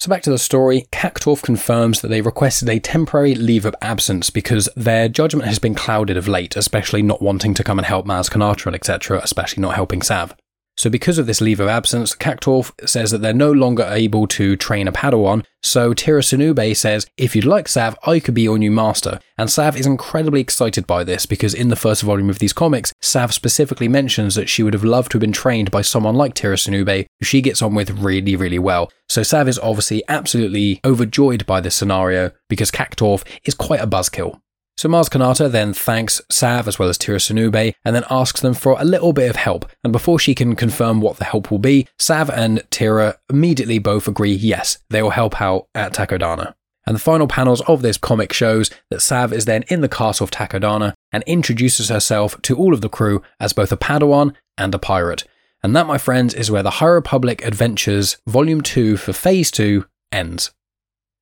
So 0.00 0.10
back 0.10 0.22
to 0.24 0.30
the 0.30 0.38
story, 0.38 0.86
Cactorf 0.92 1.42
confirms 1.42 2.00
that 2.00 2.08
they 2.08 2.20
requested 2.20 2.68
a 2.68 2.78
temporary 2.78 3.34
leave 3.34 3.64
of 3.64 3.74
absence 3.80 4.28
because 4.28 4.68
their 4.76 5.08
judgment 5.08 5.48
has 5.48 5.58
been 5.58 5.74
clouded 5.74 6.16
of 6.16 6.28
late, 6.28 6.56
especially 6.56 7.02
not 7.02 7.22
wanting 7.22 7.54
to 7.54 7.64
come 7.64 7.78
and 7.78 7.86
help 7.86 8.04
Maz 8.04 8.30
Kanata, 8.30 8.74
etc., 8.74 9.20
especially 9.22 9.62
not 9.62 9.76
helping 9.76 10.02
Sav. 10.02 10.36
So, 10.76 10.90
because 10.90 11.18
of 11.18 11.26
this 11.26 11.40
leave 11.40 11.60
of 11.60 11.68
absence, 11.68 12.16
Cactorf 12.16 12.72
says 12.86 13.12
that 13.12 13.18
they're 13.18 13.32
no 13.32 13.52
longer 13.52 13.86
able 13.88 14.26
to 14.28 14.56
train 14.56 14.88
a 14.88 14.92
Padawan. 14.92 15.44
So, 15.62 15.94
Tera 15.94 16.20
Sinube 16.20 16.76
says, 16.76 17.06
If 17.16 17.36
you'd 17.36 17.44
like 17.44 17.68
Sav, 17.68 17.96
I 18.04 18.18
could 18.18 18.34
be 18.34 18.42
your 18.42 18.58
new 18.58 18.72
master. 18.72 19.20
And 19.38 19.48
Sav 19.48 19.76
is 19.76 19.86
incredibly 19.86 20.40
excited 20.40 20.86
by 20.86 21.04
this 21.04 21.26
because 21.26 21.54
in 21.54 21.68
the 21.68 21.76
first 21.76 22.02
volume 22.02 22.28
of 22.28 22.40
these 22.40 22.52
comics, 22.52 22.92
Sav 23.00 23.32
specifically 23.32 23.86
mentions 23.86 24.34
that 24.34 24.48
she 24.48 24.64
would 24.64 24.74
have 24.74 24.84
loved 24.84 25.12
to 25.12 25.16
have 25.16 25.20
been 25.20 25.32
trained 25.32 25.70
by 25.70 25.82
someone 25.82 26.16
like 26.16 26.34
Tera 26.34 26.56
Sinube, 26.56 27.06
who 27.20 27.24
she 27.24 27.40
gets 27.40 27.62
on 27.62 27.74
with 27.74 27.90
really, 27.90 28.34
really 28.34 28.58
well. 28.58 28.90
So, 29.08 29.22
Sav 29.22 29.46
is 29.46 29.60
obviously 29.60 30.02
absolutely 30.08 30.80
overjoyed 30.84 31.46
by 31.46 31.60
this 31.60 31.76
scenario 31.76 32.32
because 32.48 32.72
Cactorf 32.72 33.24
is 33.44 33.54
quite 33.54 33.80
a 33.80 33.86
buzzkill. 33.86 34.40
So 34.76 34.88
Mars 34.88 35.08
Kanata 35.08 35.50
then 35.50 35.72
thanks 35.72 36.20
Sav 36.30 36.66
as 36.66 36.78
well 36.78 36.88
as 36.88 36.98
Tera 36.98 37.18
Sinube 37.18 37.74
and 37.84 37.94
then 37.94 38.04
asks 38.10 38.40
them 38.40 38.54
for 38.54 38.76
a 38.78 38.84
little 38.84 39.12
bit 39.12 39.30
of 39.30 39.36
help. 39.36 39.70
And 39.84 39.92
before 39.92 40.18
she 40.18 40.34
can 40.34 40.56
confirm 40.56 41.00
what 41.00 41.18
the 41.18 41.24
help 41.24 41.50
will 41.50 41.58
be, 41.58 41.86
Sav 41.98 42.28
and 42.28 42.62
Tera 42.70 43.16
immediately 43.30 43.78
both 43.78 44.08
agree 44.08 44.32
yes, 44.32 44.78
they 44.90 45.02
will 45.02 45.10
help 45.10 45.40
out 45.40 45.68
at 45.74 45.94
Takodana. 45.94 46.54
And 46.86 46.96
the 46.96 47.00
final 47.00 47.26
panels 47.26 47.62
of 47.62 47.82
this 47.82 47.96
comic 47.96 48.32
shows 48.32 48.70
that 48.90 49.00
Sav 49.00 49.32
is 49.32 49.44
then 49.44 49.64
in 49.68 49.80
the 49.80 49.88
castle 49.88 50.24
of 50.24 50.30
Takodana 50.30 50.92
and 51.12 51.22
introduces 51.26 51.88
herself 51.88 52.40
to 52.42 52.56
all 52.56 52.74
of 52.74 52.80
the 52.80 52.88
crew 52.88 53.22
as 53.40 53.52
both 53.52 53.72
a 53.72 53.76
Padawan 53.76 54.34
and 54.58 54.74
a 54.74 54.78
pirate. 54.78 55.24
And 55.62 55.74
that, 55.74 55.86
my 55.86 55.96
friends, 55.96 56.34
is 56.34 56.50
where 56.50 56.62
the 56.62 56.70
High 56.70 56.88
Republic 56.88 57.42
Adventures 57.44 58.18
Volume 58.26 58.60
2 58.60 58.98
for 58.98 59.14
Phase 59.14 59.50
2 59.50 59.86
ends. 60.12 60.50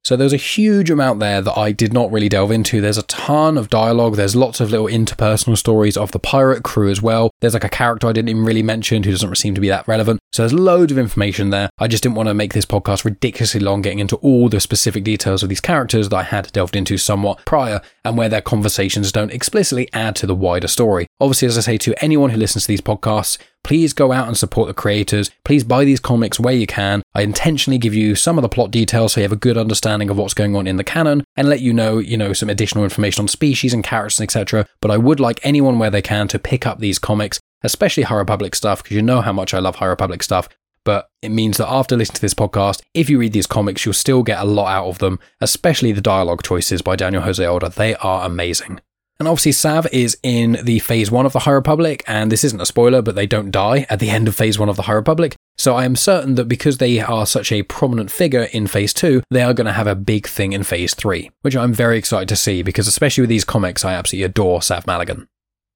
So 0.04 0.16
there's 0.16 0.32
a 0.32 0.36
huge 0.36 0.90
amount 0.90 1.20
there 1.20 1.40
that 1.40 1.56
I 1.56 1.70
did 1.70 1.92
not 1.92 2.10
really 2.10 2.28
delve 2.28 2.50
into. 2.50 2.80
There's 2.80 2.98
a 2.98 3.04
ton 3.04 3.56
of 3.56 3.70
dialogue. 3.70 4.16
There's 4.16 4.34
lots 4.34 4.60
of 4.60 4.70
little 4.70 4.86
interpersonal 4.86 5.56
stories 5.56 5.96
of 5.96 6.10
the 6.10 6.18
pirate 6.18 6.64
crew 6.64 6.90
as 6.90 7.00
well. 7.00 7.30
There's 7.40 7.54
like 7.54 7.62
a 7.62 7.68
character 7.68 8.08
I 8.08 8.12
didn't 8.12 8.30
even 8.30 8.44
really 8.44 8.64
mention 8.64 9.04
who 9.04 9.12
doesn't 9.12 9.36
seem 9.36 9.54
to 9.54 9.60
be 9.60 9.68
that 9.68 9.86
relevant. 9.86 10.18
So 10.32 10.42
there's 10.42 10.52
loads 10.52 10.90
of 10.90 10.98
information 10.98 11.50
there. 11.50 11.70
I 11.78 11.86
just 11.86 12.02
didn't 12.02 12.16
want 12.16 12.28
to 12.28 12.34
make 12.34 12.52
this 12.52 12.66
podcast 12.66 13.04
ridiculously 13.04 13.60
long 13.60 13.80
getting 13.80 14.00
into 14.00 14.16
all 14.16 14.48
the 14.48 14.58
specific 14.58 15.04
details 15.04 15.44
of 15.44 15.48
these 15.48 15.60
characters 15.60 16.08
that 16.08 16.16
I 16.16 16.24
had 16.24 16.50
delved 16.50 16.74
into 16.74 16.98
somewhat 16.98 17.44
prior 17.44 17.80
and 18.04 18.18
where 18.18 18.28
their 18.28 18.40
conversations 18.40 19.12
don't 19.12 19.32
explicitly 19.32 19.88
add 19.92 20.16
to 20.16 20.26
the 20.26 20.34
wider 20.34 20.68
story. 20.68 21.06
Obviously, 21.20 21.46
as 21.46 21.56
I 21.56 21.60
say 21.60 21.78
to 21.78 21.94
anyone 22.02 22.30
who 22.30 22.38
listens 22.38 22.64
to 22.64 22.68
these 22.68 22.80
podcasts, 22.80 23.38
please 23.64 23.92
go 23.92 24.12
out 24.12 24.29
and 24.29 24.37
support 24.37 24.68
the 24.68 24.75
creators. 24.75 25.31
Please 25.44 25.64
buy 25.64 25.85
these 25.85 26.01
comics 26.01 26.40
where 26.40 26.55
you 26.55 26.66
can. 26.66 27.03
I 27.14 27.22
intentionally 27.22 27.79
give 27.79 27.94
you 27.94 28.14
some 28.14 28.38
of 28.38 28.42
the 28.42 28.48
plot 28.48 28.70
details 28.70 29.12
so 29.12 29.20
you 29.20 29.25
have 29.25 29.33
a 29.33 29.37
good 29.37 29.57
understanding 29.57 30.11
of 30.11 30.16
what's 30.16 30.35
going 30.35 30.57
on 30.57 30.66
in 30.66 30.77
the 30.77 30.85
canon 30.85 31.25
and 31.37 31.48
let 31.48 31.61
you 31.61 31.72
know, 31.72 31.98
you 31.98 32.16
know, 32.16 32.33
some 32.33 32.51
additional 32.51 32.85
information 32.85 33.22
on 33.22 33.29
species 33.29 33.72
and 33.72 33.85
characters, 33.85 34.20
etc. 34.20 34.66
But 34.81 34.90
I 34.90 34.96
would 34.96 35.20
like 35.20 35.40
anyone 35.42 35.79
where 35.79 35.90
they 35.90 36.03
can 36.03 36.29
to 36.29 36.38
pick 36.38 36.66
up 36.66 36.79
these 36.79 36.98
comics, 36.98 37.40
especially 37.62 38.05
High 38.05 38.16
Republic 38.16 38.55
stuff, 38.55 38.83
because 38.83 38.96
you 38.96 39.03
know 39.03 39.20
how 39.20 39.33
much 39.33 39.55
I 39.55 39.59
love 39.59 39.77
High 39.77 39.87
Republic 39.87 40.22
stuff. 40.22 40.48
But 40.85 41.09
it 41.22 41.29
means 41.29 41.59
that 41.59 41.68
after 41.68 41.96
listening 41.96 42.16
to 42.16 42.20
this 42.20 42.35
podcast, 42.35 42.83
if 42.92 43.09
you 43.09 43.18
read 43.18 43.33
these 43.33 43.46
comics, 43.46 43.85
you'll 43.85 43.92
still 43.92 44.25
get 44.25 44.40
a 44.40 44.44
lot 44.44 44.72
out 44.72 44.88
of 44.88 44.98
them, 44.98 45.20
especially 45.40 45.92
the 45.92 46.01
dialogue 46.01 46.42
choices 46.42 46.83
by 46.83 46.96
Daniel 46.96 47.22
Jose 47.22 47.46
Older. 47.46 47.68
They 47.68 47.94
are 47.96 48.27
amazing. 48.27 48.81
And 49.22 49.28
obviously, 49.28 49.52
Sav 49.52 49.87
is 49.92 50.18
in 50.24 50.58
the 50.64 50.80
phase 50.80 51.08
one 51.08 51.26
of 51.26 51.32
the 51.32 51.38
High 51.38 51.52
Republic, 51.52 52.02
and 52.08 52.32
this 52.32 52.42
isn't 52.42 52.61
a 52.61 52.66
spoiler, 52.66 53.02
but 53.02 53.14
they 53.14 53.24
don't 53.24 53.52
die 53.52 53.87
at 53.88 54.00
the 54.00 54.11
end 54.11 54.26
of 54.26 54.35
phase 54.35 54.58
one 54.58 54.68
of 54.68 54.74
the 54.74 54.82
High 54.82 54.94
Republic. 54.94 55.37
So 55.56 55.76
I 55.76 55.85
am 55.85 55.94
certain 55.94 56.35
that 56.35 56.48
because 56.48 56.78
they 56.78 56.98
are 56.98 57.24
such 57.24 57.52
a 57.52 57.62
prominent 57.62 58.11
figure 58.11 58.48
in 58.52 58.66
phase 58.66 58.92
two, 58.92 59.22
they 59.30 59.44
are 59.44 59.54
going 59.54 59.68
to 59.68 59.74
have 59.74 59.87
a 59.87 59.94
big 59.94 60.26
thing 60.26 60.52
in 60.52 60.64
phase 60.64 60.92
three, 60.92 61.30
which 61.42 61.54
I'm 61.54 61.72
very 61.72 61.98
excited 61.98 62.28
to 62.30 62.35
see 62.35 62.64
because, 62.64 62.88
especially 62.88 63.22
with 63.22 63.30
these 63.30 63.44
comics, 63.44 63.85
I 63.85 63.92
absolutely 63.92 64.24
adore 64.24 64.61
Sav 64.61 64.87
Malagán. 64.87 65.28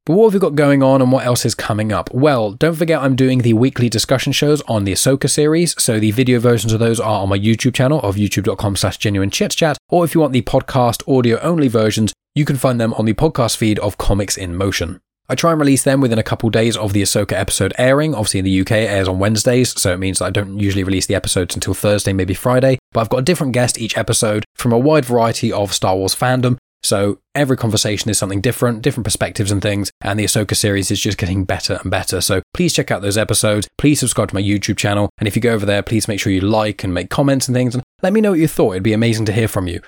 But 0.07 0.15
what 0.15 0.25
have 0.25 0.35
we 0.35 0.41
got 0.41 0.57
going 0.57 0.83
on 0.83 1.01
and 1.01 1.13
what 1.13 1.25
else 1.25 1.47
is 1.47 1.55
coming 1.55 1.93
up? 1.93 2.13
Well, 2.13 2.51
don't 2.51 2.75
forget 2.75 3.01
I'm 3.01 3.15
doing 3.15 3.43
the 3.43 3.55
weekly 3.55 3.89
discussion 3.89 4.33
shows 4.33 4.61
on 4.63 4.83
the 4.83 4.93
Ahsoka 4.93 5.31
series, 5.31 5.81
so 5.81 6.01
the 6.01 6.11
video 6.11 6.41
versions 6.41 6.73
of 6.73 6.81
those 6.81 6.99
are 6.99 7.23
on 7.23 7.29
my 7.29 7.39
YouTube 7.39 7.75
channel 7.75 8.01
of 8.01 8.17
youtube.com 8.17 8.75
slash 8.75 8.97
genuine 8.99 9.31
chit 9.31 9.53
chat, 9.53 9.79
or 9.89 10.05
if 10.05 10.17
you 10.17 10.21
want 10.21 10.33
the 10.33 10.43
podcast 10.43 11.09
audio 11.09 11.39
only 11.43 11.69
versions, 11.69 12.13
you 12.37 12.45
can 12.45 12.57
find 12.57 12.79
them 12.79 12.93
on 12.95 13.07
the 13.07 13.15
podcast 13.15 13.57
feed 13.57 13.79
of 13.79 13.97
Comics 13.97 14.37
in 14.37 14.55
Motion. 14.55 15.01
I 15.27 15.35
try 15.35 15.53
and 15.53 15.59
release 15.59 15.83
them 15.83 16.03
within 16.03 16.19
a 16.19 16.23
couple 16.23 16.51
days 16.51 16.77
of 16.77 16.93
the 16.93 17.01
Ahsoka 17.01 17.33
episode 17.33 17.73
airing. 17.79 18.15
Obviously, 18.15 18.41
in 18.41 18.45
the 18.45 18.61
UK, 18.61 18.73
it 18.73 18.91
airs 18.91 19.09
on 19.09 19.19
Wednesdays, 19.19 19.81
so 19.81 19.93
it 19.95 19.99
means 19.99 20.19
that 20.19 20.27
I 20.27 20.31
don't 20.31 20.61
usually 20.61 20.85
release 20.85 21.07
the 21.07 21.15
episodes 21.15 21.55
until 21.55 21.73
Thursday, 21.73 22.13
maybe 22.13 22.35
Friday. 22.35 22.79
But 22.93 23.01
I've 23.01 23.09
got 23.09 23.21
a 23.21 23.23
different 23.23 23.55
guest 23.55 23.81
each 23.81 23.97
episode 23.97 24.45
from 24.55 24.73
a 24.73 24.79
wide 24.79 25.07
variety 25.07 25.51
of 25.51 25.73
Star 25.73 25.97
Wars 25.97 26.15
fandom. 26.15 26.59
So 26.83 27.19
every 27.35 27.57
conversation 27.57 28.11
is 28.11 28.19
something 28.19 28.43
different, 28.43 28.83
different 28.83 29.07
perspectives 29.07 29.51
and 29.51 29.63
things, 29.63 29.91
and 30.03 30.21
the 30.21 30.25
Ahsoka 30.25 30.55
series 30.55 30.91
is 30.91 31.01
just 31.01 31.17
getting 31.17 31.47
better 31.47 31.81
and 31.81 31.91
better. 31.91 32.21
So 32.21 32.43
please 32.53 32.75
check 32.75 32.91
out 32.91 33.01
those 33.01 33.17
episodes. 33.17 33.67
Please 33.79 33.99
subscribe 33.99 34.29
to 34.29 34.35
my 34.35 34.43
YouTube 34.43 34.77
channel, 34.77 35.09
and 35.19 35.27
if 35.27 35.37
you 35.37 35.43
go 35.43 35.55
over 35.55 35.65
there, 35.65 35.83
please 35.83 36.07
make 36.07 36.21
sure 36.21 36.33
you 36.33 36.43
like 36.43 36.85
and 36.85 36.93
make 36.93 37.09
comments 37.09 37.49
and 37.49 37.55
things, 37.57 37.75
and 37.75 37.83
let 38.03 38.13
me 38.13 38.21
know 38.21 38.33
what 38.33 38.41
you 38.41 38.47
thought. 38.47 38.73
It'd 38.73 38.83
be 38.83 38.93
amazing 38.93 39.25
to 39.25 39.33
hear 39.33 39.49
from 39.49 39.67
you. 39.67 39.81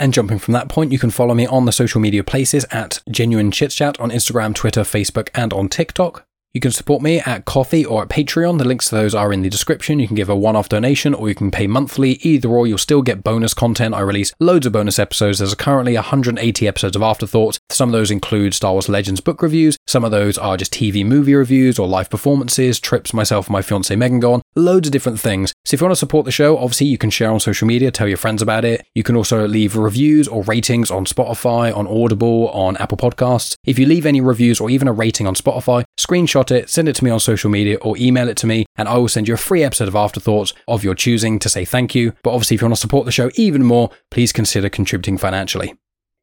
And 0.00 0.12
jumping 0.14 0.38
from 0.38 0.52
that 0.54 0.68
point, 0.68 0.92
you 0.92 0.98
can 0.98 1.10
follow 1.10 1.34
me 1.34 1.46
on 1.46 1.64
the 1.64 1.72
social 1.72 2.00
media 2.00 2.22
places 2.22 2.64
at 2.70 3.00
Genuine 3.10 3.50
Chit 3.50 3.72
Chat 3.72 3.98
on 3.98 4.10
Instagram, 4.10 4.54
Twitter, 4.54 4.82
Facebook, 4.82 5.28
and 5.34 5.52
on 5.52 5.68
TikTok. 5.68 6.27
You 6.58 6.60
can 6.60 6.72
support 6.72 7.02
me 7.02 7.20
at 7.20 7.44
Ko-fi 7.44 7.84
or 7.84 8.02
at 8.02 8.08
Patreon. 8.08 8.58
The 8.58 8.64
links 8.64 8.88
to 8.88 8.96
those 8.96 9.14
are 9.14 9.32
in 9.32 9.42
the 9.42 9.48
description. 9.48 10.00
You 10.00 10.08
can 10.08 10.16
give 10.16 10.28
a 10.28 10.34
one 10.34 10.56
off 10.56 10.68
donation 10.68 11.14
or 11.14 11.28
you 11.28 11.34
can 11.36 11.52
pay 11.52 11.68
monthly. 11.68 12.14
Either 12.14 12.48
or, 12.48 12.66
you'll 12.66 12.78
still 12.78 13.00
get 13.00 13.22
bonus 13.22 13.54
content. 13.54 13.94
I 13.94 14.00
release 14.00 14.32
loads 14.40 14.66
of 14.66 14.72
bonus 14.72 14.98
episodes. 14.98 15.38
There's 15.38 15.54
currently 15.54 15.94
180 15.94 16.66
episodes 16.66 16.96
of 16.96 17.02
Afterthoughts. 17.02 17.60
Some 17.70 17.90
of 17.90 17.92
those 17.92 18.10
include 18.10 18.54
Star 18.54 18.72
Wars 18.72 18.88
Legends 18.88 19.20
book 19.20 19.40
reviews. 19.40 19.76
Some 19.86 20.02
of 20.02 20.10
those 20.10 20.36
are 20.36 20.56
just 20.56 20.72
TV 20.72 21.06
movie 21.06 21.36
reviews 21.36 21.78
or 21.78 21.86
live 21.86 22.10
performances, 22.10 22.80
trips 22.80 23.14
myself 23.14 23.46
and 23.46 23.52
my 23.52 23.62
fiance 23.62 23.94
Megan 23.94 24.18
go 24.18 24.32
on, 24.32 24.42
loads 24.56 24.88
of 24.88 24.92
different 24.92 25.20
things. 25.20 25.52
So 25.64 25.76
if 25.76 25.80
you 25.80 25.84
want 25.84 25.92
to 25.92 26.00
support 26.00 26.24
the 26.24 26.32
show, 26.32 26.58
obviously 26.58 26.88
you 26.88 26.98
can 26.98 27.10
share 27.10 27.30
on 27.30 27.38
social 27.38 27.68
media, 27.68 27.92
tell 27.92 28.08
your 28.08 28.16
friends 28.16 28.42
about 28.42 28.64
it. 28.64 28.84
You 28.96 29.04
can 29.04 29.14
also 29.14 29.46
leave 29.46 29.76
reviews 29.76 30.26
or 30.26 30.42
ratings 30.42 30.90
on 30.90 31.04
Spotify, 31.04 31.72
on 31.72 31.86
Audible, 31.86 32.48
on 32.48 32.76
Apple 32.78 32.98
Podcasts. 32.98 33.54
If 33.64 33.78
you 33.78 33.86
leave 33.86 34.06
any 34.06 34.20
reviews 34.20 34.58
or 34.58 34.70
even 34.70 34.88
a 34.88 34.92
rating 34.92 35.28
on 35.28 35.36
Spotify, 35.36 35.84
screenshot 35.96 36.47
it, 36.50 36.70
send 36.70 36.88
it 36.88 36.96
to 36.96 37.04
me 37.04 37.10
on 37.10 37.20
social 37.20 37.50
media 37.50 37.76
or 37.82 37.96
email 37.98 38.28
it 38.28 38.36
to 38.38 38.46
me, 38.46 38.66
and 38.76 38.88
I 38.88 38.96
will 38.98 39.08
send 39.08 39.28
you 39.28 39.34
a 39.34 39.38
free 39.38 39.62
episode 39.62 39.88
of 39.88 39.96
Afterthoughts 39.96 40.52
of 40.66 40.84
your 40.84 40.94
choosing 40.94 41.38
to 41.38 41.48
say 41.48 41.64
thank 41.64 41.94
you. 41.94 42.12
But 42.22 42.32
obviously, 42.32 42.54
if 42.56 42.60
you 42.62 42.66
want 42.66 42.76
to 42.76 42.80
support 42.80 43.04
the 43.06 43.12
show 43.12 43.30
even 43.34 43.64
more, 43.64 43.90
please 44.10 44.32
consider 44.32 44.68
contributing 44.68 45.18
financially. 45.18 45.74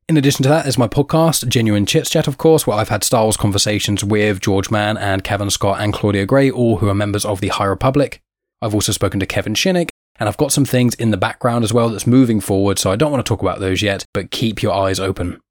In 0.08 0.18
addition 0.18 0.44
to 0.44 0.50
that, 0.50 0.64
there's 0.64 0.78
my 0.78 0.88
podcast, 0.88 1.48
Genuine 1.48 1.88
Chit 1.88 2.06
Chat, 2.06 2.28
of 2.28 2.38
course, 2.38 2.68
where 2.68 2.78
I've 2.78 2.90
had 2.90 3.04
Star 3.04 3.24
Wars 3.24 3.38
conversations 3.38 4.04
with 4.04 4.40
George 4.40 4.70
Mann 4.70 4.98
and 4.98 5.24
Kevin 5.24 5.50
Scott 5.50 5.82
and 5.82 5.94
Claudia 5.94 6.28
Gray, 6.28 6.52
all 6.52 6.78
who 6.78 6.90
are 6.90 6.94
members 6.94 7.26
of 7.26 7.42
the 7.42 7.48
High 7.48 7.66
Republic. 7.66 8.22
I've 8.62 8.76
also 8.76 8.92
spoken 8.92 9.20
to 9.20 9.26
Kevin 9.26 9.56
Shinnick, 9.56 9.90
and 10.20 10.30
I've 10.30 10.38
got 10.38 10.52
some 10.52 10.64
things 10.64 10.94
in 10.94 11.10
the 11.10 11.18
background 11.18 11.64
as 11.64 11.74
well 11.74 11.90
that's 11.90 12.06
moving 12.06 12.40
forward, 12.40 12.78
so 12.78 12.92
I 12.92 12.96
don't 12.96 13.12
want 13.12 13.26
to 13.26 13.28
talk 13.28 13.42
about 13.42 13.60
those 13.60 13.82
yet, 13.82 14.06
but 14.14 14.30
keep 14.30 14.62
your 14.62 14.74
eyes 14.74 15.00
open. 15.00 15.42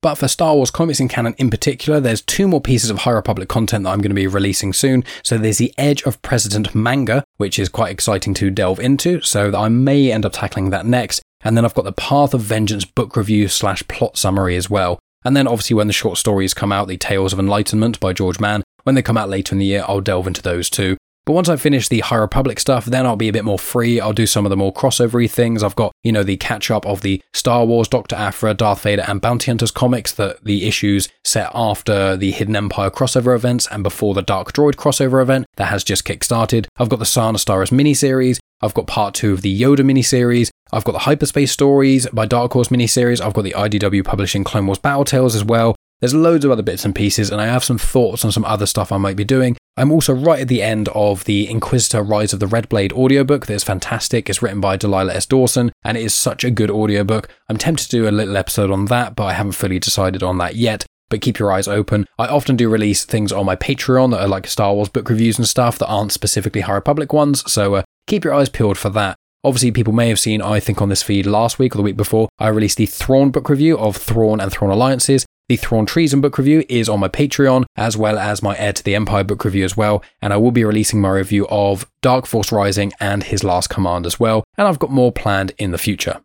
But 0.00 0.14
for 0.14 0.28
Star 0.28 0.54
Wars 0.54 0.70
comics 0.70 1.00
and 1.00 1.10
canon 1.10 1.34
in 1.38 1.50
particular, 1.50 1.98
there's 1.98 2.22
two 2.22 2.46
more 2.46 2.60
pieces 2.60 2.88
of 2.88 2.98
High 2.98 3.10
Republic 3.10 3.48
content 3.48 3.82
that 3.84 3.90
I'm 3.90 4.00
going 4.00 4.10
to 4.10 4.14
be 4.14 4.28
releasing 4.28 4.72
soon. 4.72 5.02
So 5.24 5.36
there's 5.36 5.58
the 5.58 5.74
Edge 5.76 6.04
of 6.04 6.22
Precedent 6.22 6.72
manga, 6.72 7.24
which 7.36 7.58
is 7.58 7.68
quite 7.68 7.90
exciting 7.90 8.32
to 8.34 8.50
delve 8.50 8.78
into, 8.78 9.20
so 9.22 9.52
I 9.56 9.68
may 9.68 10.12
end 10.12 10.24
up 10.24 10.34
tackling 10.34 10.70
that 10.70 10.86
next. 10.86 11.20
And 11.40 11.56
then 11.56 11.64
I've 11.64 11.74
got 11.74 11.84
the 11.84 11.92
Path 11.92 12.32
of 12.32 12.42
Vengeance 12.42 12.84
book 12.84 13.16
review 13.16 13.48
slash 13.48 13.86
plot 13.88 14.16
summary 14.16 14.56
as 14.56 14.70
well. 14.70 15.00
And 15.24 15.36
then 15.36 15.48
obviously 15.48 15.74
when 15.74 15.88
the 15.88 15.92
short 15.92 16.16
stories 16.16 16.54
come 16.54 16.70
out, 16.70 16.86
the 16.86 16.96
Tales 16.96 17.32
of 17.32 17.40
Enlightenment 17.40 17.98
by 17.98 18.12
George 18.12 18.38
Mann, 18.38 18.62
when 18.84 18.94
they 18.94 19.02
come 19.02 19.16
out 19.16 19.28
later 19.28 19.54
in 19.54 19.58
the 19.58 19.66
year, 19.66 19.84
I'll 19.88 20.00
delve 20.00 20.28
into 20.28 20.42
those 20.42 20.70
too. 20.70 20.96
But 21.28 21.34
once 21.34 21.50
I 21.50 21.56
finish 21.56 21.88
the 21.88 22.00
High 22.00 22.16
Republic 22.16 22.58
stuff, 22.58 22.86
then 22.86 23.04
I'll 23.04 23.14
be 23.14 23.28
a 23.28 23.34
bit 23.34 23.44
more 23.44 23.58
free. 23.58 24.00
I'll 24.00 24.14
do 24.14 24.24
some 24.24 24.46
of 24.46 24.50
the 24.50 24.56
more 24.56 24.72
crossovery 24.72 25.30
things. 25.30 25.62
I've 25.62 25.76
got, 25.76 25.92
you 26.02 26.10
know, 26.10 26.22
the 26.22 26.38
catch 26.38 26.70
up 26.70 26.86
of 26.86 27.02
the 27.02 27.20
Star 27.34 27.66
Wars, 27.66 27.86
Dr. 27.86 28.16
Aphra, 28.16 28.54
Darth 28.54 28.80
Vader, 28.80 29.04
and 29.06 29.20
Bounty 29.20 29.50
Hunters 29.50 29.70
comics 29.70 30.10
that 30.12 30.42
the 30.42 30.66
issues 30.66 31.10
set 31.26 31.50
after 31.52 32.16
the 32.16 32.30
Hidden 32.30 32.56
Empire 32.56 32.88
crossover 32.90 33.34
events 33.34 33.68
and 33.70 33.82
before 33.82 34.14
the 34.14 34.22
Dark 34.22 34.54
Droid 34.54 34.76
crossover 34.76 35.20
event 35.20 35.44
that 35.56 35.66
has 35.66 35.84
just 35.84 36.06
kick-started. 36.06 36.66
I've 36.78 36.88
got 36.88 36.98
the 36.98 37.04
Sana 37.04 37.36
Starros 37.36 37.72
miniseries. 37.72 38.38
I've 38.62 38.72
got 38.72 38.86
part 38.86 39.12
two 39.12 39.34
of 39.34 39.42
the 39.42 39.60
Yoda 39.60 39.80
miniseries. 39.80 40.48
I've 40.72 40.84
got 40.84 40.92
the 40.92 41.00
Hyperspace 41.00 41.52
Stories 41.52 42.08
by 42.08 42.24
Dark 42.24 42.54
Horse 42.54 42.68
miniseries. 42.68 43.20
I've 43.20 43.34
got 43.34 43.42
the 43.42 43.52
IDW 43.52 44.02
publishing 44.02 44.44
Clone 44.44 44.66
Wars 44.66 44.78
Battle 44.78 45.04
Tales 45.04 45.34
as 45.34 45.44
well. 45.44 45.76
There's 46.00 46.14
loads 46.14 46.44
of 46.44 46.50
other 46.50 46.62
bits 46.62 46.84
and 46.84 46.94
pieces, 46.94 47.30
and 47.30 47.40
I 47.40 47.46
have 47.46 47.64
some 47.64 47.78
thoughts 47.78 48.24
on 48.24 48.32
some 48.32 48.44
other 48.44 48.66
stuff 48.66 48.92
I 48.92 48.98
might 48.98 49.16
be 49.16 49.24
doing. 49.24 49.56
I'm 49.76 49.90
also 49.90 50.12
right 50.12 50.40
at 50.40 50.48
the 50.48 50.62
end 50.62 50.88
of 50.90 51.24
the 51.24 51.48
Inquisitor 51.50 52.02
Rise 52.02 52.32
of 52.32 52.40
the 52.40 52.46
Red 52.46 52.68
Blade 52.68 52.92
audiobook 52.92 53.46
that 53.46 53.54
is 53.54 53.64
fantastic. 53.64 54.28
It's 54.28 54.42
written 54.42 54.60
by 54.60 54.76
Delilah 54.76 55.14
S. 55.14 55.26
Dawson, 55.26 55.72
and 55.84 55.96
it 55.96 56.04
is 56.04 56.14
such 56.14 56.44
a 56.44 56.50
good 56.50 56.70
audiobook. 56.70 57.28
I'm 57.48 57.56
tempted 57.56 57.90
to 57.90 57.96
do 57.96 58.08
a 58.08 58.10
little 58.10 58.36
episode 58.36 58.70
on 58.70 58.86
that, 58.86 59.16
but 59.16 59.24
I 59.24 59.32
haven't 59.32 59.52
fully 59.52 59.78
decided 59.78 60.22
on 60.22 60.38
that 60.38 60.56
yet 60.56 60.86
but 61.10 61.20
keep 61.20 61.38
your 61.38 61.50
eyes 61.50 61.68
open. 61.68 62.06
I 62.18 62.26
often 62.26 62.56
do 62.56 62.68
release 62.68 63.04
things 63.04 63.32
on 63.32 63.46
my 63.46 63.56
Patreon 63.56 64.10
that 64.10 64.20
are 64.20 64.28
like 64.28 64.46
Star 64.46 64.74
Wars 64.74 64.88
book 64.88 65.08
reviews 65.08 65.38
and 65.38 65.48
stuff 65.48 65.78
that 65.78 65.88
aren't 65.88 66.12
specifically 66.12 66.60
High 66.60 66.74
Republic 66.74 67.12
ones, 67.12 67.50
so 67.50 67.76
uh, 67.76 67.82
keep 68.06 68.24
your 68.24 68.34
eyes 68.34 68.48
peeled 68.48 68.78
for 68.78 68.90
that. 68.90 69.16
Obviously, 69.44 69.70
people 69.70 69.92
may 69.92 70.08
have 70.08 70.18
seen, 70.18 70.42
I 70.42 70.60
think, 70.60 70.82
on 70.82 70.88
this 70.88 71.02
feed 71.02 71.24
last 71.24 71.58
week 71.58 71.74
or 71.74 71.78
the 71.78 71.82
week 71.82 71.96
before, 71.96 72.28
I 72.38 72.48
released 72.48 72.76
the 72.76 72.86
Thrawn 72.86 73.30
book 73.30 73.48
review 73.48 73.78
of 73.78 73.96
Thrawn 73.96 74.40
and 74.40 74.50
Thrawn 74.50 74.70
Alliances. 74.70 75.24
The 75.48 75.56
Thrawn 75.56 75.86
Treason 75.86 76.20
book 76.20 76.36
review 76.36 76.62
is 76.68 76.90
on 76.90 77.00
my 77.00 77.08
Patreon, 77.08 77.64
as 77.74 77.96
well 77.96 78.18
as 78.18 78.42
my 78.42 78.54
Heir 78.58 78.74
to 78.74 78.84
the 78.84 78.94
Empire 78.94 79.24
book 79.24 79.46
review 79.46 79.64
as 79.64 79.78
well. 79.78 80.02
And 80.20 80.30
I 80.30 80.36
will 80.36 80.50
be 80.50 80.62
releasing 80.62 81.00
my 81.00 81.08
review 81.08 81.48
of 81.48 81.90
Dark 82.02 82.26
Force 82.26 82.52
Rising 82.52 82.92
and 83.00 83.22
His 83.22 83.42
Last 83.42 83.70
Command 83.70 84.04
as 84.04 84.20
well. 84.20 84.44
And 84.58 84.68
I've 84.68 84.78
got 84.78 84.90
more 84.90 85.10
planned 85.10 85.52
in 85.56 85.70
the 85.70 85.78
future. 85.78 86.20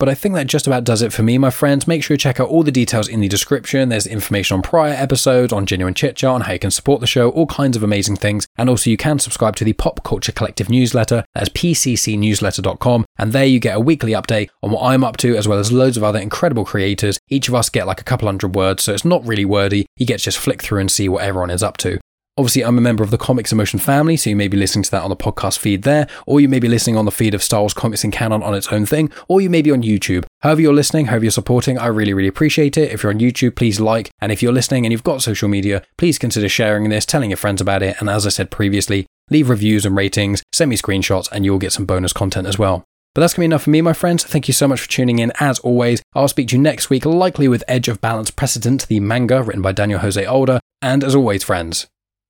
But 0.00 0.08
I 0.08 0.14
think 0.14 0.34
that 0.34 0.48
just 0.48 0.66
about 0.66 0.84
does 0.84 1.02
it 1.02 1.12
for 1.12 1.22
me, 1.22 1.38
my 1.38 1.50
friends. 1.50 1.86
Make 1.86 2.02
sure 2.02 2.14
you 2.14 2.18
check 2.18 2.40
out 2.40 2.48
all 2.48 2.64
the 2.64 2.72
details 2.72 3.06
in 3.06 3.20
the 3.20 3.28
description. 3.28 3.88
There's 3.88 4.06
information 4.06 4.56
on 4.56 4.62
prior 4.62 4.92
episodes, 4.92 5.52
on 5.52 5.66
Genuine 5.66 5.94
Chit 5.94 6.16
Chat, 6.16 6.30
on 6.30 6.40
how 6.42 6.52
you 6.52 6.58
can 6.58 6.72
support 6.72 7.00
the 7.00 7.06
show, 7.06 7.30
all 7.30 7.46
kinds 7.46 7.76
of 7.76 7.84
amazing 7.84 8.16
things. 8.16 8.46
And 8.56 8.68
also, 8.68 8.90
you 8.90 8.96
can 8.96 9.20
subscribe 9.20 9.54
to 9.56 9.64
the 9.64 9.72
Pop 9.72 10.02
Culture 10.02 10.32
Collective 10.32 10.68
newsletter. 10.68 11.24
That's 11.34 11.48
pccnewsletter.com. 11.50 13.04
And 13.18 13.32
there 13.32 13.46
you 13.46 13.60
get 13.60 13.76
a 13.76 13.80
weekly 13.80 14.12
update 14.12 14.50
on 14.62 14.72
what 14.72 14.82
I'm 14.82 15.04
up 15.04 15.16
to, 15.18 15.36
as 15.36 15.46
well 15.46 15.58
as 15.58 15.70
loads 15.70 15.96
of 15.96 16.02
other 16.02 16.18
incredible 16.18 16.64
creators. 16.64 17.18
Each 17.28 17.48
of 17.48 17.54
us 17.54 17.70
get 17.70 17.86
like 17.86 18.00
a 18.00 18.04
couple 18.04 18.26
hundred 18.26 18.56
words, 18.56 18.82
so 18.82 18.92
it's 18.92 19.04
not 19.04 19.24
really 19.24 19.44
wordy. 19.44 19.86
You 19.96 20.06
get 20.06 20.18
to 20.18 20.24
just 20.24 20.38
flick 20.38 20.60
through 20.60 20.80
and 20.80 20.90
see 20.90 21.08
what 21.08 21.22
everyone 21.22 21.50
is 21.50 21.62
up 21.62 21.76
to. 21.78 22.00
Obviously, 22.36 22.64
I'm 22.64 22.78
a 22.78 22.80
member 22.80 23.04
of 23.04 23.12
the 23.12 23.18
Comics 23.18 23.52
in 23.52 23.58
Motion 23.58 23.78
family, 23.78 24.16
so 24.16 24.28
you 24.28 24.34
may 24.34 24.48
be 24.48 24.56
listening 24.56 24.82
to 24.82 24.90
that 24.90 25.04
on 25.04 25.10
the 25.10 25.14
podcast 25.14 25.56
feed 25.56 25.82
there, 25.82 26.08
or 26.26 26.40
you 26.40 26.48
may 26.48 26.58
be 26.58 26.66
listening 26.66 26.96
on 26.96 27.04
the 27.04 27.12
feed 27.12 27.32
of 27.32 27.44
Star 27.44 27.60
Wars 27.60 27.72
Comics 27.72 28.02
and 28.02 28.12
Canon 28.12 28.42
on 28.42 28.56
its 28.56 28.72
own 28.72 28.86
thing, 28.86 29.12
or 29.28 29.40
you 29.40 29.48
may 29.48 29.62
be 29.62 29.70
on 29.70 29.84
YouTube. 29.84 30.24
However, 30.40 30.60
you're 30.60 30.74
listening, 30.74 31.06
however, 31.06 31.26
you're 31.26 31.30
supporting, 31.30 31.78
I 31.78 31.86
really, 31.86 32.12
really 32.12 32.26
appreciate 32.26 32.76
it. 32.76 32.90
If 32.90 33.04
you're 33.04 33.12
on 33.12 33.20
YouTube, 33.20 33.54
please 33.54 33.78
like, 33.78 34.10
and 34.20 34.32
if 34.32 34.42
you're 34.42 34.52
listening 34.52 34.84
and 34.84 34.90
you've 34.90 35.04
got 35.04 35.22
social 35.22 35.48
media, 35.48 35.84
please 35.96 36.18
consider 36.18 36.48
sharing 36.48 36.88
this, 36.88 37.06
telling 37.06 37.30
your 37.30 37.36
friends 37.36 37.60
about 37.60 37.84
it, 37.84 37.94
and 38.00 38.10
as 38.10 38.26
I 38.26 38.30
said 38.30 38.50
previously, 38.50 39.06
leave 39.30 39.48
reviews 39.48 39.86
and 39.86 39.94
ratings, 39.94 40.42
send 40.52 40.70
me 40.70 40.76
screenshots, 40.76 41.30
and 41.30 41.44
you'll 41.44 41.58
get 41.58 41.72
some 41.72 41.86
bonus 41.86 42.12
content 42.12 42.48
as 42.48 42.58
well. 42.58 42.82
But 43.14 43.20
that's 43.20 43.34
going 43.34 43.42
to 43.42 43.48
be 43.48 43.52
enough 43.52 43.62
for 43.62 43.70
me, 43.70 43.80
my 43.80 43.92
friends. 43.92 44.24
Thank 44.24 44.48
you 44.48 44.54
so 44.54 44.66
much 44.66 44.80
for 44.80 44.90
tuning 44.90 45.20
in. 45.20 45.32
As 45.38 45.60
always, 45.60 46.02
I'll 46.14 46.26
speak 46.26 46.48
to 46.48 46.56
you 46.56 46.62
next 46.62 46.90
week, 46.90 47.06
likely 47.06 47.46
with 47.46 47.62
Edge 47.68 47.86
of 47.86 48.00
Balance 48.00 48.32
Precedent, 48.32 48.88
the 48.88 48.98
manga 48.98 49.40
written 49.40 49.62
by 49.62 49.70
Daniel 49.70 50.00
José 50.00 50.28
Older. 50.28 50.58
And 50.82 51.04
as 51.04 51.14
always, 51.14 51.44
friends, 51.44 51.86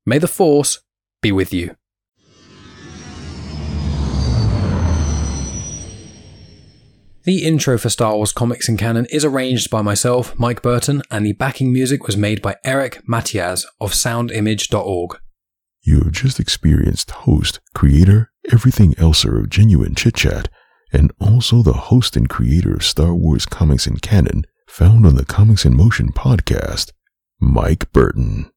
May 0.07 0.19
the 0.19 0.29
Force 0.29 0.81
be 1.23 1.33
with 1.33 1.55
you. 1.55 1.77
The 7.25 7.47
intro 7.47 7.79
for 7.79 7.89
Star 7.89 8.15
Wars 8.15 8.31
Comics 8.31 8.69
and 8.69 8.79
Canon 8.79 9.07
is 9.07 9.25
arranged 9.25 9.71
by 9.71 9.81
myself, 9.81 10.39
Mike 10.39 10.61
Burton, 10.61 11.01
and 11.11 11.25
the 11.25 11.33
backing 11.33 11.73
music 11.73 12.07
was 12.07 12.19
made 12.19 12.43
by 12.43 12.57
Eric 12.65 13.01
Matyas 13.09 13.65
of 13.81 13.93
soundimage.org. 13.93 15.19
You 15.81 16.01
have 16.01 16.13
just 16.13 16.39
experienced 16.39 17.11
host, 17.11 17.61
creator, 17.75 18.31
everything 18.53 18.93
elser 18.97 19.41
of 19.41 19.49
Genuine 19.49 19.95
Chit 19.95 20.17
Chat, 20.17 20.51
and 20.93 21.13
also 21.19 21.63
the 21.63 21.73
host 21.73 22.15
and 22.15 22.29
creator 22.29 22.75
of 22.75 22.85
Star 22.85 23.15
Wars 23.15 23.47
Comics 23.47 23.87
and 23.87 24.03
Canon, 24.03 24.45
found 24.69 25.07
on 25.07 25.15
the 25.15 25.25
Comics 25.25 25.65
in 25.65 25.75
Motion 25.75 26.13
podcast, 26.13 26.93
Mike 27.41 27.91
Burton. 27.93 28.51